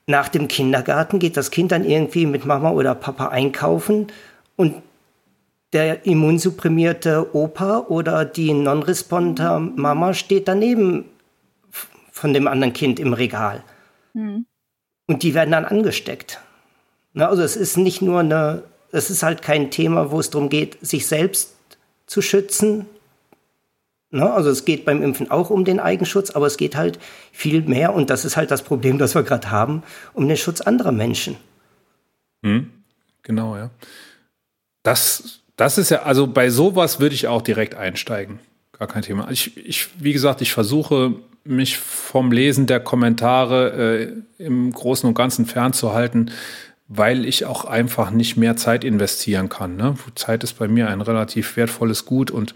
[0.07, 4.07] nach dem Kindergarten geht das Kind dann irgendwie mit Mama oder Papa einkaufen
[4.57, 4.76] und
[5.74, 11.05] der immunsupprimierte Opa oder die Non-Responder Mama steht daneben
[12.21, 13.64] von dem anderen Kind im Regal.
[14.12, 14.45] Mhm.
[15.07, 16.39] Und die werden dann angesteckt.
[17.14, 18.62] Na, also es ist nicht nur eine,
[18.93, 21.57] es ist halt kein Thema, wo es darum geht, sich selbst
[22.07, 22.85] zu schützen.
[24.11, 26.99] Na, also es geht beim Impfen auch um den Eigenschutz, aber es geht halt
[27.33, 30.61] viel mehr, und das ist halt das Problem, das wir gerade haben, um den Schutz
[30.61, 31.37] anderer Menschen.
[32.43, 32.71] Mhm.
[33.23, 33.71] Genau, ja.
[34.83, 38.41] Das, das ist ja, also bei sowas würde ich auch direkt einsteigen.
[38.79, 39.31] Gar kein Thema.
[39.31, 41.14] Ich, ich, wie gesagt, ich versuche
[41.51, 46.30] mich vom Lesen der Kommentare äh, im Großen und Ganzen fernzuhalten,
[46.88, 49.76] weil ich auch einfach nicht mehr Zeit investieren kann.
[49.76, 49.94] Ne?
[50.14, 52.55] Zeit ist bei mir ein relativ wertvolles Gut und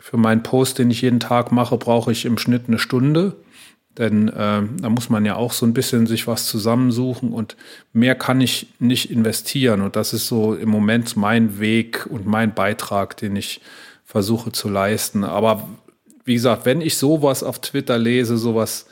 [0.00, 3.36] für meinen Post, den ich jeden Tag mache, brauche ich im Schnitt eine Stunde.
[3.98, 7.56] Denn äh, da muss man ja auch so ein bisschen sich was zusammensuchen und
[7.92, 9.82] mehr kann ich nicht investieren.
[9.82, 13.60] Und das ist so im Moment mein Weg und mein Beitrag, den ich
[14.04, 15.22] versuche zu leisten.
[15.24, 15.68] Aber
[16.30, 18.86] wie gesagt, wenn ich sowas auf Twitter lese, sowas,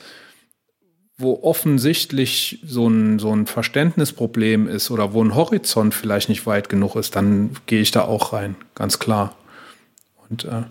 [1.17, 6.67] wo offensichtlich so ein, so ein Verständnisproblem ist oder wo ein Horizont vielleicht nicht weit
[6.67, 9.37] genug ist, dann gehe ich da auch rein, ganz klar.
[10.29, 10.63] Und äh,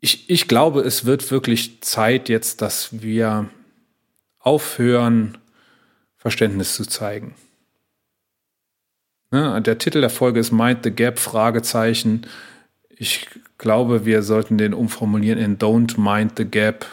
[0.00, 3.50] ich, ich glaube, es wird wirklich Zeit jetzt, dass wir
[4.38, 5.36] aufhören,
[6.16, 7.34] Verständnis zu zeigen.
[9.30, 12.26] Ne, der Titel der Folge ist Mind the Gap, Fragezeichen.
[12.88, 13.28] Ich
[13.62, 16.84] glaube, wir sollten den umformulieren in Don't Mind the Gap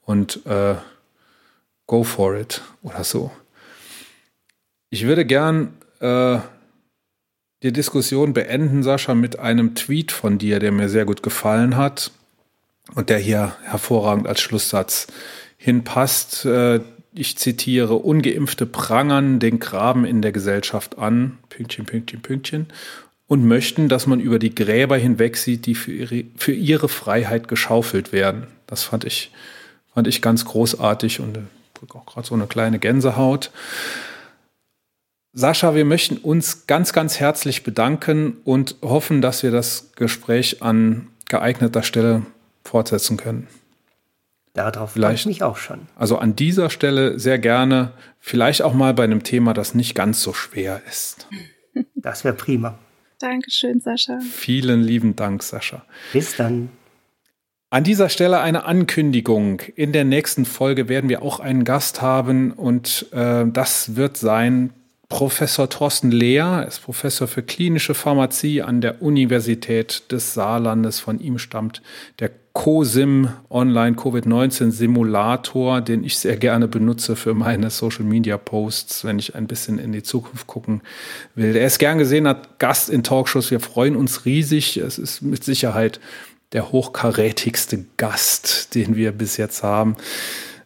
[0.00, 0.74] und äh,
[1.86, 3.30] Go for it oder so.
[4.90, 6.38] Ich würde gern äh,
[7.62, 12.10] die Diskussion beenden, Sascha, mit einem Tweet von dir, der mir sehr gut gefallen hat
[12.94, 15.08] und der hier hervorragend als Schlusssatz
[15.56, 16.44] hinpasst.
[16.46, 16.80] Äh,
[17.14, 22.66] ich zitiere, ungeimpfte prangern den Graben in der Gesellschaft an, Pünktchen, Pünktchen, Pünktchen,
[23.28, 27.46] und möchten, dass man über die Gräber hinweg sieht, die für ihre, für ihre Freiheit
[27.46, 28.48] geschaufelt werden.
[28.66, 29.30] Das fand ich,
[29.94, 31.38] fand ich ganz großartig und
[31.94, 33.52] auch gerade so eine kleine Gänsehaut.
[35.34, 41.08] Sascha, wir möchten uns ganz, ganz herzlich bedanken und hoffen, dass wir das Gespräch an
[41.28, 42.22] geeigneter Stelle
[42.64, 43.46] fortsetzen können.
[44.54, 45.86] Darauf freue ich mich auch schon.
[45.94, 50.22] Also an dieser Stelle sehr gerne, vielleicht auch mal bei einem Thema, das nicht ganz
[50.22, 51.28] so schwer ist.
[51.94, 52.78] Das wäre prima.
[53.18, 54.18] Dankeschön, Sascha.
[54.20, 55.84] Vielen lieben Dank, Sascha.
[56.12, 56.70] Bis dann.
[57.70, 59.60] An dieser Stelle eine Ankündigung.
[59.76, 64.72] In der nächsten Folge werden wir auch einen Gast haben und äh, das wird sein
[65.08, 71.00] Professor Thorsten Lehr, ist Professor für klinische Pharmazie an der Universität des Saarlandes.
[71.00, 71.80] Von ihm stammt
[72.18, 79.04] der COSIM Online Covid-19 Simulator, den ich sehr gerne benutze für meine Social Media Posts,
[79.04, 80.82] wenn ich ein bisschen in die Zukunft gucken
[81.34, 81.56] will.
[81.56, 83.50] Er ist gern gesehen, hat Gast in Talkshows.
[83.50, 84.76] Wir freuen uns riesig.
[84.76, 86.00] Es ist mit Sicherheit
[86.52, 89.96] der hochkarätigste Gast, den wir bis jetzt haben,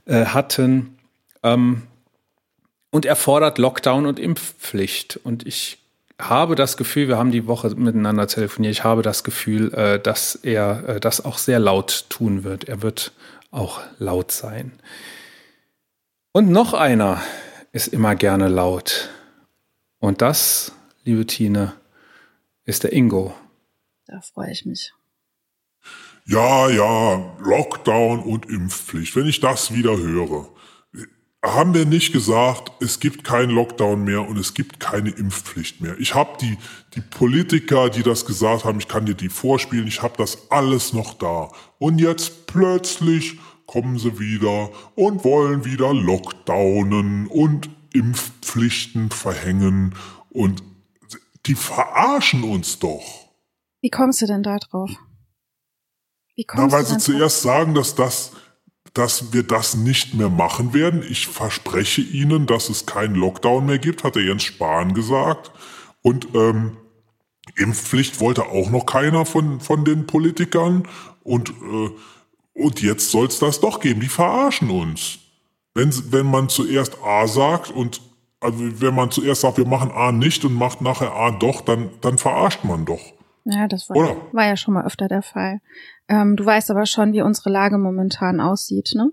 [0.06, 0.96] äh, hatten.
[1.44, 1.82] Ähm,
[2.92, 5.18] und er fordert Lockdown und Impfpflicht.
[5.24, 5.78] Und ich
[6.20, 10.36] habe das Gefühl, wir haben die Woche miteinander telefoniert, ich habe das Gefühl, äh, dass
[10.36, 12.68] er äh, das auch sehr laut tun wird.
[12.68, 13.12] Er wird
[13.50, 14.72] auch laut sein.
[16.32, 17.22] Und noch einer
[17.72, 19.08] ist immer gerne laut.
[19.98, 20.72] Und das,
[21.04, 21.72] liebe Tine,
[22.64, 23.34] ist der Ingo.
[24.06, 24.92] Da freue ich mich.
[26.26, 29.16] Ja, ja, Lockdown und Impfpflicht.
[29.16, 30.48] Wenn ich das wieder höre,
[31.44, 35.98] haben wir nicht gesagt, es gibt keinen Lockdown mehr und es gibt keine Impfpflicht mehr.
[35.98, 36.56] Ich habe die,
[36.94, 40.92] die Politiker, die das gesagt haben, ich kann dir die vorspielen, ich habe das alles
[40.92, 41.50] noch da.
[41.78, 49.94] Und jetzt plötzlich kommen sie wieder und wollen wieder Lockdownen und Impfpflichten verhängen
[50.30, 50.62] und
[51.46, 53.28] die verarschen uns doch.
[53.80, 54.90] Wie kommst du denn da drauf?
[56.36, 58.32] Wie kommst Na, weil sie zuerst sagen, dass das
[58.94, 61.02] dass wir das nicht mehr machen werden.
[61.08, 65.50] Ich verspreche Ihnen, dass es keinen Lockdown mehr gibt, hat der Jens Spahn gesagt.
[66.02, 66.76] Und ähm,
[67.56, 70.86] Impfpflicht wollte auch noch keiner von, von den Politikern.
[71.22, 71.90] Und, äh,
[72.54, 74.00] und jetzt soll es das doch geben.
[74.00, 75.18] Die verarschen uns.
[75.74, 78.02] Wenn, wenn man zuerst A sagt und
[78.40, 81.90] also wenn man zuerst sagt, wir machen A nicht und macht nachher A doch, dann,
[82.00, 83.00] dann verarscht man doch.
[83.44, 85.60] Ja, das war, war ja schon mal öfter der Fall.
[86.08, 89.10] Ähm, du weißt aber schon, wie unsere Lage momentan aussieht, ne?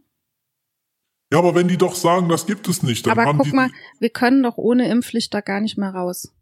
[1.31, 3.55] Ja, aber wenn die doch sagen, das gibt es nicht, dann aber haben guck die
[3.55, 3.69] mal,
[3.99, 6.33] wir können doch ohne Impfpflicht da gar nicht mehr raus.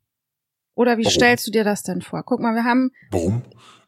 [0.75, 1.15] Oder wie Warum?
[1.15, 2.23] stellst du dir das denn vor?
[2.23, 2.91] Guck mal, wir haben.
[3.11, 3.41] Warum?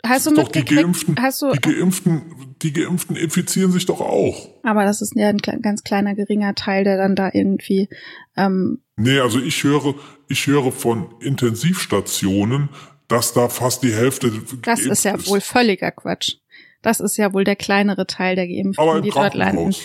[0.05, 4.49] Hast du doch die Geimpften, hast du, die Geimpften, die Geimpften infizieren sich doch auch.
[4.63, 7.89] Aber das ist ja ein ganz kleiner geringer Teil, der dann da irgendwie.
[8.37, 9.95] Ähm, nee, also ich höre,
[10.29, 12.69] ich höre von Intensivstationen,
[13.09, 14.31] dass da fast die Hälfte.
[14.61, 15.27] Das ist ja ist.
[15.27, 16.37] wohl völliger Quatsch.
[16.81, 19.75] Das ist ja wohl der kleinere Teil der Geimpften, die dort landen.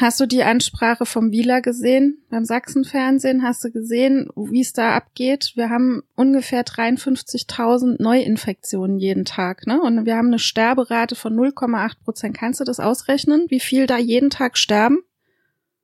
[0.00, 3.44] Hast du die Ansprache vom Wieler gesehen beim Sachsenfernsehen?
[3.44, 5.52] Hast du gesehen, wie es da abgeht?
[5.54, 9.80] Wir haben ungefähr 53.000 Neuinfektionen jeden Tag, ne?
[9.80, 12.36] Und wir haben eine Sterberate von 0,8 Prozent.
[12.36, 14.98] Kannst du das ausrechnen, wie viel da jeden Tag sterben?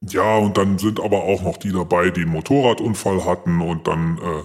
[0.01, 4.19] Ja, und dann sind aber auch noch die dabei, die einen Motorradunfall hatten und dann
[4.19, 4.43] äh,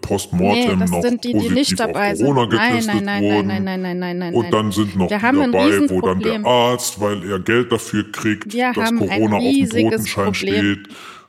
[0.00, 2.50] postmortem nee, noch sind die, die nicht dabei Corona sind.
[2.50, 3.46] getestet nein, nein, wurden.
[3.48, 6.44] Nein, nein, nein, nein, nein, Und dann sind noch Wir die dabei, wo dann der
[6.44, 10.34] Arzt, weil er Geld dafür kriegt, Wir dass Corona auf dem Totenschein Problem.
[10.34, 10.88] steht,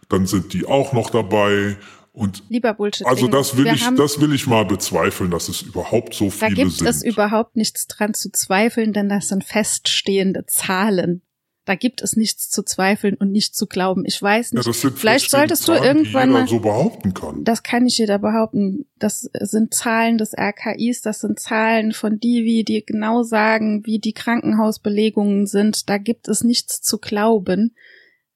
[0.09, 1.77] dann sind die auch noch dabei.
[2.13, 3.05] Und Lieber Bullshit.
[3.05, 6.57] Also das will ich, das will ich mal bezweifeln, dass es überhaupt so viele sind.
[6.57, 11.23] Da gibt es überhaupt nichts dran zu zweifeln, denn das sind feststehende Zahlen.
[11.65, 14.05] Da gibt es nichts zu zweifeln und nicht zu glauben.
[14.05, 14.63] Ich weiß nicht.
[14.63, 16.47] Ja, das sind vielleicht solltest Zahlen, du irgendwann mal.
[16.47, 17.43] so behaupten kann.
[17.43, 18.85] Das kann nicht jeder behaupten.
[18.99, 24.13] Das sind Zahlen des RKIs, das sind Zahlen von Divi, die genau sagen, wie die
[24.13, 25.89] Krankenhausbelegungen sind.
[25.89, 27.75] Da gibt es nichts zu glauben.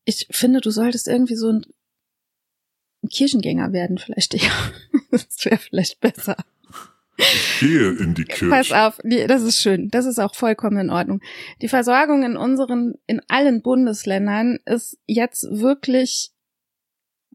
[0.06, 1.66] Ich finde, du solltest irgendwie so ein,
[3.04, 4.52] ein Kirchengänger werden, vielleicht eher.
[5.12, 6.36] das wäre vielleicht besser.
[7.22, 8.50] Ich gehe in die Kirche.
[8.50, 9.90] Pass auf, das ist schön.
[9.90, 11.20] Das ist auch vollkommen in Ordnung.
[11.62, 16.32] Die Versorgung in unseren, in allen Bundesländern ist jetzt wirklich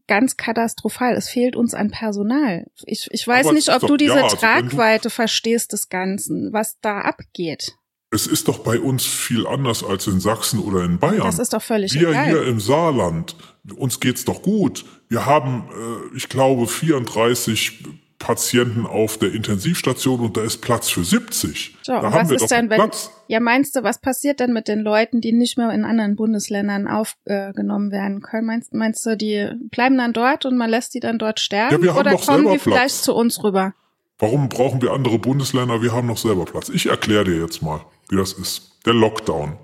[0.07, 1.13] ganz katastrophal.
[1.15, 2.65] Es fehlt uns an Personal.
[2.85, 5.73] Ich, ich weiß Aber nicht, ob doch- du diese ja, also wenn du- Tragweite verstehst
[5.73, 7.75] des Ganzen, was da abgeht.
[8.11, 11.23] Es ist doch bei uns viel anders als in Sachsen oder in Bayern.
[11.23, 12.25] Das ist doch völlig Wir egal.
[12.27, 13.35] hier im Saarland,
[13.75, 14.85] uns geht's doch gut.
[15.09, 17.83] Wir haben, äh, ich glaube, 34
[18.25, 21.77] Patienten auf der Intensivstation und da ist Platz für 70.
[21.83, 23.11] So, da was wir ist doch denn, wenn, Platz.
[23.27, 26.87] ja, meinst du, was passiert denn mit den Leuten, die nicht mehr in anderen Bundesländern
[26.87, 28.47] aufgenommen werden können?
[28.47, 31.75] Meinst, meinst du, die bleiben dann dort und man lässt die dann dort sterben?
[31.75, 33.01] Ja, wir haben Oder doch kommen die vielleicht Platz.
[33.03, 33.75] zu uns rüber?
[34.17, 35.83] Warum brauchen wir andere Bundesländer?
[35.83, 36.69] Wir haben noch selber Platz.
[36.69, 38.79] Ich erkläre dir jetzt mal, wie das ist.
[38.87, 39.55] Der Lockdown.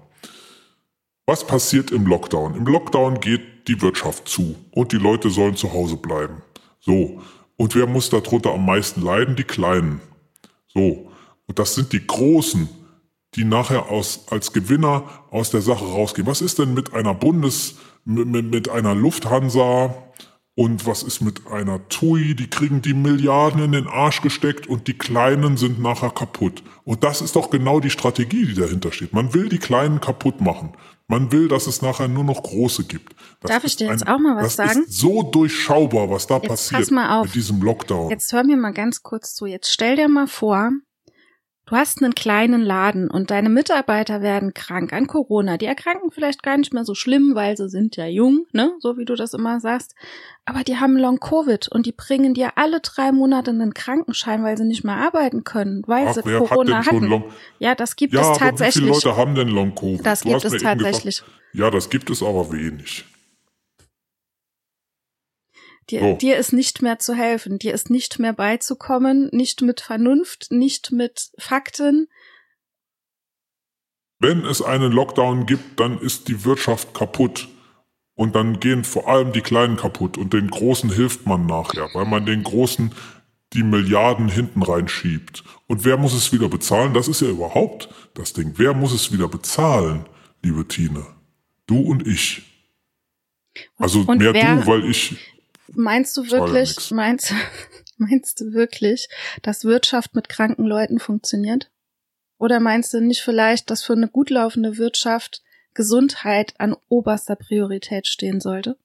[1.26, 2.53] Was passiert im Lockdown?
[2.53, 6.43] Im Lockdown geht die Wirtschaft zu und die Leute sollen zu Hause bleiben.
[6.80, 7.24] So.
[7.62, 9.36] Und wer muss darunter am meisten leiden?
[9.36, 10.01] Die Kleinen.
[10.68, 11.12] So.
[11.45, 12.68] Und das sind die Großen,
[13.36, 16.26] die nachher aus, als Gewinner aus der Sache rausgehen.
[16.26, 19.93] Was ist denn mit einer Bundes, mit, mit- mit einer Lufthansa
[20.55, 22.34] und was ist mit einer TUI?
[22.36, 26.64] Die kriegen die Milliarden in den Arsch gesteckt und die Kleinen sind nachher kaputt.
[26.84, 29.14] Und das ist doch genau die Strategie, die dahinter steht.
[29.14, 30.74] Man will die Kleinen kaputt machen.
[31.12, 33.14] Man will, dass es nachher nur noch große gibt.
[33.41, 34.86] Das Darf ich dir jetzt auch mal was das sagen?
[34.86, 37.26] ist so durchschaubar, was da Jetzt passiert pass mal auf.
[37.26, 38.09] mit diesem Lockdown.
[38.09, 39.45] Jetzt hör mir mal ganz kurz zu.
[39.45, 40.72] Jetzt stell dir mal vor,
[41.72, 45.56] du hast einen kleinen Laden und deine Mitarbeiter werden krank an Corona.
[45.56, 48.74] Die erkranken vielleicht gar nicht mehr so schlimm, weil sie sind ja jung, ne?
[48.80, 49.96] So wie du das immer sagst.
[50.44, 54.58] Aber die haben Long Covid und die bringen dir alle drei Monate einen Krankenschein, weil
[54.58, 57.08] sie nicht mehr arbeiten können, weil Ach, sie hat Corona schon hatten.
[57.08, 57.24] Long
[57.60, 58.90] ja, das gibt Ja, es aber wie viele tatsächlich.
[58.90, 60.06] Leute haben denn Long Covid?
[60.06, 61.20] Das Du gibt es tatsächlich.
[61.20, 63.06] Gesagt, ja, das gibt es aber wenig.
[65.92, 66.14] Dir, So.
[66.16, 70.92] dir ist nicht mehr zu helfen, dir ist nicht mehr beizukommen, nicht mit Vernunft, nicht
[70.92, 72.08] mit Fakten.
[74.20, 77.50] Wenn es einen Lockdown gibt, dann ist die Wirtschaft kaputt.
[78.14, 80.18] Und dann gehen vor allem die Kleinen kaputt.
[80.18, 82.94] Und den Großen hilft man nachher, weil man den Großen
[83.54, 85.44] die Milliarden hinten reinschiebt.
[85.68, 86.94] Und wer muss es wieder bezahlen?
[86.94, 88.54] Das ist ja überhaupt das Ding.
[88.58, 90.06] Wer muss es wieder bezahlen,
[90.44, 91.06] liebe Tine?
[91.66, 92.44] Du und ich.
[93.78, 95.18] Also Und mehr wer- du, weil ich.
[95.74, 97.34] Meinst du wirklich, meinst,
[97.98, 99.10] meinst du wirklich,
[99.42, 101.72] dass Wirtschaft mit kranken Leuten funktioniert?
[102.38, 105.44] Oder meinst du nicht vielleicht, dass für eine gut laufende Wirtschaft
[105.74, 108.78] Gesundheit an oberster Priorität stehen sollte?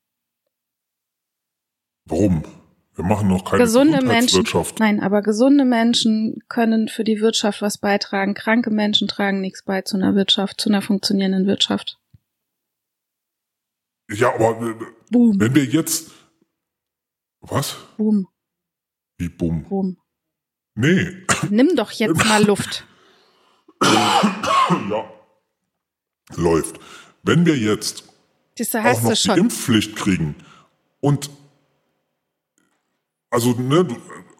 [2.04, 2.44] Warum?
[2.94, 4.44] Wir machen noch keine Gesunde Menschen,
[4.78, 8.32] nein, aber gesunde Menschen können für die Wirtschaft was beitragen.
[8.32, 11.98] Kranke Menschen tragen nichts bei zu einer Wirtschaft, zu einer funktionierenden Wirtschaft.
[14.10, 14.74] Ja, aber äh,
[15.10, 16.10] Boom, wenn wir jetzt.
[17.40, 17.76] Was?
[17.96, 18.26] boom,
[19.18, 19.64] Wie bumm?
[19.68, 19.96] boom.
[20.74, 21.24] Nee.
[21.50, 22.86] Nimm doch jetzt mal Luft.
[23.82, 25.10] ja.
[26.34, 26.80] Läuft.
[27.22, 28.04] Wenn wir jetzt
[28.58, 29.40] Diese auch hast noch du die.
[29.40, 30.34] Impfpflicht kriegen
[31.00, 31.30] und
[33.30, 33.86] also ne,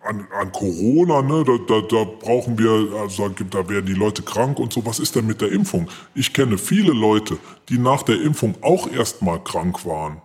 [0.02, 4.58] an, an Corona, ne, da, da, da brauchen wir, also da werden die Leute krank
[4.58, 4.86] und so.
[4.86, 5.88] Was ist denn mit der Impfung?
[6.14, 7.38] Ich kenne viele Leute,
[7.68, 10.22] die nach der Impfung auch erstmal krank waren.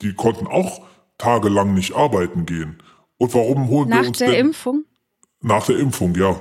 [0.00, 0.82] Die konnten auch
[1.22, 2.82] tagelang nicht arbeiten gehen.
[3.16, 4.84] Und warum holen wir Nach uns der denn Impfung?
[5.44, 6.40] nach der Impfung, ja,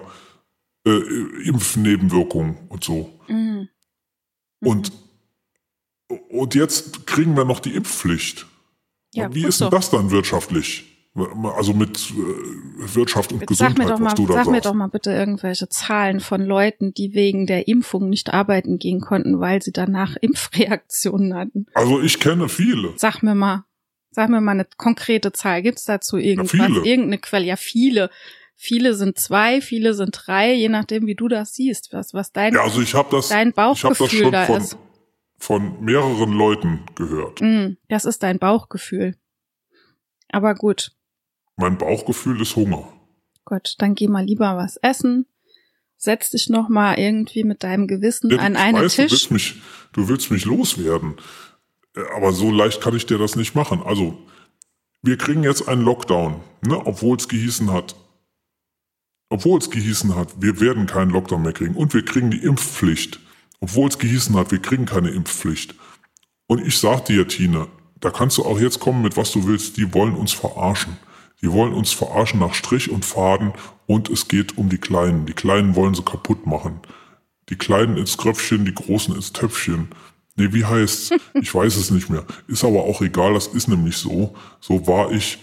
[0.86, 3.09] äh, Impfnebenwirkungen und so.
[3.27, 3.67] Mhm.
[4.59, 4.91] Und,
[6.29, 8.45] und jetzt kriegen wir noch die Impfpflicht.
[9.13, 9.69] Ja, wie ist denn so.
[9.71, 10.88] das dann wirtschaftlich?
[11.15, 14.45] Also mit äh, Wirtschaft und Jetzt sag Gesundheit, mir doch mal, was du da sag
[14.45, 14.65] mir sagst.
[14.65, 19.39] doch mal bitte irgendwelche Zahlen von Leuten, die wegen der Impfung nicht arbeiten gehen konnten,
[19.41, 21.65] weil sie danach Impfreaktionen hatten.
[21.73, 22.93] Also ich kenne viele.
[22.95, 23.65] Sag mir mal,
[24.12, 25.62] sag mir mal eine konkrete Zahl.
[25.62, 26.51] Gibt's dazu irgendwas?
[26.51, 26.86] viele.
[26.86, 27.45] Irgendeine Quelle?
[27.45, 28.09] Ja, viele.
[28.55, 32.53] Viele sind zwei, viele sind drei, je nachdem, wie du das siehst, was, was dein,
[32.53, 34.78] Ja, also ich habe das, dein ich hab das Bauchgefühl schon da von, ist.
[35.39, 37.41] von mehreren Leuten gehört.
[37.41, 39.16] Mm, das ist dein Bauchgefühl.
[40.30, 40.91] Aber gut,
[41.57, 42.88] Mein Bauchgefühl ist Hunger.
[43.45, 45.26] Gut, dann geh mal lieber was essen.
[45.97, 49.12] Setz dich noch mal irgendwie mit deinem Gewissen Ja, an einen weiß, Du Tisch.
[49.12, 49.55] willst, mich,
[49.93, 51.16] du willst mich loswerden.
[51.95, 53.81] Äh, Aber so leicht kann ich dir das nicht machen.
[53.83, 54.17] Also,
[55.01, 57.95] wir kriegen jetzt einen Lockdown, ne, obwohl es gehießen hat,
[59.29, 63.19] obwohl es gehießen hat, wir werden keinen Lockdown mehr kriegen und wir kriegen die Impfpflicht.
[63.61, 65.75] Obwohl es gehießen hat, wir kriegen keine Impfpflicht.
[66.47, 67.67] Und ich sag dir, Tine,
[68.01, 70.97] da kannst du auch jetzt kommen mit was du willst, die wollen uns verarschen.
[71.41, 73.53] Die wollen uns verarschen nach Strich und Faden
[73.87, 75.25] und es geht um die Kleinen.
[75.25, 76.81] Die Kleinen wollen sie kaputt machen.
[77.49, 79.89] Die Kleinen ins Kröpfchen, die Großen ins Töpfchen.
[80.41, 81.11] Nee, wie heißt's?
[81.35, 82.25] Ich weiß es nicht mehr.
[82.47, 84.35] Ist aber auch egal, das ist nämlich so.
[84.59, 85.37] So war ich.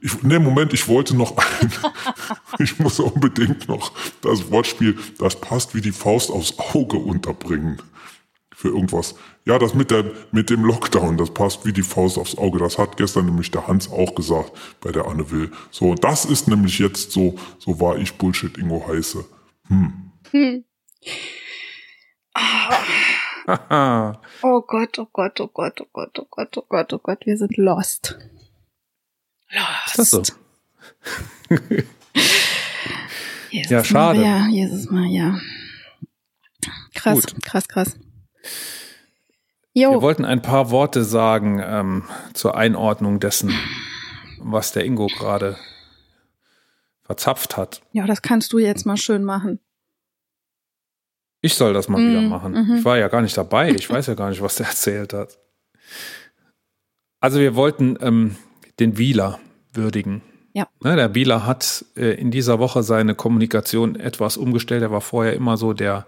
[0.00, 1.72] Ich, nee, Moment, ich wollte noch ein,
[2.58, 7.80] ich muss unbedingt noch das Wortspiel, das passt wie die Faust aufs Auge unterbringen.
[8.54, 9.14] Für irgendwas.
[9.44, 12.58] Ja, das mit, der, mit dem Lockdown, das passt wie die Faust aufs Auge.
[12.58, 15.50] Das hat gestern nämlich der Hans auch gesagt bei der Anne Will.
[15.70, 19.24] So, das ist nämlich jetzt so, so war ich Bullshit Ingo heiße.
[19.68, 20.12] Hm.
[20.30, 20.64] hm.
[22.36, 23.13] oh
[23.46, 27.56] Gott, oh Gott, oh Gott, oh Gott, oh Gott, oh Gott, oh Gott, wir sind
[27.56, 28.18] lost.
[29.50, 29.98] Lost.
[29.98, 30.22] Das so?
[33.50, 34.22] Jesus ja, schade.
[34.22, 35.38] Ja, Jesus mal, ja.
[36.94, 37.44] Krass, Gut.
[37.44, 37.96] krass, krass.
[39.74, 39.90] Jo.
[39.90, 43.52] Wir wollten ein paar Worte sagen ähm, zur Einordnung dessen,
[44.38, 45.56] was der Ingo gerade
[47.02, 47.82] verzapft hat.
[47.92, 49.60] Ja, das kannst du jetzt mal schön machen.
[51.44, 52.52] Ich soll das mal mm, wieder machen.
[52.52, 52.78] Mm -hmm.
[52.78, 53.68] Ich war ja gar nicht dabei.
[53.68, 55.38] Ich weiß ja gar nicht, was der erzählt hat.
[57.20, 58.36] Also wir wollten ähm,
[58.80, 59.38] den Wieler
[59.70, 60.22] würdigen.
[60.54, 60.68] Ja.
[60.82, 64.80] Ne, der Wieler hat äh, in dieser Woche seine Kommunikation etwas umgestellt.
[64.80, 66.06] Er war vorher immer so der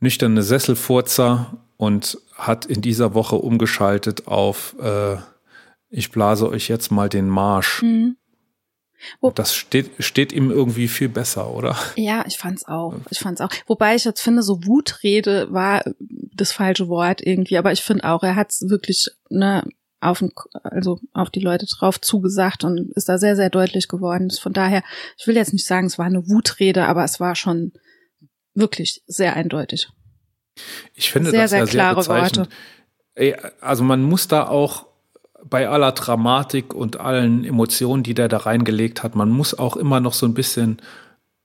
[0.00, 5.16] nüchterne Sesselfurzer und hat in dieser Woche umgeschaltet auf äh,
[5.90, 7.82] ich blase euch jetzt mal den Marsch.
[7.82, 8.16] Mhm.
[9.34, 11.76] Das steht, steht ihm irgendwie viel besser, oder?
[11.96, 12.94] Ja, ich fand's auch.
[13.10, 13.50] Ich fand's auch.
[13.66, 18.22] Wobei ich jetzt finde, so Wutrede war das falsche Wort irgendwie, aber ich finde auch,
[18.22, 19.64] er hat's wirklich ne,
[20.00, 20.32] auf, den,
[20.62, 24.30] also auf die Leute drauf zugesagt und ist da sehr, sehr deutlich geworden.
[24.30, 24.82] Von daher,
[25.16, 27.72] ich will jetzt nicht sagen, es war eine Wutrede, aber es war schon
[28.54, 29.88] wirklich sehr eindeutig.
[30.94, 32.48] Ich finde sehr, das sehr, sehr klare Worte.
[33.60, 34.86] Also man muss da auch
[35.44, 40.00] bei aller Dramatik und allen Emotionen, die der da reingelegt hat, man muss auch immer
[40.00, 40.78] noch so ein bisschen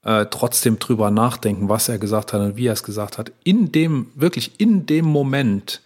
[0.04, 3.32] äh, trotzdem drüber nachdenken, was er gesagt hat und wie er es gesagt hat.
[3.44, 5.82] In dem, wirklich in dem Moment,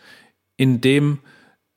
[0.57, 1.20] in dem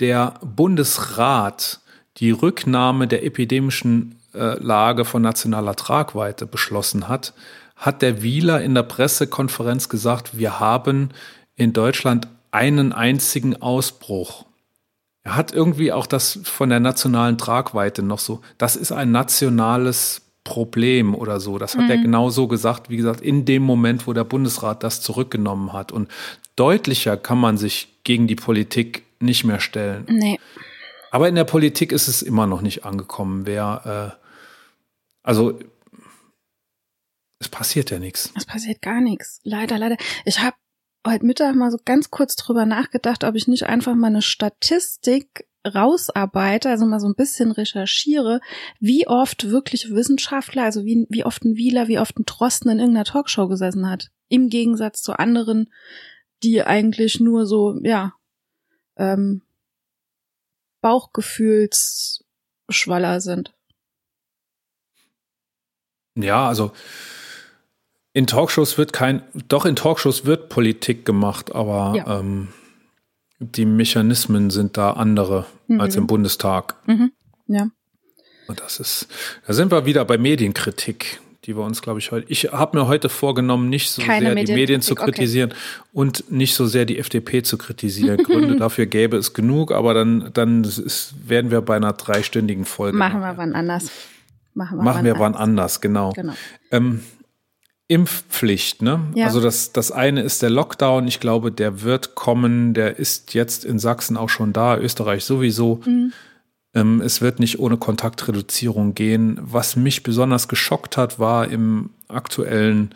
[0.00, 1.80] der Bundesrat
[2.18, 7.32] die Rücknahme der epidemischen äh, Lage von nationaler Tragweite beschlossen hat,
[7.76, 11.10] hat der Wieler in der Pressekonferenz gesagt, wir haben
[11.56, 14.44] in Deutschland einen einzigen Ausbruch.
[15.24, 20.20] Er hat irgendwie auch das von der nationalen Tragweite noch so, das ist ein nationales
[20.44, 21.56] Problem oder so.
[21.56, 21.90] Das hat mhm.
[21.90, 25.90] er genau so gesagt, wie gesagt, in dem Moment, wo der Bundesrat das zurückgenommen hat.
[25.90, 26.10] Und
[26.54, 30.04] deutlicher kann man sich gegen die Politik nicht mehr stellen.
[30.08, 30.38] Nee.
[31.10, 33.46] Aber in der Politik ist es immer noch nicht angekommen.
[33.46, 34.24] Wer, äh,
[35.22, 35.58] also
[37.38, 38.30] es passiert ja nichts.
[38.36, 39.40] Es passiert gar nichts.
[39.42, 39.96] Leider, leider.
[40.26, 40.56] Ich habe
[41.06, 45.46] heute Mittag mal so ganz kurz drüber nachgedacht, ob ich nicht einfach mal eine Statistik
[45.66, 48.40] rausarbeite, also mal so ein bisschen recherchiere,
[48.80, 52.80] wie oft wirklich Wissenschaftler, also wie, wie oft ein Wieler, wie oft ein Drosten in
[52.80, 54.10] irgendeiner Talkshow gesessen hat.
[54.28, 55.72] Im Gegensatz zu anderen,
[56.42, 58.12] die eigentlich nur so, ja,
[58.96, 59.40] ähm,
[60.82, 63.54] Bauchgefühlsschwaller sind.
[66.16, 66.72] Ja, also
[68.14, 72.20] in Talkshows wird kein, doch in Talkshows wird Politik gemacht, aber ja.
[72.20, 72.48] ähm,
[73.40, 75.80] die Mechanismen sind da andere mhm.
[75.80, 76.76] als im Bundestag.
[76.86, 77.12] Mhm.
[77.48, 77.68] Ja.
[78.46, 79.08] Und das ist,
[79.46, 82.26] da sind wir wieder bei Medienkritik, die wir uns, glaube ich, heute.
[82.30, 85.60] Ich habe mir heute vorgenommen, nicht so Keine sehr die Medien zu kritisieren okay.
[85.92, 88.18] und nicht so sehr die FDP zu kritisieren.
[88.18, 92.96] Gründe dafür gäbe es genug, aber dann, dann ist, werden wir bei einer dreistündigen Folge.
[92.96, 93.90] Machen wir wann anders.
[94.54, 96.12] Machen wir, Machen wann, wir wann anders, genau.
[96.12, 96.34] genau.
[96.70, 97.00] Ähm,
[97.86, 99.00] Impfpflicht, ne?
[99.14, 99.26] Ja.
[99.26, 101.06] Also das, das eine ist der Lockdown.
[101.06, 102.72] Ich glaube, der wird kommen.
[102.72, 105.80] Der ist jetzt in Sachsen auch schon da, Österreich sowieso.
[105.84, 106.12] Mhm.
[106.74, 109.38] Ähm, es wird nicht ohne Kontaktreduzierung gehen.
[109.42, 112.94] Was mich besonders geschockt hat, war im aktuellen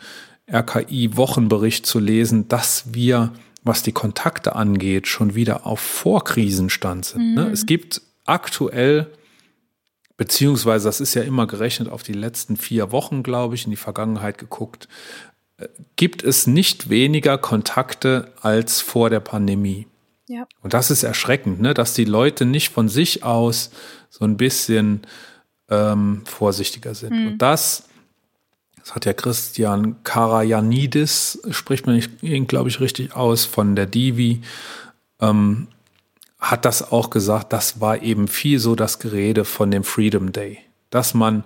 [0.51, 3.31] RKI-Wochenbericht zu lesen, dass wir,
[3.63, 7.35] was die Kontakte angeht, schon wieder auf Vorkrisenstand sind.
[7.35, 7.41] Ne?
[7.41, 7.47] Mhm.
[7.47, 7.53] Ne?
[7.53, 9.07] Es gibt aktuell
[10.19, 13.77] beziehungsweise das ist ja immer gerechnet auf die letzten vier Wochen, glaube ich, in die
[13.77, 14.89] Vergangenheit geguckt,
[15.57, 19.87] äh, gibt es nicht weniger Kontakte als vor der Pandemie.
[20.27, 20.45] Ja.
[20.61, 21.73] Und das ist erschreckend, ne?
[21.73, 23.71] dass die Leute nicht von sich aus
[24.09, 25.07] so ein bisschen
[25.69, 27.13] ähm, vorsichtiger sind.
[27.13, 27.27] Mhm.
[27.27, 27.87] Und das,
[28.77, 34.41] das hat ja Christian Karajanidis, spricht man ihn, glaube ich, richtig aus, von der Divi,
[35.21, 35.69] ähm,
[36.39, 40.59] hat das auch gesagt, das war eben viel so das Gerede von dem Freedom Day,
[40.89, 41.43] dass man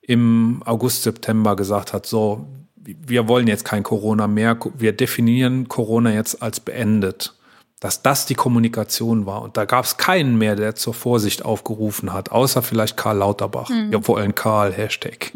[0.00, 2.46] im August, September gesagt hat, so,
[2.76, 7.34] wir wollen jetzt kein Corona mehr, wir definieren Corona jetzt als beendet.
[7.80, 9.42] Dass das die Kommunikation war.
[9.42, 13.68] Und da gab es keinen mehr, der zur Vorsicht aufgerufen hat, außer vielleicht Karl Lauterbach.
[13.68, 13.92] Mhm.
[13.92, 15.30] Ja, vor allem Karl, Hashtag.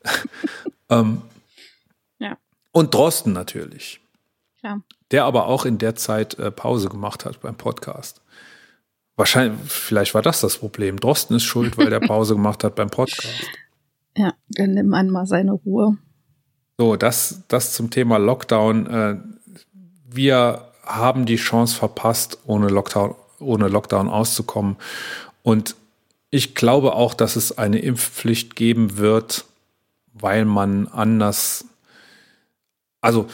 [0.90, 1.22] ähm,
[2.18, 2.36] ja.
[2.72, 4.00] Und Drosten natürlich.
[4.62, 4.80] Ja.
[5.12, 8.20] Der aber auch in der Zeit äh, Pause gemacht hat beim Podcast.
[9.16, 11.00] Wahrscheinlich, vielleicht war das das Problem.
[11.00, 13.46] Drosten ist schuld, weil der Pause gemacht hat beim Podcast.
[14.16, 15.96] Ja, dann nimmt man mal seine Ruhe.
[16.78, 18.86] So, das, das zum Thema Lockdown.
[18.86, 19.16] Äh,
[20.08, 24.76] wir haben die Chance verpasst, ohne Lockdown, ohne Lockdown auszukommen.
[25.42, 25.76] Und
[26.30, 29.44] ich glaube auch, dass es eine Impfpflicht geben wird,
[30.12, 31.66] weil man anders,
[33.00, 33.26] also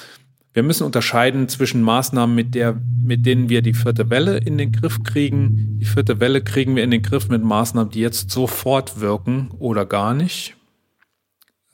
[0.54, 4.72] wir müssen unterscheiden zwischen Maßnahmen, mit, der, mit denen wir die vierte Welle in den
[4.72, 5.78] Griff kriegen.
[5.80, 9.86] Die vierte Welle kriegen wir in den Griff mit Maßnahmen, die jetzt sofort wirken oder
[9.86, 10.56] gar nicht.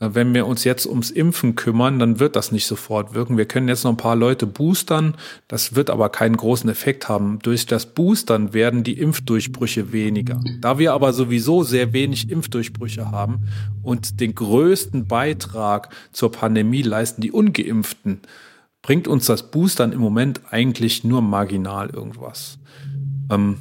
[0.01, 3.37] Äh, wenn wir uns jetzt ums Impfen kümmern, dann wird das nicht sofort wirken.
[3.37, 5.17] Wir können jetzt noch ein paar Leute boostern,
[5.49, 7.39] das wird aber keinen großen Effekt haben.
[7.43, 10.41] Durch das Boostern werden die Impfdurchbrüche weniger.
[10.61, 13.49] Da wir aber sowieso sehr wenig Impfdurchbrüche haben
[13.83, 18.21] und den größten Beitrag zur Pandemie leisten die ungeimpften,
[18.89, 22.59] bringt uns das Boostern im Moment eigentlich nur marginal irgendwas.
[23.31, 23.59] Ähm,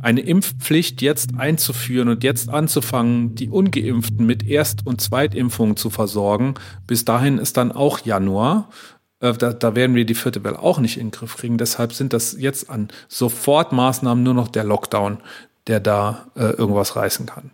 [0.00, 6.54] eine Impfpflicht jetzt einzuführen und jetzt anzufangen, die ungeimpften mit Erst- und Zweitimpfungen zu versorgen,
[6.86, 8.70] bis dahin ist dann auch Januar.
[9.18, 11.58] Äh, da, da werden wir die vierte Welle auch nicht in den Griff kriegen.
[11.58, 15.18] Deshalb sind das jetzt an Sofortmaßnahmen nur noch der Lockdown,
[15.66, 17.50] der da äh, irgendwas reißen kann.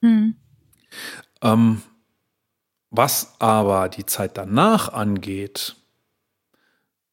[0.00, 0.36] Mhm.
[1.42, 1.82] Ähm,
[2.88, 5.76] was aber die Zeit danach angeht,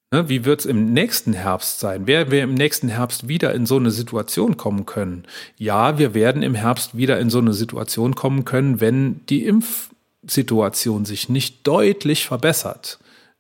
[0.10, 2.08] Ne, wie wird es im nächsten Herbst sein?
[2.08, 5.26] Werden wir im nächsten Herbst wieder in so eine Situation kommen können?
[5.58, 11.04] Ja, wir werden im Herbst wieder in so eine Situation kommen können, wenn die Impfsituation
[11.04, 13.00] sich nicht deutlich verbessert.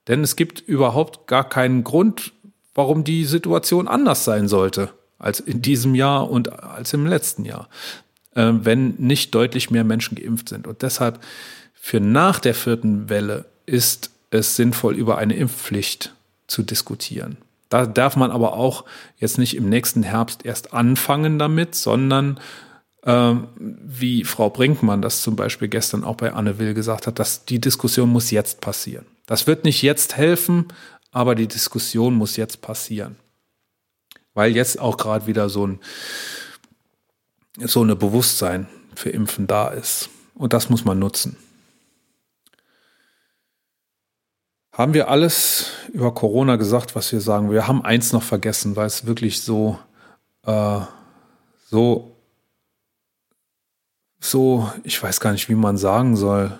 [0.09, 2.33] Denn es gibt überhaupt gar keinen Grund,
[2.75, 4.89] warum die Situation anders sein sollte
[5.19, 7.69] als in diesem Jahr und als im letzten Jahr,
[8.35, 10.67] äh, wenn nicht deutlich mehr Menschen geimpft sind.
[10.67, 11.21] Und deshalb
[11.73, 16.13] für nach der vierten Welle ist es sinnvoll, über eine Impfpflicht
[16.47, 17.37] zu diskutieren.
[17.69, 18.85] Da darf man aber auch
[19.17, 22.39] jetzt nicht im nächsten Herbst erst anfangen damit, sondern
[23.03, 27.45] äh, wie Frau Brinkmann das zum Beispiel gestern auch bei Anne Will gesagt hat, dass
[27.45, 29.05] die Diskussion muss jetzt passieren.
[29.25, 30.67] Das wird nicht jetzt helfen,
[31.11, 33.17] aber die Diskussion muss jetzt passieren.
[34.33, 35.79] Weil jetzt auch gerade wieder so ein
[37.59, 40.09] so eine Bewusstsein für Impfen da ist.
[40.35, 41.37] Und das muss man nutzen.
[44.77, 47.49] Haben wir alles über Corona gesagt, was wir sagen?
[47.49, 49.79] Wir haben eins noch vergessen, weil es wirklich so,
[50.45, 50.81] äh,
[51.65, 52.15] so,
[54.19, 56.59] so, ich weiß gar nicht, wie man sagen soll,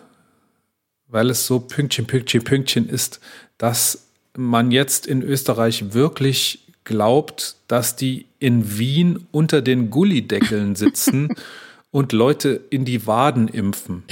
[1.06, 3.20] weil es so Pünktchen, Pünktchen, Pünktchen ist,
[3.60, 11.36] dass man jetzt in Österreich wirklich glaubt, dass die in Wien unter den Gullideckeln sitzen
[11.92, 14.06] und Leute in die Waden impfen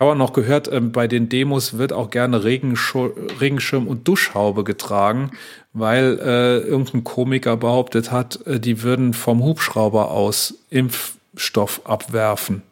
[0.00, 5.30] habe noch gehört, ähm, bei den Demos wird auch gerne Regenschirm und Duschhaube getragen,
[5.72, 12.62] weil äh, irgendein Komiker behauptet hat, äh, die würden vom Hubschrauber aus Impfstoff abwerfen.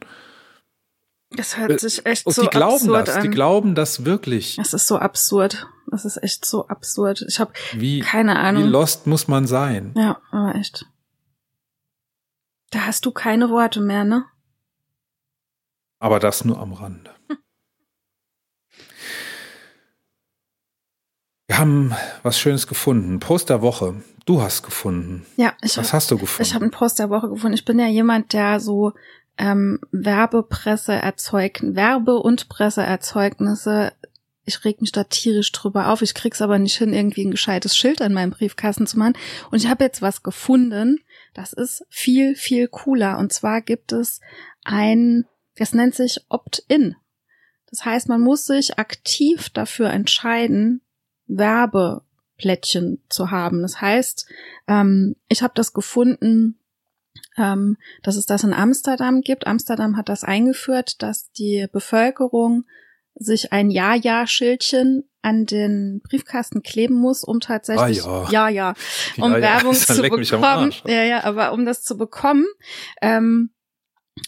[1.37, 3.23] Das hört sich echt und so die glauben absurd das, an.
[3.23, 4.57] Die glauben das wirklich.
[4.57, 5.67] Das ist so absurd.
[5.91, 7.25] Das ist echt so absurd.
[7.29, 7.53] Ich habe
[8.03, 8.65] keine Ahnung.
[8.65, 9.93] Wie lost muss man sein?
[9.97, 10.87] Ja, aber echt.
[12.71, 14.25] Da hast du keine Worte mehr, ne?
[16.03, 17.13] Aber das nur am Rande.
[21.47, 23.21] Wir haben was Schönes gefunden.
[23.21, 24.03] Post der Woche.
[24.25, 25.25] Du hast gefunden.
[25.37, 26.43] Ja, ich Was hab, hast du gefunden?
[26.43, 27.55] Ich habe einen Post der Woche gefunden.
[27.55, 28.95] Ich bin ja jemand, der so
[29.39, 33.93] ähm, Werbepresse erzeugt, Werbe- und Presseerzeugnisse.
[34.45, 36.03] Ich reg mich da tierisch drüber auf.
[36.03, 39.15] Ich krieg's aber nicht hin, irgendwie ein gescheites Schild an meinem Briefkasten zu machen.
[39.53, 40.99] Und ich habe jetzt was gefunden.
[41.33, 43.19] Das ist viel, viel cooler.
[43.19, 44.21] Und zwar gibt es
[44.65, 45.27] ein,
[45.57, 46.97] das nennt sich Opt-in.
[47.71, 50.83] Das heißt, man muss sich aktiv dafür entscheiden,
[51.27, 53.63] Werbeplättchen zu haben.
[53.63, 54.27] Das heißt,
[54.69, 56.59] ähm, ich habe das gefunden,
[57.39, 59.47] ähm, dass es das in Amsterdam gibt.
[59.47, 62.65] Amsterdam hat das eingeführt, dass die Bevölkerung
[63.15, 68.49] sich ein Ja-Ja-Schildchen an den Briefkasten kleben muss, um tatsächlich, ah, ja.
[68.49, 68.75] ja,
[69.17, 69.95] ja, um ja, Werbung ja.
[69.95, 70.75] zu bekommen.
[70.87, 72.45] Ja, ja, aber um das zu bekommen,
[73.01, 73.51] ähm,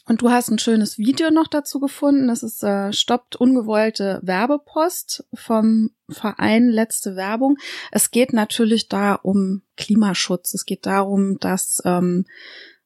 [0.06, 2.28] und du hast ein schönes Video noch dazu gefunden.
[2.28, 7.56] Das ist äh, Stoppt ungewollte Werbepost vom Verein Letzte Werbung.
[7.90, 10.54] Es geht natürlich da um Klimaschutz.
[10.54, 12.26] Es geht darum, dass ähm,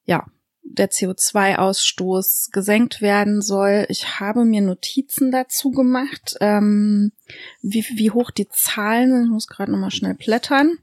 [0.04, 0.26] ja
[0.62, 3.86] der CO2-Ausstoß gesenkt werden soll.
[3.88, 7.12] Ich habe mir Notizen dazu gemacht, ähm,
[7.62, 9.24] wie, wie hoch die Zahlen sind.
[9.24, 10.78] Ich muss gerade nochmal schnell blättern.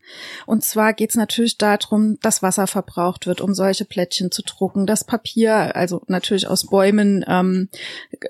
[0.46, 4.86] Und zwar geht es natürlich darum, dass Wasser verbraucht wird, um solche Plättchen zu drucken.
[4.86, 7.70] Das Papier, also natürlich aus Bäumen, ähm,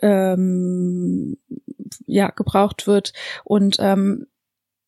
[0.01, 1.37] ähm,
[2.05, 3.13] ja, gebraucht wird.
[3.43, 4.27] Und ähm,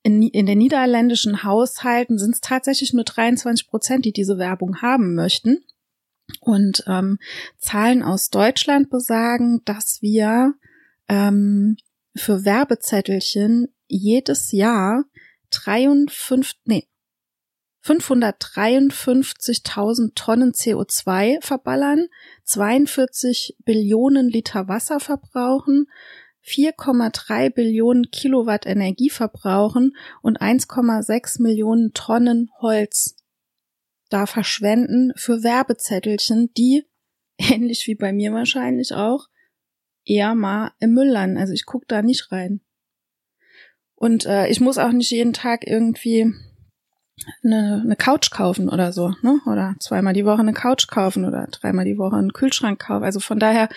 [0.03, 5.15] in, in den niederländischen Haushalten sind es tatsächlich nur 23 Prozent, die diese Werbung haben
[5.15, 5.63] möchten.
[6.41, 7.19] Und ähm,
[7.57, 10.53] Zahlen aus Deutschland besagen, dass wir
[11.07, 11.77] ähm,
[12.15, 15.05] für Werbezettelchen jedes Jahr
[15.51, 16.87] 53, nee,
[17.83, 22.07] 553.000 Tonnen CO2 verballern,
[22.43, 25.87] 42 Billionen Liter Wasser verbrauchen,
[26.45, 33.15] 4,3 Billionen Kilowatt Energie verbrauchen und 1,6 Millionen Tonnen Holz
[34.09, 36.85] da verschwenden für Werbezettelchen, die,
[37.37, 39.27] ähnlich wie bei mir wahrscheinlich auch,
[40.05, 41.37] eher mal im Müll landen.
[41.37, 42.61] Also ich gucke da nicht rein.
[43.95, 46.33] Und äh, ich muss auch nicht jeden Tag irgendwie
[47.43, 49.39] eine, eine Couch kaufen oder so, ne?
[49.47, 53.03] Oder zweimal die Woche eine Couch kaufen oder dreimal die Woche einen Kühlschrank kaufen.
[53.03, 53.69] Also von daher,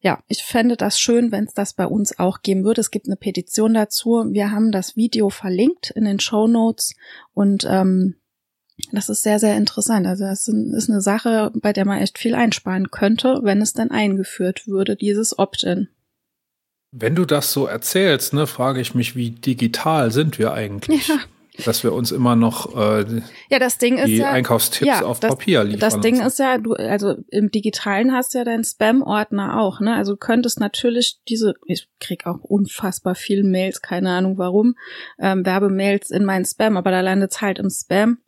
[0.00, 2.82] ja, ich fände das schön, wenn es das bei uns auch geben würde.
[2.82, 4.26] Es gibt eine Petition dazu.
[4.30, 6.94] Wir haben das Video verlinkt in den Show Notes
[7.32, 8.16] und ähm,
[8.92, 10.06] das ist sehr, sehr interessant.
[10.06, 13.90] Also das ist eine Sache, bei der man echt viel einsparen könnte, wenn es dann
[13.90, 15.88] eingeführt würde, dieses Opt-in.
[16.92, 21.08] Wenn du das so erzählst, ne, frage ich mich, wie digital sind wir eigentlich?
[21.08, 21.18] Ja.
[21.64, 25.20] Dass wir uns immer noch äh, ja, das Ding die ist ja, Einkaufstipps ja, auf
[25.20, 25.80] das, Papier liefern.
[25.80, 29.94] Das Ding ist ja, du, also im Digitalen hast du ja deinen Spam-Ordner auch, ne?
[29.94, 34.74] Also du könntest natürlich diese, ich krieg auch unfassbar viel Mails, keine Ahnung warum,
[35.18, 38.18] ähm, Werbemails in meinen Spam, aber da landet es halt im Spam.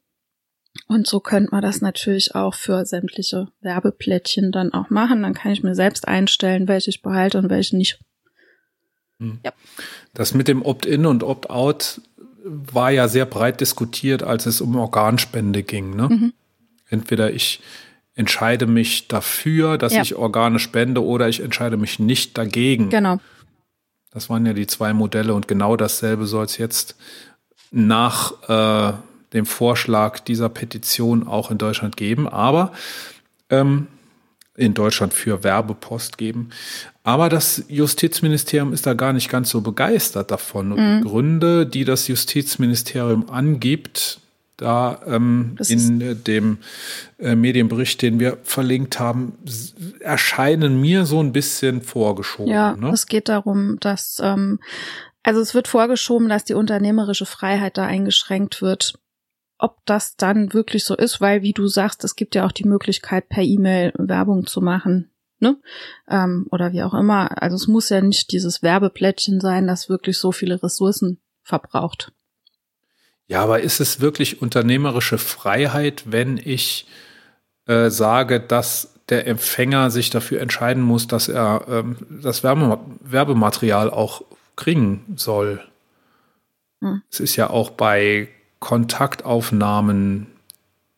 [0.86, 5.22] Und so könnte man das natürlich auch für sämtliche Werbeplättchen dann auch machen.
[5.22, 7.98] Dann kann ich mir selbst einstellen, welche ich behalte und welche nicht.
[9.20, 9.40] Hm.
[9.44, 9.52] Ja.
[10.14, 12.00] Das mit dem Opt-in und Opt-out
[12.44, 15.94] war ja sehr breit diskutiert, als es um Organspende ging.
[15.94, 16.08] Ne?
[16.08, 16.32] Mhm.
[16.88, 17.60] Entweder ich
[18.14, 20.02] entscheide mich dafür, dass ja.
[20.02, 22.90] ich Organe spende, oder ich entscheide mich nicht dagegen.
[22.90, 23.20] Genau.
[24.10, 26.96] Das waren ja die zwei Modelle und genau dasselbe soll es jetzt
[27.70, 28.96] nach äh,
[29.32, 32.72] dem Vorschlag dieser Petition auch in Deutschland geben, aber
[33.50, 33.88] ähm,
[34.56, 36.50] in Deutschland für Werbepost geben.
[37.04, 40.72] Aber das Justizministerium ist da gar nicht ganz so begeistert davon.
[40.72, 41.02] Und mhm.
[41.02, 44.20] die Gründe, die das Justizministerium angibt,
[44.56, 46.58] da ähm, in dem
[47.18, 49.34] äh, Medienbericht, den wir verlinkt haben,
[50.00, 52.52] erscheinen mir so ein bisschen vorgeschoben.
[52.52, 52.90] Ja, ne?
[52.90, 54.58] es geht darum, dass ähm,
[55.22, 58.98] also es wird vorgeschoben, dass die unternehmerische Freiheit da eingeschränkt wird
[59.58, 62.66] ob das dann wirklich so ist, weil, wie du sagst, es gibt ja auch die
[62.66, 65.10] Möglichkeit, per E-Mail Werbung zu machen,
[65.40, 65.56] ne?
[66.08, 67.42] Ähm, oder wie auch immer.
[67.42, 72.12] Also es muss ja nicht dieses Werbeplättchen sein, das wirklich so viele Ressourcen verbraucht.
[73.26, 76.86] Ja, aber ist es wirklich unternehmerische Freiheit, wenn ich
[77.66, 83.90] äh, sage, dass der Empfänger sich dafür entscheiden muss, dass er ähm, das Werbe Werbematerial
[83.90, 84.22] auch
[84.56, 85.62] kriegen soll?
[86.80, 87.02] Hm.
[87.10, 88.28] Es ist ja auch bei
[88.60, 90.26] Kontaktaufnahmen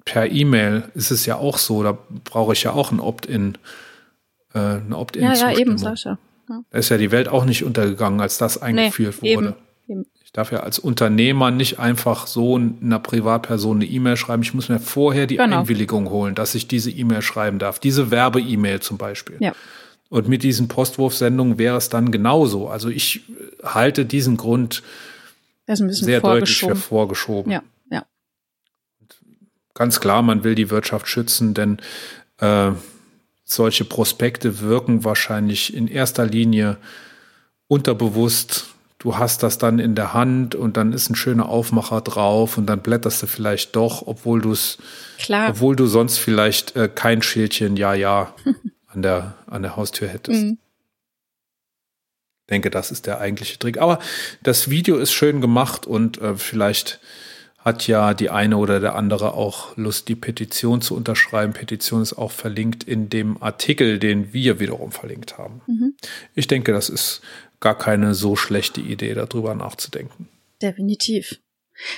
[0.04, 3.58] per E-Mail ist es ja auch so, da brauche ich ja auch ein Opt-in.
[4.54, 5.22] Äh, eine Opt-in.
[5.22, 6.18] Ja, ja, eben, Sascha.
[6.48, 6.62] Ja.
[6.70, 9.54] Da ist ja die Welt auch nicht untergegangen, als das eingeführt nee, wurde.
[9.88, 10.06] Eben, eben.
[10.24, 14.42] Ich darf ja als Unternehmer nicht einfach so einer Privatperson eine E-Mail schreiben.
[14.42, 15.60] Ich muss mir vorher die genau.
[15.60, 17.80] Einwilligung holen, dass ich diese E-Mail schreiben darf.
[17.80, 19.36] Diese Werbe-E-Mail zum Beispiel.
[19.40, 19.54] Ja.
[20.08, 22.68] Und mit diesen Postwurfsendungen wäre es dann genauso.
[22.68, 23.22] Also ich
[23.64, 24.82] halte diesen Grund
[25.72, 27.52] ist ein bisschen sehr deutlich hervorgeschoben.
[27.52, 28.04] Ja, ja.
[29.74, 31.78] Ganz klar, man will die Wirtschaft schützen, denn
[32.38, 32.72] äh,
[33.44, 36.76] solche Prospekte wirken wahrscheinlich in erster Linie
[37.68, 38.66] unterbewusst.
[38.98, 42.66] Du hast das dann in der Hand und dann ist ein schöner Aufmacher drauf und
[42.66, 44.76] dann blätterst du vielleicht doch, obwohl du es,
[45.30, 48.34] obwohl du sonst vielleicht äh, kein Schildchen Ja, ja
[48.88, 50.42] an der, an der Haustür hättest.
[50.42, 50.58] Mhm
[52.50, 53.78] denke, das ist der eigentliche Trick.
[53.78, 53.98] Aber
[54.42, 57.00] das Video ist schön gemacht und äh, vielleicht
[57.58, 61.52] hat ja die eine oder der andere auch Lust, die Petition zu unterschreiben.
[61.52, 65.60] Petition ist auch verlinkt in dem Artikel, den wir wiederum verlinkt haben.
[65.66, 65.94] Mhm.
[66.34, 67.20] Ich denke, das ist
[67.60, 70.28] gar keine so schlechte Idee, darüber nachzudenken.
[70.62, 71.38] Definitiv.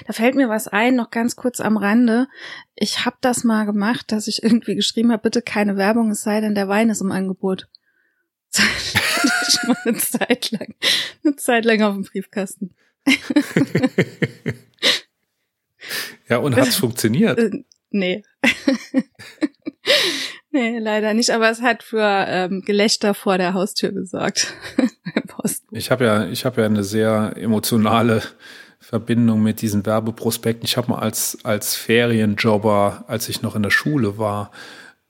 [0.06, 2.28] Da fällt mir was ein, noch ganz kurz am Rande.
[2.74, 6.40] Ich habe das mal gemacht, dass ich irgendwie geschrieben habe, bitte keine Werbung, es sei
[6.40, 7.68] denn, der Wein ist im Angebot.
[9.60, 10.74] schon mal eine Zeit lang,
[11.24, 12.74] eine Zeit lang auf dem Briefkasten.
[16.28, 17.38] ja, und hat's funktioniert?
[17.38, 18.22] Äh, nee.
[20.54, 24.52] Nee, leider nicht, aber es hat für ähm, Gelächter vor der Haustür gesorgt.
[25.70, 28.22] ich habe ja, ich habe ja eine sehr emotionale
[28.78, 30.66] Verbindung mit diesen Werbeprospekten.
[30.66, 34.50] Ich habe mal als, als Ferienjobber, als ich noch in der Schule war,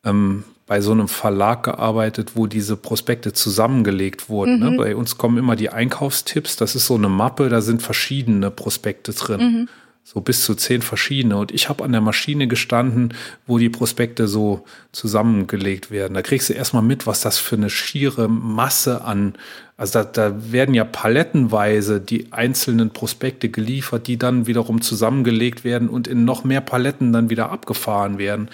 [0.04, 4.58] ähm, bei so einem Verlag gearbeitet, wo diese Prospekte zusammengelegt wurden.
[4.58, 4.70] Ne?
[4.70, 4.76] Mhm.
[4.76, 4.78] Ne?
[4.78, 6.56] Bei uns kommen immer die Einkaufstipps.
[6.56, 9.40] Das ist so eine Mappe, da sind verschiedene Prospekte drin.
[9.40, 9.68] Mhm.
[10.02, 11.36] So bis zu zehn verschiedene.
[11.36, 13.12] Und ich habe an der Maschine gestanden,
[13.46, 16.14] wo die Prospekte so zusammengelegt werden.
[16.14, 19.34] Da kriegst du erstmal mit, was das für eine schiere Masse an,
[19.76, 25.90] also da, da werden ja palettenweise die einzelnen Prospekte geliefert, die dann wiederum zusammengelegt werden
[25.90, 28.48] und in noch mehr Paletten dann wieder abgefahren werden.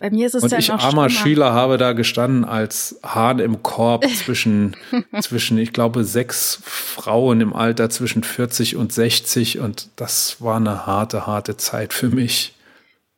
[0.00, 3.62] Bei mir ist es und dann ich, armer Schüler, habe da gestanden als Hahn im
[3.62, 4.76] Korb zwischen,
[5.20, 10.86] zwischen, ich glaube, sechs Frauen im Alter zwischen 40 und 60 und das war eine
[10.86, 12.54] harte, harte Zeit für mich.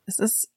[0.06, 0.50] Es ist,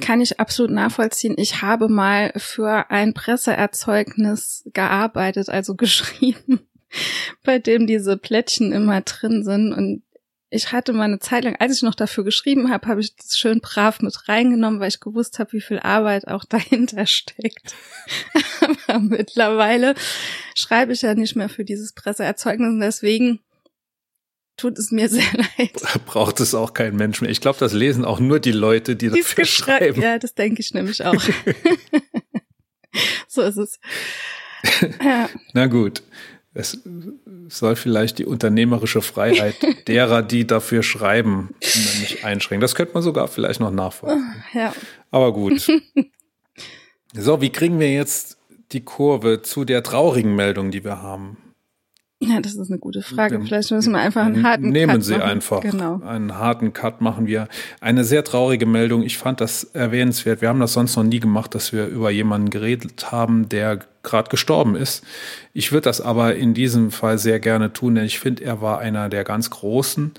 [0.00, 1.34] kann ich absolut nachvollziehen.
[1.38, 6.60] Ich habe mal für ein Presseerzeugnis gearbeitet, also geschrieben,
[7.44, 10.02] bei dem diese Plättchen immer drin sind und
[10.52, 13.38] ich hatte mal eine Zeit lang, als ich noch dafür geschrieben habe, habe ich das
[13.38, 17.74] schön brav mit reingenommen, weil ich gewusst habe, wie viel Arbeit auch dahinter steckt.
[18.86, 19.94] Aber mittlerweile
[20.54, 23.40] schreibe ich ja nicht mehr für dieses Presseerzeugnis und deswegen
[24.58, 25.72] tut es mir sehr leid.
[25.80, 27.30] Da braucht es auch kein Mensch mehr.
[27.30, 30.02] Ich glaube, das lesen auch nur die Leute, die Dies dafür schreiben.
[30.02, 31.22] Ja, das denke ich nämlich auch.
[33.26, 33.80] so ist es.
[35.02, 35.30] Ja.
[35.54, 36.02] Na gut.
[36.54, 36.78] Es
[37.48, 39.56] soll vielleicht die unternehmerische Freiheit
[39.88, 41.54] derer, die dafür schreiben,
[42.00, 42.60] nicht einschränken.
[42.60, 44.44] Das könnte man sogar vielleicht noch nachvollziehen.
[44.54, 44.72] Ja.
[45.10, 45.70] Aber gut.
[47.14, 48.38] So, wie kriegen wir jetzt
[48.72, 51.36] die Kurve zu der traurigen Meldung, die wir haben?
[52.24, 53.40] Ja, das ist eine gute Frage.
[53.40, 55.22] Vielleicht müssen wir einfach einen harten Nehmen Cut Nehmen Sie machen.
[55.22, 55.60] einfach.
[55.60, 56.00] Genau.
[56.06, 57.48] Einen harten Cut machen wir.
[57.80, 59.02] Eine sehr traurige Meldung.
[59.02, 60.40] Ich fand das erwähnenswert.
[60.40, 64.30] Wir haben das sonst noch nie gemacht, dass wir über jemanden geredet haben, der gerade
[64.30, 65.02] gestorben ist.
[65.52, 68.78] Ich würde das aber in diesem Fall sehr gerne tun, denn ich finde, er war
[68.78, 70.12] einer der ganz Großen.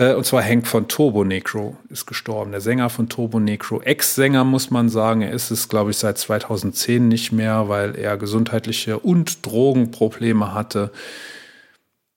[0.00, 2.52] Äh, und zwar Hank von Turbo Necro ist gestorben.
[2.52, 3.82] Der Sänger von Turbo Necro.
[3.82, 5.20] Ex-Sänger muss man sagen.
[5.20, 10.90] Er ist es, glaube ich, seit 2010 nicht mehr, weil er gesundheitliche und Drogenprobleme hatte.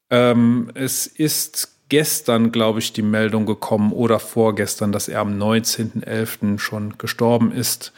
[0.10, 6.60] Ähm, es ist gestern, glaube ich, die Meldung gekommen oder vorgestern, dass er am 19.11.
[6.60, 7.92] schon gestorben ist.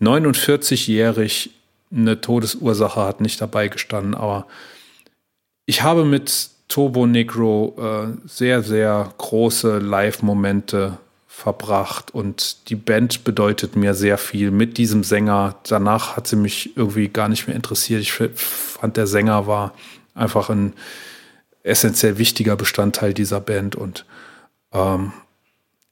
[0.00, 1.50] 49-jährig,
[1.92, 4.46] eine Todesursache hat nicht dabei gestanden, aber
[5.64, 13.76] ich habe mit Turbo Negro äh, sehr, sehr große Live-Momente verbracht und die Band bedeutet
[13.76, 15.56] mir sehr viel mit diesem Sänger.
[15.68, 18.02] Danach hat sie mich irgendwie gar nicht mehr interessiert.
[18.02, 19.72] Ich fand, der Sänger war
[20.14, 20.74] einfach ein
[21.62, 24.04] essentiell wichtiger Bestandteil dieser Band und
[24.72, 25.12] ähm,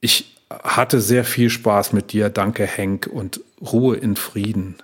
[0.00, 2.28] ich hatte sehr viel Spaß mit dir.
[2.28, 4.76] Danke, Henk, und Ruhe in Frieden.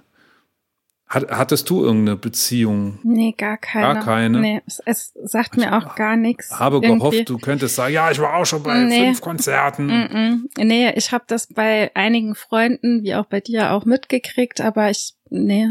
[1.13, 2.99] Hat, hattest du irgendeine Beziehung?
[3.03, 3.95] Nee, gar keine.
[3.95, 4.41] Gar keine?
[4.41, 6.59] Nee, es, es sagt mir auch gar nichts.
[6.59, 6.99] Habe irgendwie.
[7.01, 9.05] gehofft, du könntest sagen, ja, ich war auch schon bei nee.
[9.05, 9.89] fünf Konzerten.
[9.89, 10.65] Mm -mm.
[10.65, 15.13] Nee, ich habe das bei einigen Freunden, wie auch bei dir, auch mitgekriegt, aber ich,
[15.29, 15.69] nee,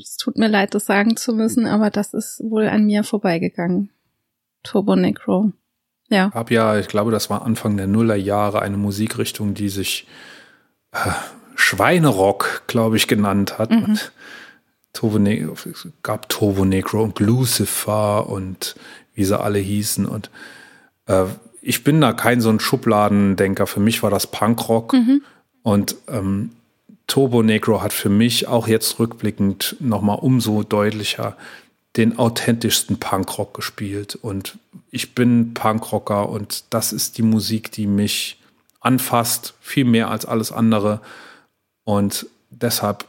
[0.00, 3.90] es tut mir leid, das sagen zu müssen, aber das ist wohl an mir vorbeigegangen.
[4.62, 5.52] Turbo Necro.
[6.08, 6.30] Ja.
[6.32, 10.08] Hab ja, ich glaube, das war Anfang der Nullerjahre eine Musikrichtung, die sich
[10.92, 11.10] äh,
[11.54, 13.70] Schweinerock, glaube ich, genannt hat.
[13.70, 13.98] Mhm.
[14.94, 18.74] Turbo ne es gab Turbo Necro und Lucifer und
[19.14, 20.06] wie sie alle hießen.
[20.06, 20.30] Und
[21.06, 21.26] äh,
[21.60, 23.66] ich bin da kein so ein Schubladendenker.
[23.66, 24.94] Für mich war das Punkrock.
[24.94, 25.22] Mhm.
[25.62, 26.50] Und ähm,
[27.06, 31.36] Turbo Negro hat für mich auch jetzt rückblickend nochmal umso deutlicher
[31.96, 34.16] den authentischsten Punkrock gespielt.
[34.16, 34.58] Und
[34.90, 38.40] ich bin Punkrocker und das ist die Musik, die mich
[38.80, 41.00] anfasst, viel mehr als alles andere.
[41.84, 43.06] Und deshalb,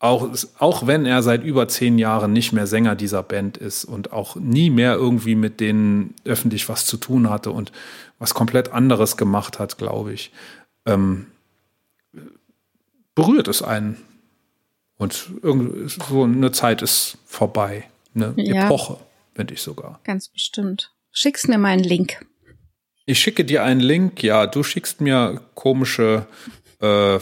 [0.00, 4.12] auch, auch wenn er seit über zehn Jahren nicht mehr Sänger dieser Band ist und
[4.12, 7.70] auch nie mehr irgendwie mit denen öffentlich was zu tun hatte und
[8.18, 10.32] was komplett anderes gemacht hat, glaube ich,
[10.86, 11.26] ähm,
[13.14, 13.98] berührt es einen.
[14.96, 15.30] Und
[16.08, 18.66] so eine Zeit ist vorbei eine ja.
[18.66, 18.98] Epoche,
[19.34, 20.00] finde ich sogar.
[20.04, 20.92] Ganz bestimmt.
[21.10, 22.24] Schickst mir mal einen Link.
[23.04, 26.26] Ich schicke dir einen Link, ja, du schickst mir komische
[26.80, 27.18] äh,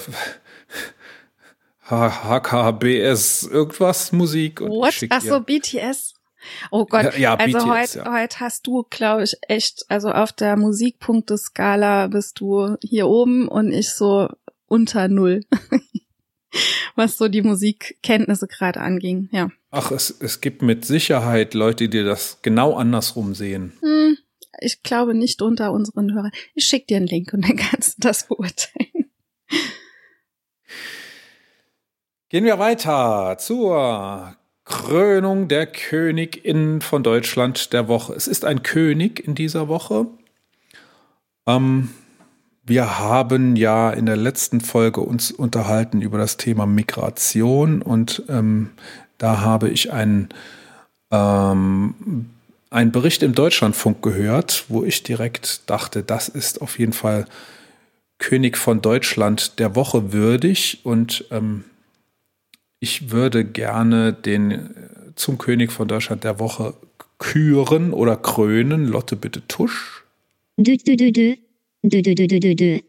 [1.91, 4.61] HKBS irgendwas Musik.
[4.61, 4.95] Und What?
[5.11, 6.15] Ach so, BTS.
[6.71, 8.13] Oh Gott, ja, also BTS, heute, ja.
[8.13, 13.73] heute hast du, glaube ich, echt, also auf der Musikpunkteskala bist du hier oben und
[13.73, 14.29] ich so
[14.67, 15.41] unter null,
[16.95, 19.51] was so die Musikkenntnisse gerade anging, ja.
[19.71, 23.73] Ach, es, es gibt mit Sicherheit Leute, die das genau andersrum sehen.
[23.81, 24.17] Hm,
[24.61, 26.33] ich glaube nicht unter unseren Hörern.
[26.55, 29.11] Ich schicke dir einen Link und dann kannst du das beurteilen.
[32.31, 34.35] Gehen wir weiter zur
[34.67, 38.13] Krönung der Königin von Deutschland der Woche.
[38.13, 40.05] Es ist ein König in dieser Woche.
[41.47, 41.89] Ähm,
[42.65, 48.73] wir haben ja in der letzten Folge uns unterhalten über das Thema Migration und ähm,
[49.17, 50.29] da habe ich einen,
[51.11, 52.29] ähm,
[52.69, 57.25] einen Bericht im Deutschlandfunk gehört, wo ich direkt dachte, das ist auf jeden Fall
[58.19, 61.65] König von Deutschland der Woche würdig und ähm,
[62.81, 64.69] ich würde gerne den äh,
[65.15, 66.75] zum König von Deutschland der Woche
[67.19, 68.87] küren oder krönen.
[68.87, 70.05] Lotte, bitte tusch.
[70.57, 72.81] Dö, dö, dö.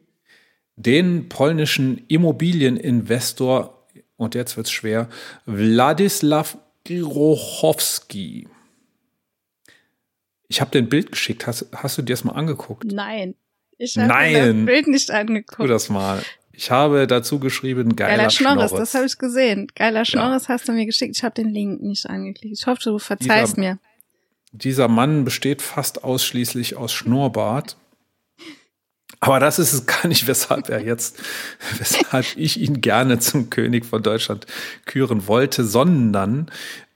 [0.75, 3.87] Den polnischen Immobilieninvestor,
[4.17, 5.09] und jetzt wird's schwer,
[5.45, 8.47] Wladislaw Grochowski.
[10.47, 11.45] Ich habe dir ein Bild geschickt.
[11.45, 12.85] Hast, hast du dir das mal angeguckt?
[12.85, 13.35] Nein.
[13.77, 15.69] Ich habe das Bild nicht Tu angeguckt.
[15.69, 16.21] das mal.
[16.59, 18.91] Ich habe dazu geschrieben, geiler, Geiler Schnorris, Schnorris.
[18.91, 19.67] das habe ich gesehen.
[19.75, 21.15] Geiler Schnorris hast du mir geschickt.
[21.15, 22.59] Ich habe den Link nicht angeklickt.
[22.59, 23.79] Ich hoffe, du verzeihst Dieser- mir.
[24.51, 27.77] Dieser Mann besteht fast ausschließlich aus Schnurrbart.
[29.21, 31.17] Aber das ist es gar nicht, weshalb er jetzt,
[31.77, 34.45] weshalb ich ihn gerne zum König von Deutschland
[34.85, 36.51] küren wollte, sondern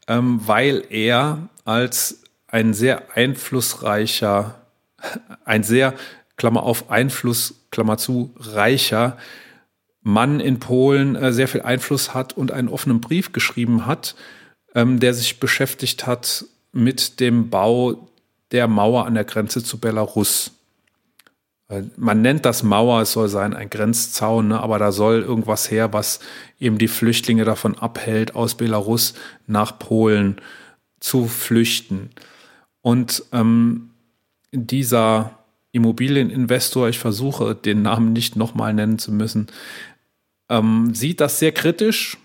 [0.09, 4.55] ähm, weil er als ein sehr einflussreicher,
[5.45, 5.93] ein sehr,
[6.35, 9.17] Klammer auf, Einfluss, Klammer zu, reicher
[10.03, 14.15] Mann in Polen äh, sehr viel Einfluss hat und einen offenen Brief geschrieben hat,
[14.75, 18.09] ähm, der sich beschäftigt hat mit dem Bau
[18.51, 20.51] der Mauer an der Grenze zu Belarus.
[21.69, 24.59] Äh, Man nennt das Mauer, es soll sein ein Grenzzaun, ne?
[24.59, 26.19] aber da soll irgendwas her, was
[26.59, 29.13] eben die Flüchtlinge davon abhält, aus Belarus
[29.47, 30.37] nach Polen
[30.99, 32.09] zu flüchten.
[32.81, 33.91] Und ähm,
[34.51, 35.39] dieser
[35.71, 39.47] Immobilieninvestor, ich versuche den Namen nicht nochmal nennen zu müssen,
[40.49, 42.17] ähm, sieht das sehr kritisch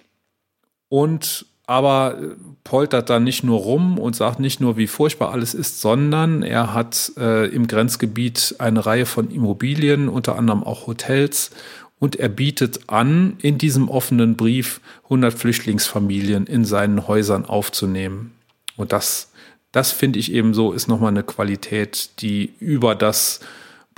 [0.88, 2.34] und aber äh,
[2.64, 6.72] poltert da nicht nur rum und sagt nicht nur, wie furchtbar alles ist, sondern er
[6.72, 11.50] hat äh, im Grenzgebiet eine Reihe von Immobilien, unter anderem auch Hotels.
[11.98, 18.32] Und er bietet an, in diesem offenen Brief 100 Flüchtlingsfamilien in seinen Häusern aufzunehmen.
[18.76, 19.32] Und das,
[19.70, 23.40] das finde ich eben so, ist nochmal eine Qualität, die über das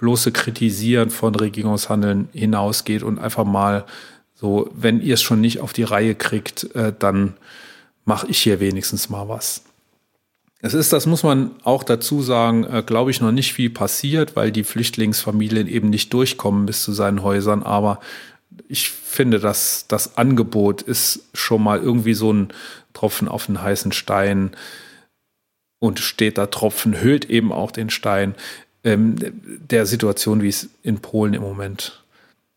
[0.00, 3.84] bloße Kritisieren von Regierungshandeln hinausgeht und einfach mal
[4.34, 7.34] so, wenn ihr es schon nicht auf die Reihe kriegt, äh, dann
[8.06, 9.62] mache ich hier wenigstens mal was.
[10.62, 14.36] Es ist, das muss man auch dazu sagen, äh, glaube ich, noch nicht viel passiert,
[14.36, 17.62] weil die Flüchtlingsfamilien eben nicht durchkommen bis zu seinen Häusern.
[17.62, 18.00] Aber
[18.68, 22.48] ich finde, dass das Angebot ist schon mal irgendwie so ein
[22.94, 24.52] Tropfen auf den heißen Stein
[25.78, 28.34] und steht da Tropfen, hüllt eben auch den Stein
[28.84, 29.16] ähm,
[29.68, 32.02] der Situation, wie es in Polen im Moment,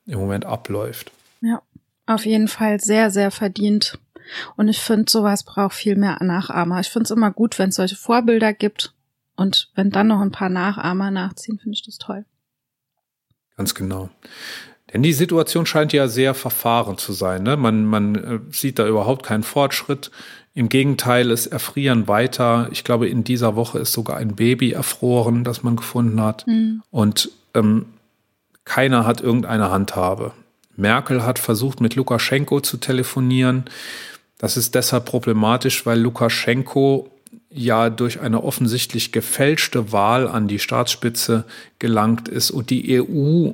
[0.06, 1.12] im Moment abläuft.
[1.42, 1.62] Ja,
[2.06, 4.00] auf jeden Fall sehr, sehr verdient.
[4.56, 6.80] Und ich finde, sowas braucht viel mehr Nachahmer.
[6.80, 8.94] Ich finde es immer gut, wenn es solche Vorbilder gibt.
[9.36, 12.26] Und wenn dann noch ein paar Nachahmer nachziehen, finde ich das toll.
[13.58, 14.10] Ganz genau.
[14.92, 17.44] Denn die Situation scheint ja sehr verfahren zu sein.
[17.44, 17.58] Ne?
[17.58, 20.12] Man, man äh, sieht da überhaupt keinen Fortschritt.
[20.56, 22.70] Im Gegenteil, es erfrieren weiter.
[22.72, 26.46] Ich glaube, in dieser Woche ist sogar ein Baby erfroren, das man gefunden hat.
[26.92, 27.86] Und ähm,
[28.66, 30.32] keiner hat irgendeine Handhabe.
[30.76, 33.66] Merkel hat versucht, mit Lukaschenko zu telefonieren.
[34.38, 37.10] Das ist deshalb problematisch, weil Lukaschenko
[37.50, 41.46] ja durch eine offensichtlich gefälschte Wahl an die Staatsspitze
[41.80, 43.52] gelangt ist und die EU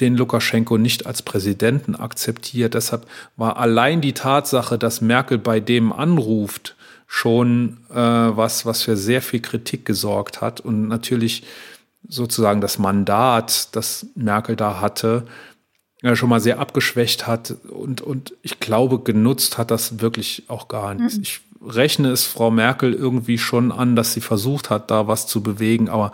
[0.00, 2.74] den Lukaschenko nicht als Präsidenten akzeptiert.
[2.74, 3.06] Deshalb
[3.36, 6.76] war allein die Tatsache, dass Merkel bei dem anruft,
[7.06, 11.44] schon äh, was, was für sehr viel Kritik gesorgt hat und natürlich
[12.08, 15.24] sozusagen das Mandat, das Merkel da hatte,
[16.02, 20.68] ja, schon mal sehr abgeschwächt hat und, und ich glaube, genutzt hat das wirklich auch
[20.68, 21.18] gar nichts.
[21.22, 25.42] Ich rechne es Frau Merkel irgendwie schon an, dass sie versucht hat, da was zu
[25.42, 26.12] bewegen, aber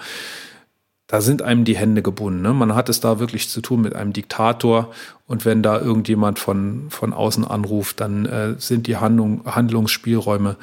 [1.10, 2.40] da sind einem die Hände gebunden.
[2.40, 2.54] Ne?
[2.54, 4.92] Man hat es da wirklich zu tun mit einem Diktator
[5.26, 10.56] und wenn da irgendjemand von, von außen anruft, dann äh, sind die Handlung, Handlungsspielräume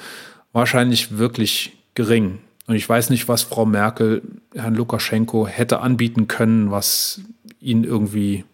[0.53, 2.39] wahrscheinlich wirklich gering.
[2.65, 4.21] Und ich weiß nicht, was Frau Merkel
[4.53, 7.19] Herrn Lukaschenko hätte anbieten können, was
[7.59, 8.45] ihn irgendwie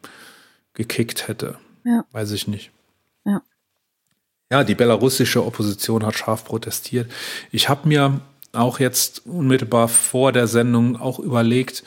[0.74, 1.60] gekickt hätte.
[1.86, 2.06] Ja.
[2.12, 2.72] Weiß ich nicht.
[3.24, 3.44] Ja.
[4.52, 7.12] Ja, die belarussische Opposition hat scharf protestiert.
[7.52, 8.20] Ich habe mir
[8.54, 11.84] auch jetzt unmittelbar vor der Sendung auch überlegt,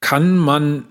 [0.00, 0.84] kann man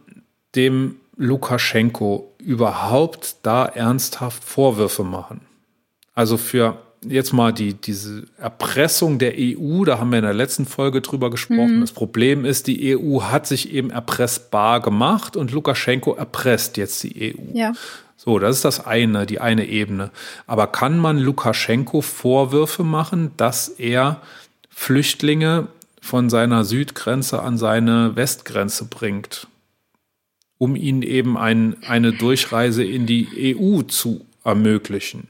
[0.55, 5.41] dem Lukaschenko überhaupt da ernsthaft Vorwürfe machen?
[6.15, 10.65] Also für jetzt mal die, diese Erpressung der EU, da haben wir in der letzten
[10.65, 11.77] Folge drüber gesprochen.
[11.77, 11.81] Mhm.
[11.81, 17.35] Das Problem ist, die EU hat sich eben erpressbar gemacht und Lukaschenko erpresst jetzt die
[17.35, 17.57] EU.
[17.57, 17.73] Ja.
[18.25, 20.09] So, das ist das eine, die eine Ebene.
[20.47, 24.21] Aber kann man Lukaschenko Vorwürfe machen, dass er
[24.69, 25.67] Flüchtlinge
[25.99, 29.47] von seiner Südgrenze an seine Westgrenze bringt,
[30.57, 35.27] um ihnen eben ein, eine Durchreise in die EU zu ermöglichen?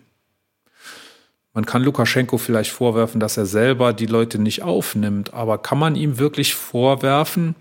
[1.55, 5.95] Man kann Lukaschenko vielleicht vorwerfen, dass er selber die Leute nicht aufnimmt, aber kann man
[5.95, 7.55] ihm wirklich vorwerfen,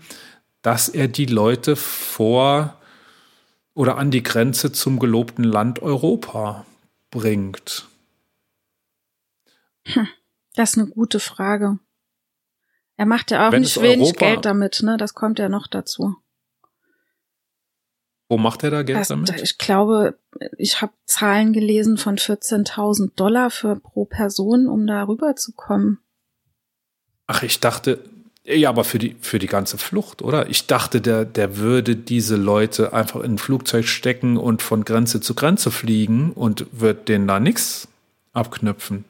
[0.61, 2.77] dass er die Leute vor
[3.73, 6.65] oder an die Grenze zum gelobten Land Europa
[7.09, 7.87] bringt?
[9.85, 10.07] Hm,
[10.55, 11.79] das ist eine gute Frage.
[12.95, 14.97] Er macht ja auch Wenn nicht wenig Europa, Geld damit, ne?
[14.97, 16.15] Das kommt ja noch dazu.
[18.29, 19.41] Wo macht er da Geld also, damit?
[19.41, 20.17] Ich glaube,
[20.57, 25.99] ich habe Zahlen gelesen von 14.000 Dollar für pro Person, um da rüberzukommen.
[27.27, 28.03] Ach, ich dachte,
[28.45, 30.49] ja, aber für die, für die ganze Flucht, oder?
[30.49, 35.21] Ich dachte, der, der würde diese Leute einfach in ein Flugzeug stecken und von Grenze
[35.21, 37.87] zu Grenze fliegen und wird denen da nichts
[38.33, 39.05] abknüpfen.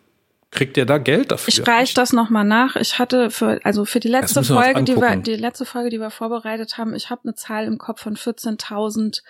[0.52, 1.52] Kriegt ihr da Geld dafür?
[1.52, 2.76] Ich reiche das nochmal nach.
[2.76, 6.12] Ich hatte für, also für die letzte Folge, die wir, die letzte Folge, die wir
[6.12, 9.24] vorbereitet haben, ich habe eine Zahl im Kopf von 14.000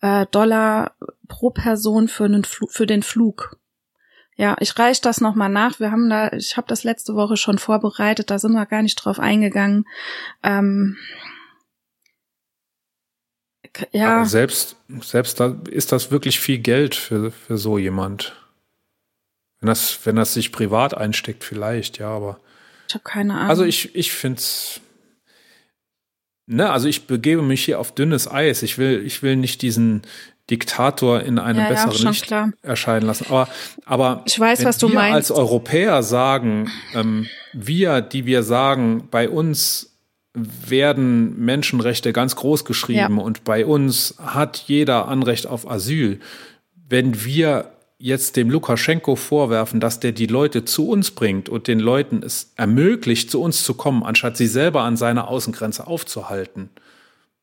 [0.00, 0.92] äh, Dollar
[1.26, 3.56] pro Person für, einen Flug, für den Flug.
[4.36, 5.80] Ja, ich reiche das nochmal nach.
[5.80, 8.96] Wir haben da, ich habe das letzte Woche schon vorbereitet, da sind wir gar nicht
[8.96, 9.84] drauf eingegangen.
[10.42, 10.96] Ähm,
[13.92, 14.16] ja.
[14.16, 18.36] Aber selbst, selbst da ist das wirklich viel Geld für, für so jemand.
[19.60, 22.40] Wenn das, wenn das sich privat einsteckt, vielleicht, ja, aber.
[22.88, 23.50] Ich habe keine Ahnung.
[23.50, 24.80] Also ich, ich finde es.
[26.46, 28.62] Ne, also ich begebe mich hier auf dünnes Eis.
[28.62, 30.02] Ich will, ich will nicht diesen,
[30.50, 32.52] Diktator in einem ja, besseren ja, Licht klar.
[32.62, 33.26] erscheinen lassen.
[33.28, 33.48] Aber,
[33.84, 35.14] aber ich weiß, was du wir meinst.
[35.14, 39.90] als Europäer sagen, ähm, wir, die wir sagen, bei uns
[40.34, 43.22] werden Menschenrechte ganz groß geschrieben ja.
[43.22, 46.20] und bei uns hat jeder Anrecht auf Asyl.
[46.88, 51.80] Wenn wir jetzt dem Lukaschenko vorwerfen, dass der die Leute zu uns bringt und den
[51.80, 56.70] Leuten es ermöglicht, zu uns zu kommen, anstatt sie selber an seiner Außengrenze aufzuhalten,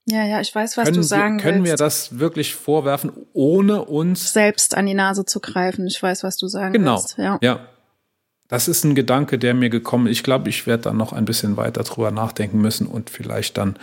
[0.09, 1.79] ja, ja, ich weiß, was können du sagen wir, Können willst.
[1.79, 5.85] wir das wirklich vorwerfen, ohne uns selbst an die Nase zu greifen?
[5.85, 6.95] Ich weiß, was du sagen genau.
[6.95, 7.17] willst.
[7.17, 7.37] Genau.
[7.41, 7.55] Ja.
[7.55, 7.67] ja.
[8.47, 10.13] Das ist ein Gedanke, der mir gekommen ist.
[10.13, 13.77] Ich glaube, ich werde dann noch ein bisschen weiter drüber nachdenken müssen und vielleicht dann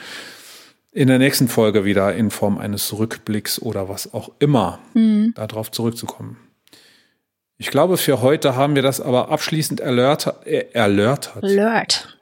[0.92, 5.34] in der nächsten Folge wieder in Form eines Rückblicks oder was auch immer mhm.
[5.34, 6.38] darauf zurückzukommen.
[7.58, 10.46] Ich glaube, für heute haben wir das aber abschließend erläutert.
[10.46, 11.44] Äh, erläutert.
[11.44, 12.13] Alert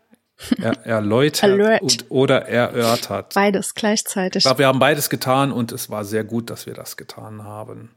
[0.60, 3.34] er, erläutert und, oder erörtert.
[3.34, 4.40] Beides gleichzeitig.
[4.40, 7.44] Ich glaube, wir haben beides getan und es war sehr gut, dass wir das getan
[7.44, 7.90] haben.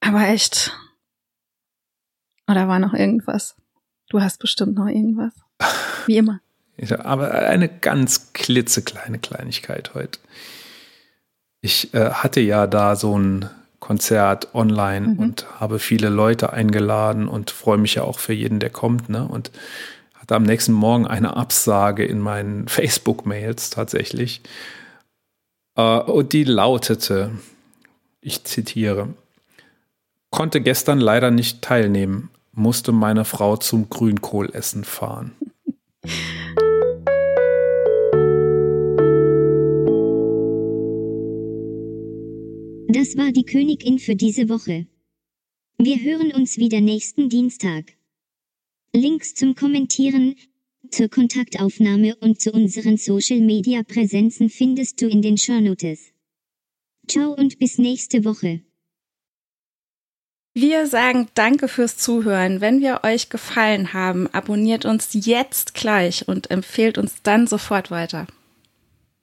[0.00, 0.76] Aber echt.
[2.48, 3.56] Oder war noch irgendwas?
[4.08, 5.32] Du hast bestimmt noch irgendwas.
[6.06, 6.40] Wie immer.
[6.98, 10.18] Aber eine ganz klitzekleine Kleinigkeit heute.
[11.60, 13.48] Ich äh, hatte ja da so ein
[13.78, 15.18] Konzert online mhm.
[15.18, 19.08] und habe viele Leute eingeladen und freue mich ja auch für jeden, der kommt.
[19.08, 19.26] Ne?
[19.26, 19.50] Und
[20.32, 24.40] hatte am nächsten Morgen eine Absage in meinen Facebook-Mails tatsächlich.
[25.76, 27.32] Äh, und die lautete,
[28.22, 29.12] ich zitiere,
[30.30, 35.32] konnte gestern leider nicht teilnehmen, musste meine Frau zum Grünkohlessen fahren.
[42.88, 44.86] Das war die Königin für diese Woche.
[45.76, 47.92] Wir hören uns wieder nächsten Dienstag.
[48.94, 50.36] Links zum Kommentieren,
[50.90, 56.12] zur Kontaktaufnahme und zu unseren Social Media Präsenzen findest du in den Shownotes.
[57.08, 58.60] Ciao und bis nächste Woche.
[60.52, 62.60] Wir sagen Danke fürs Zuhören.
[62.60, 68.26] Wenn wir euch gefallen haben, abonniert uns jetzt gleich und empfehlt uns dann sofort weiter.